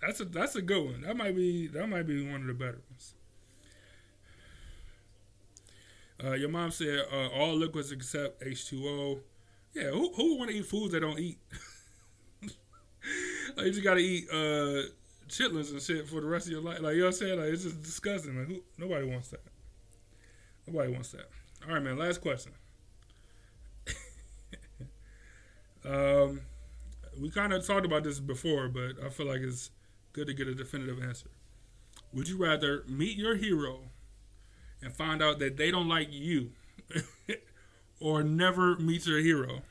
[0.00, 1.00] That's a that's a good one.
[1.02, 3.14] That might be that might be one of the better ones.
[6.22, 9.20] Uh, your mom said uh, all liquids except H2O.
[9.74, 11.38] Yeah, who who want to eat foods they don't eat?
[12.42, 14.82] like, you just gotta eat uh,
[15.28, 16.80] chitlins and shit for the rest of your life.
[16.80, 17.38] Like you know what I'm saying?
[17.38, 18.38] Like it's just disgusting.
[18.38, 19.42] Like who, nobody wants that.
[20.66, 21.28] Nobody wants that.
[21.66, 21.96] All right, man.
[21.98, 22.52] Last question.
[25.84, 26.40] um,
[27.20, 29.70] we kind of talked about this before, but I feel like it's
[30.12, 31.28] good to get a definitive answer.
[32.12, 33.80] Would you rather meet your hero
[34.82, 36.50] and find out that they don't like you,
[38.02, 39.62] or never meets your hero?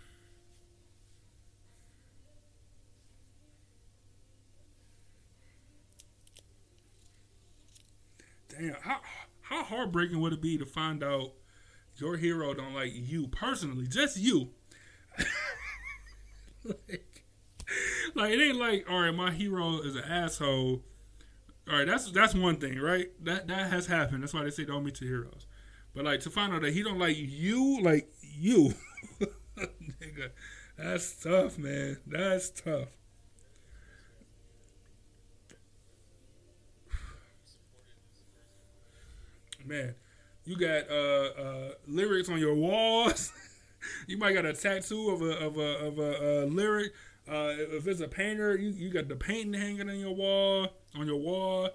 [8.50, 9.00] Damn, how
[9.42, 11.32] how heartbreaking would it be to find out
[11.98, 14.50] your hero don't like you personally, just you?
[16.64, 17.24] like,
[18.16, 20.84] like it ain't like all right, my hero is an asshole.
[21.70, 23.10] All right, that's that's one thing, right?
[23.24, 24.24] That that has happened.
[24.24, 25.46] That's why they say don't meet your heroes.
[25.94, 28.74] But like to find out that he don't like you, like you,
[29.58, 30.32] nigga,
[30.78, 31.98] that's tough, man.
[32.08, 32.90] That's tough.
[39.66, 39.94] Man,
[40.46, 43.32] you got uh, uh, lyrics on your walls.
[44.08, 46.94] you might got a tattoo of a of a of a, uh, lyric.
[47.28, 51.06] Uh, if it's a painter, you, you got the painting hanging on your wall on
[51.06, 51.70] your wall.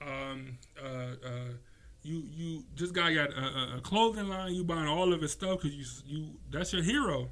[0.00, 0.86] Um, uh,
[1.24, 1.52] uh,
[2.06, 4.54] you you just guy got a, a, clothing line.
[4.54, 7.28] You buying all of his stuff because you you that's your hero.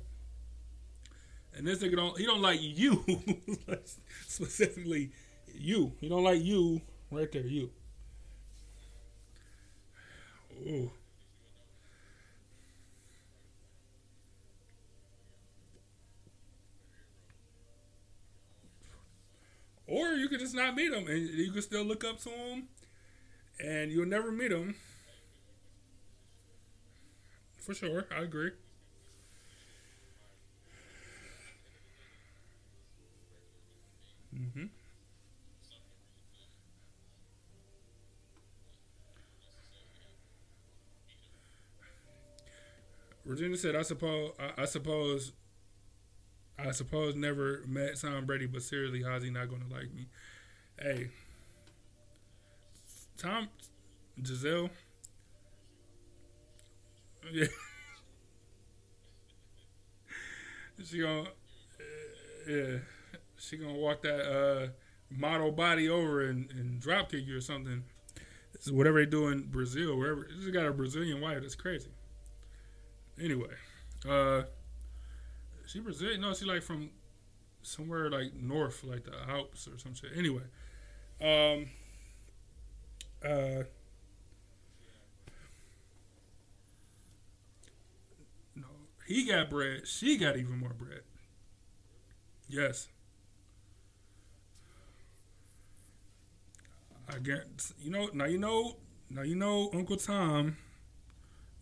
[1.56, 3.04] And this nigga don't he don't like you
[4.26, 5.12] specifically
[5.54, 5.92] you.
[6.00, 6.80] He don't like you
[7.10, 7.46] right there.
[7.46, 7.70] You.
[10.66, 10.90] Ooh.
[19.86, 22.68] Or you could just not meet him and you could still look up to him
[23.60, 24.74] and you'll never meet him.
[27.58, 28.50] For sure, I agree.
[34.34, 34.64] Mm-hmm.
[43.24, 45.32] Regina said, "I suppose, I, I, suppose,
[46.58, 50.08] I suppose, never met Tom Brady, but seriously, how's he not going to like me?"
[50.80, 51.10] Hey,
[53.16, 53.48] Tom,
[54.20, 54.70] Gisele,
[57.32, 57.46] yeah,
[60.84, 61.24] she gonna,
[62.48, 62.78] yeah,
[63.36, 64.68] she gonna walk that uh,
[65.10, 67.84] model body over and, and drop kick you or something.
[68.70, 70.26] Whatever they do in Brazil, wherever.
[70.38, 71.42] This got a Brazilian wife.
[71.42, 71.90] That's crazy.
[73.20, 73.50] Anyway,
[74.08, 74.42] uh,
[75.66, 76.20] she Brazilian?
[76.20, 76.90] No, she like from
[77.62, 80.10] somewhere like north, like the Alps or some shit.
[80.16, 80.42] Anyway,
[81.20, 81.66] um,
[83.24, 83.64] uh,
[88.56, 88.66] no,
[89.06, 89.86] he got bread.
[89.86, 91.02] She got even more bread.
[92.48, 92.88] Yes.
[97.08, 97.46] I get
[97.80, 98.76] you know now you know
[99.10, 100.56] now you know Uncle Tom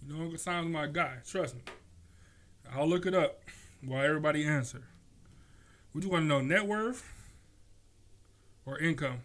[0.06, 1.16] you know Uncle Tom's my guy.
[1.26, 1.62] Trust me.
[2.74, 3.40] I'll look it up
[3.84, 4.82] while everybody answer.
[5.94, 7.12] Would you want to know net worth
[8.66, 9.22] or income?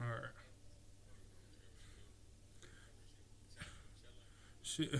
[0.00, 0.35] All right.
[4.76, 4.98] She, all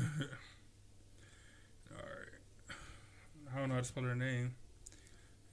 [1.98, 2.76] right.
[3.54, 4.54] I don't know how to spell her name.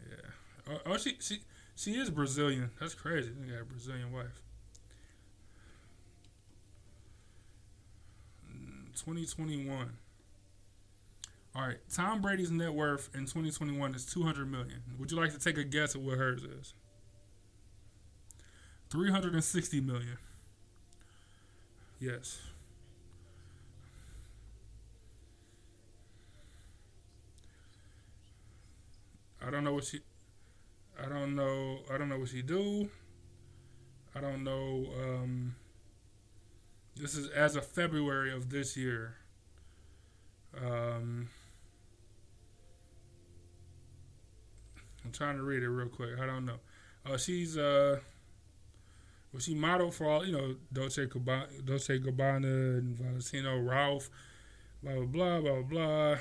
[0.09, 0.15] Yeah.
[0.71, 1.39] Oh, oh she she
[1.75, 2.71] she is Brazilian.
[2.79, 3.31] That's crazy.
[3.37, 4.41] They got a Brazilian wife.
[8.49, 9.89] Mm, 2021.
[11.55, 14.81] All right, Tom Brady's net worth in 2021 is 200 million.
[14.97, 16.73] Would you like to take a guess at what hers is?
[18.89, 20.17] 360 million.
[21.99, 22.39] Yes.
[29.45, 29.99] I don't know what she
[31.01, 32.89] I don't know I don't know what she do.
[34.15, 35.55] I don't know um
[36.95, 39.15] this is as of February of this year.
[40.55, 41.29] Um,
[45.03, 46.19] I'm trying to read it real quick.
[46.21, 46.59] I don't know.
[47.05, 47.99] Uh, she's uh,
[49.31, 54.09] well, she modeled for all you know Dolce Gabbana, Dolce Gabbana and Valentino Ralph,
[54.83, 56.17] blah blah blah blah blah.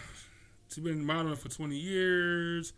[0.69, 2.73] She's been modeling for 20 years.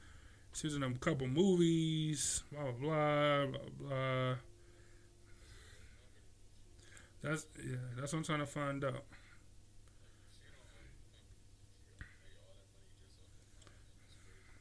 [0.54, 2.44] She's in a couple movies.
[2.52, 3.88] Blah blah blah blah.
[3.88, 4.34] blah.
[7.22, 7.76] That's yeah.
[7.96, 9.04] That's what I'm trying to find out.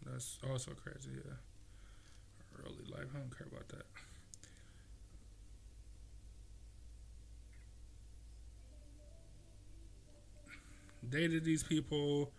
[0.06, 1.10] That's also crazy.
[1.14, 1.34] Yeah.
[2.66, 3.10] Early life.
[3.14, 3.86] I don't care about that.
[11.08, 12.32] Dated these people.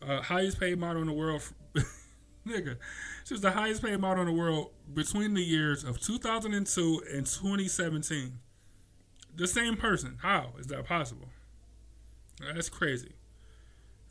[0.00, 1.42] Uh, highest paid model in the world.
[2.48, 2.76] Nigga.
[3.24, 7.26] She was the highest paid model in the world between the years of 2002 and
[7.26, 8.38] 2017.
[9.34, 10.18] The same person.
[10.22, 11.28] How is that possible?
[12.40, 13.12] That's crazy.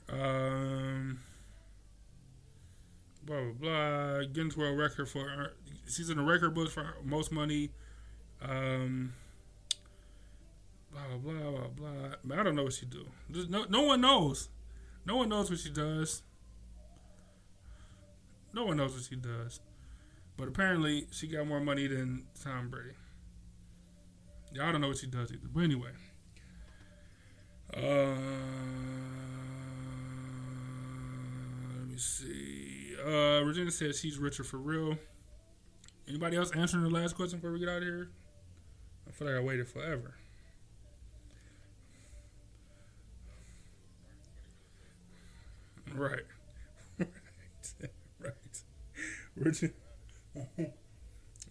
[0.10, 1.22] Um,
[3.24, 4.24] blah blah blah.
[4.32, 5.54] Guinness World Record for
[5.88, 7.72] she's in the record books for most money.
[8.42, 9.14] Um,
[10.92, 11.68] blah blah blah
[12.24, 13.08] blah I don't know what she do.
[13.30, 14.50] No no one knows.
[15.06, 16.22] No one knows what she does.
[18.56, 19.60] No one knows what she does.
[20.38, 22.96] But apparently, she got more money than Tom Brady.
[24.54, 25.48] I don't know what she does either.
[25.54, 25.90] But anyway.
[27.76, 28.16] Uh,
[31.78, 32.96] let me see.
[33.06, 34.98] Uh, Regina says she's richer for real.
[36.08, 38.10] Anybody else answering the last question before we get out of here?
[39.08, 40.16] I feel like I waited forever.
[45.94, 46.26] Right.
[48.20, 48.34] right.
[49.36, 49.74] Richard.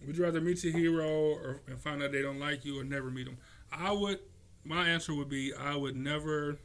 [0.05, 2.83] Would you rather meet your hero or and find out they don't like you or
[2.83, 3.37] never meet them?
[3.71, 4.19] I would.
[4.63, 6.57] My answer would be I would never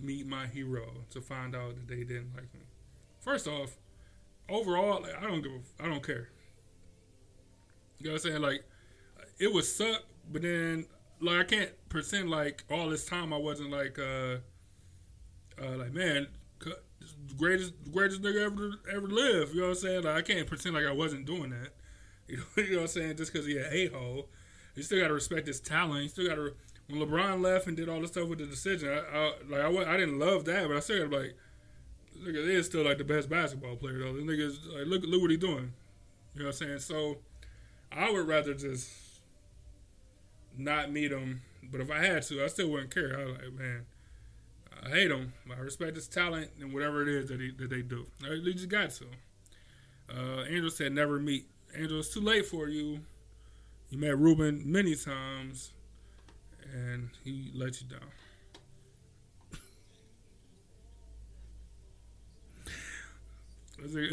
[0.00, 2.60] meet my hero to find out that they didn't like me.
[3.20, 3.76] First off,
[4.48, 5.52] overall, like, I don't give.
[5.52, 6.30] A, I don't care.
[7.98, 8.42] You know what I'm saying?
[8.42, 8.64] Like,
[9.38, 10.86] it would suck, but then
[11.20, 14.36] like I can't pretend like all this time I wasn't like, uh,
[15.62, 16.28] uh like man,
[17.36, 19.54] greatest greatest nigga ever ever lived.
[19.54, 20.02] You know what I'm saying?
[20.04, 21.70] Like I can't pretend like I wasn't doing that.
[22.30, 23.16] You know, you know what I'm saying?
[23.16, 24.28] Just because he a a hole,
[24.76, 26.04] you still got to respect his talent.
[26.04, 26.54] You still got to.
[26.86, 29.94] When LeBron left and did all the stuff with the decision, I, I like I,
[29.94, 31.34] I didn't love that, but I still got like,
[32.20, 34.12] look, it is still like the best basketball player though.
[34.12, 35.72] The niggas like look look what he doing.
[36.34, 36.78] You know what I'm saying?
[36.78, 37.16] So
[37.90, 38.88] I would rather just
[40.56, 41.42] not meet him.
[41.70, 43.18] But if I had to, I still wouldn't care.
[43.18, 43.86] I was like, man,
[44.84, 45.32] I hate him.
[45.50, 48.06] I respect his talent and whatever it is that he, that they do.
[48.20, 49.04] They just got to.
[50.08, 51.46] Uh, Angel said never meet.
[51.76, 53.00] Angel, it's too late for you.
[53.90, 55.72] You met Ruben many times,
[56.72, 58.00] and he let you down.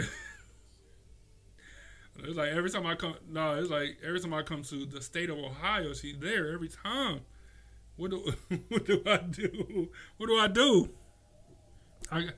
[2.23, 5.01] It's like every time I come, no, it's like every time I come to the
[5.01, 7.21] state of Ohio, she's there every time.
[7.97, 8.31] What do
[8.69, 9.89] what do I do?
[10.17, 10.89] What do I do?
[12.11, 12.29] I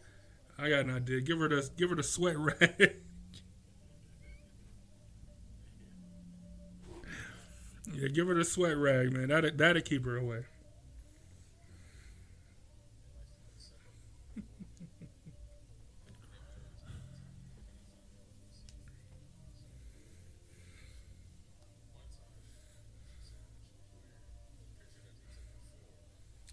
[0.58, 1.22] I got an idea.
[1.22, 2.96] Give her the give her the sweat rag.
[7.94, 9.30] yeah, give her the sweat rag, man.
[9.30, 10.46] That that'll keep her away.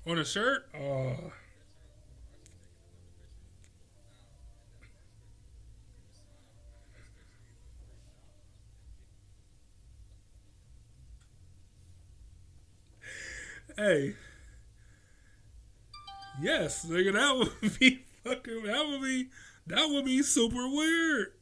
[0.07, 0.69] On a shirt?
[0.75, 1.33] Oh.
[13.77, 14.17] Hey.
[16.41, 19.29] Yes, nigga, that would be fucking that would be
[19.67, 21.33] that would be super weird.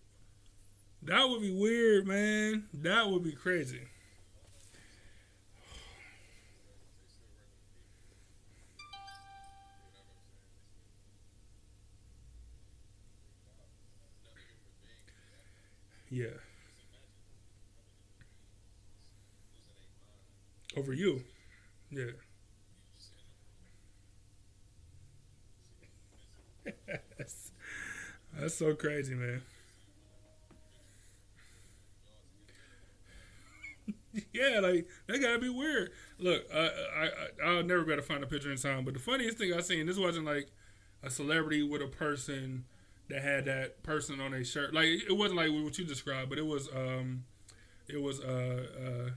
[1.03, 2.69] That would be weird, man.
[2.73, 3.89] That would be crazy.
[16.15, 16.39] Yeah.
[20.77, 21.25] Over you.
[21.91, 22.13] Yeah.
[27.19, 29.43] that's, so crazy, man.
[34.33, 35.91] yeah, like that gotta be weird.
[36.19, 37.09] Look, I, I,
[37.45, 39.61] I'll never be able to find a picture in time, but the funniest thing I
[39.61, 40.49] seen, this wasn't like
[41.03, 42.65] a celebrity with a person
[43.09, 44.73] that had that person on a shirt.
[44.75, 47.25] Like it wasn't like what you described, but it was um,
[47.89, 49.11] it was uh,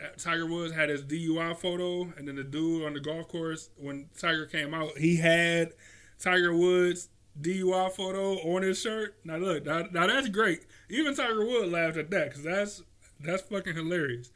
[0.00, 3.70] uh, Tiger Woods had his DUI photo, and then the dude on the golf course
[3.76, 5.72] when Tiger came out, he had
[6.18, 7.08] Tiger Woods
[7.40, 9.16] DUI photo on his shirt.
[9.24, 10.66] Now look, now, now that's great.
[10.88, 12.82] Even Tiger Woods laughed at that because that's
[13.20, 14.30] that's fucking hilarious.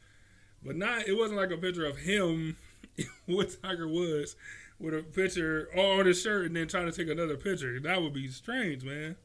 [0.63, 2.57] But not it wasn't like a picture of him
[3.27, 4.35] with Tiger Woods
[4.81, 7.79] with a picture on his shirt and then trying to take another picture.
[7.79, 9.15] That would be strange, man.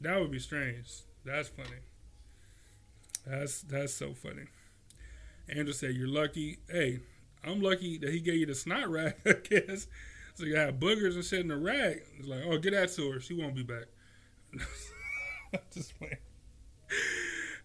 [0.00, 0.86] That would be strange.
[1.24, 1.68] That's funny.
[3.26, 4.44] That's that's so funny.
[5.48, 7.00] Andrew said, "You're lucky." Hey,
[7.44, 9.14] I'm lucky that he gave you the snot rag.
[9.26, 9.86] I guess
[10.34, 10.44] so.
[10.44, 12.02] You have boogers and shit in the rag.
[12.18, 13.20] It's like, oh, get that to her.
[13.20, 13.86] She won't be back.
[15.72, 16.16] Just playing.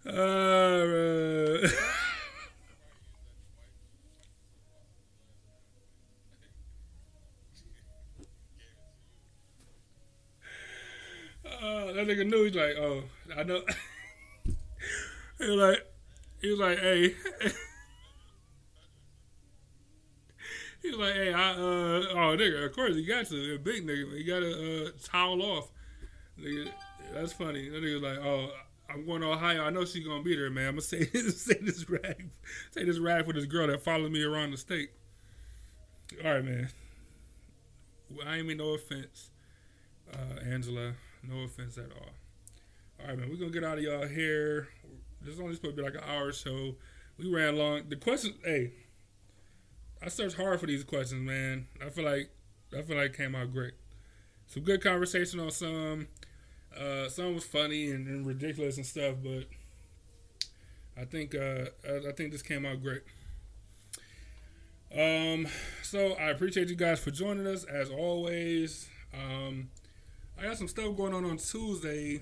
[0.05, 1.67] Uh, uh,
[11.63, 12.43] that nigga knew.
[12.45, 13.03] He's like, oh,
[13.35, 13.61] I know.
[15.39, 15.85] he was like,
[16.41, 17.03] he was like, hey.
[20.81, 23.55] he was like, hey, I, uh, oh, nigga, of course he got to.
[23.55, 25.71] A big nigga, he got to uh, towel off.
[26.39, 26.69] Nigga,
[27.13, 27.69] that's funny.
[27.69, 28.51] That nigga was like, oh,
[28.89, 29.63] I'm going to Ohio.
[29.63, 30.67] I know she's gonna be there, man.
[30.67, 32.29] I'm gonna say say this rag,
[32.71, 34.89] say this rag for this girl that followed me around the state.
[36.23, 36.69] All right, man.
[38.25, 39.31] I ain't mean no offense,
[40.13, 40.93] uh, Angela.
[41.23, 42.09] No offense at all.
[42.99, 43.29] All right, man.
[43.29, 44.67] We're gonna get out of y'all here.
[45.21, 46.75] This is only supposed to be like an hour show.
[47.17, 47.83] We ran long.
[47.87, 48.71] The questions, hey,
[50.01, 51.67] I searched hard for these questions, man.
[51.83, 52.29] I feel like
[52.77, 53.73] I feel like it came out great.
[54.47, 56.07] Some good conversation on some.
[56.77, 59.43] Uh, some was funny and, and, ridiculous and stuff, but
[60.99, 63.03] I think uh, I, I, think this came out great.
[64.91, 65.47] Um,
[65.83, 68.89] so I appreciate you guys for joining us as always.
[69.13, 69.69] Um,
[70.37, 72.21] I got some stuff going on on Tuesday.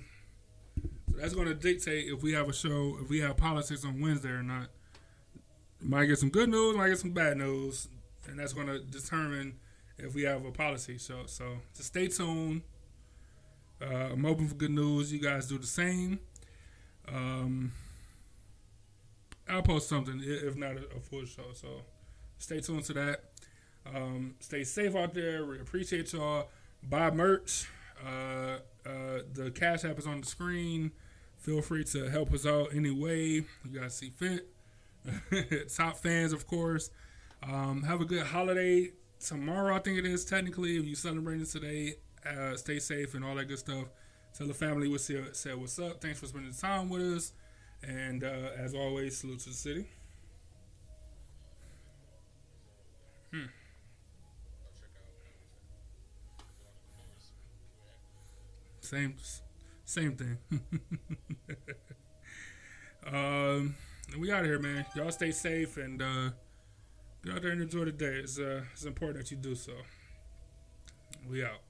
[1.11, 3.99] So that's going to dictate if we have a show, if we have politics on
[3.99, 4.67] Wednesday or not.
[5.81, 7.87] Might get some good news, might get some bad news,
[8.29, 9.55] and that's going to determine
[9.97, 10.97] if we have a policy.
[10.97, 12.61] So, so just stay tuned.
[13.81, 15.11] Uh, I'm open for good news.
[15.11, 16.19] You guys do the same.
[17.07, 17.71] Um,
[19.49, 21.51] I'll post something if not a, a, full show.
[21.53, 21.67] So
[22.37, 23.23] stay tuned to that.
[23.93, 25.45] Um, stay safe out there.
[25.45, 26.49] We appreciate y'all.
[26.83, 27.67] Buy merch.
[28.05, 30.91] Uh, uh, the cash app is on the screen.
[31.37, 34.47] Feel free to help us out any way you guys see fit.
[35.75, 36.91] Top fans, of course.
[37.43, 39.75] Um, have a good holiday tomorrow.
[39.75, 40.77] I think it is technically.
[40.77, 41.95] If you celebrating today,
[42.25, 43.85] uh, stay safe and all that good stuff.
[44.37, 46.01] Tell the family we said, said what's up.
[46.01, 47.33] Thanks for spending the time with us.
[47.83, 49.87] And uh, as always, salute to the city.
[53.33, 53.45] Hmm.
[58.91, 59.15] Same,
[59.85, 60.37] same thing.
[63.07, 63.73] um,
[64.19, 64.85] we out of here, man.
[64.97, 66.31] Y'all stay safe and uh,
[67.25, 68.15] go out there and enjoy the day.
[68.15, 69.71] It's uh, it's important that you do so.
[71.29, 71.59] We out.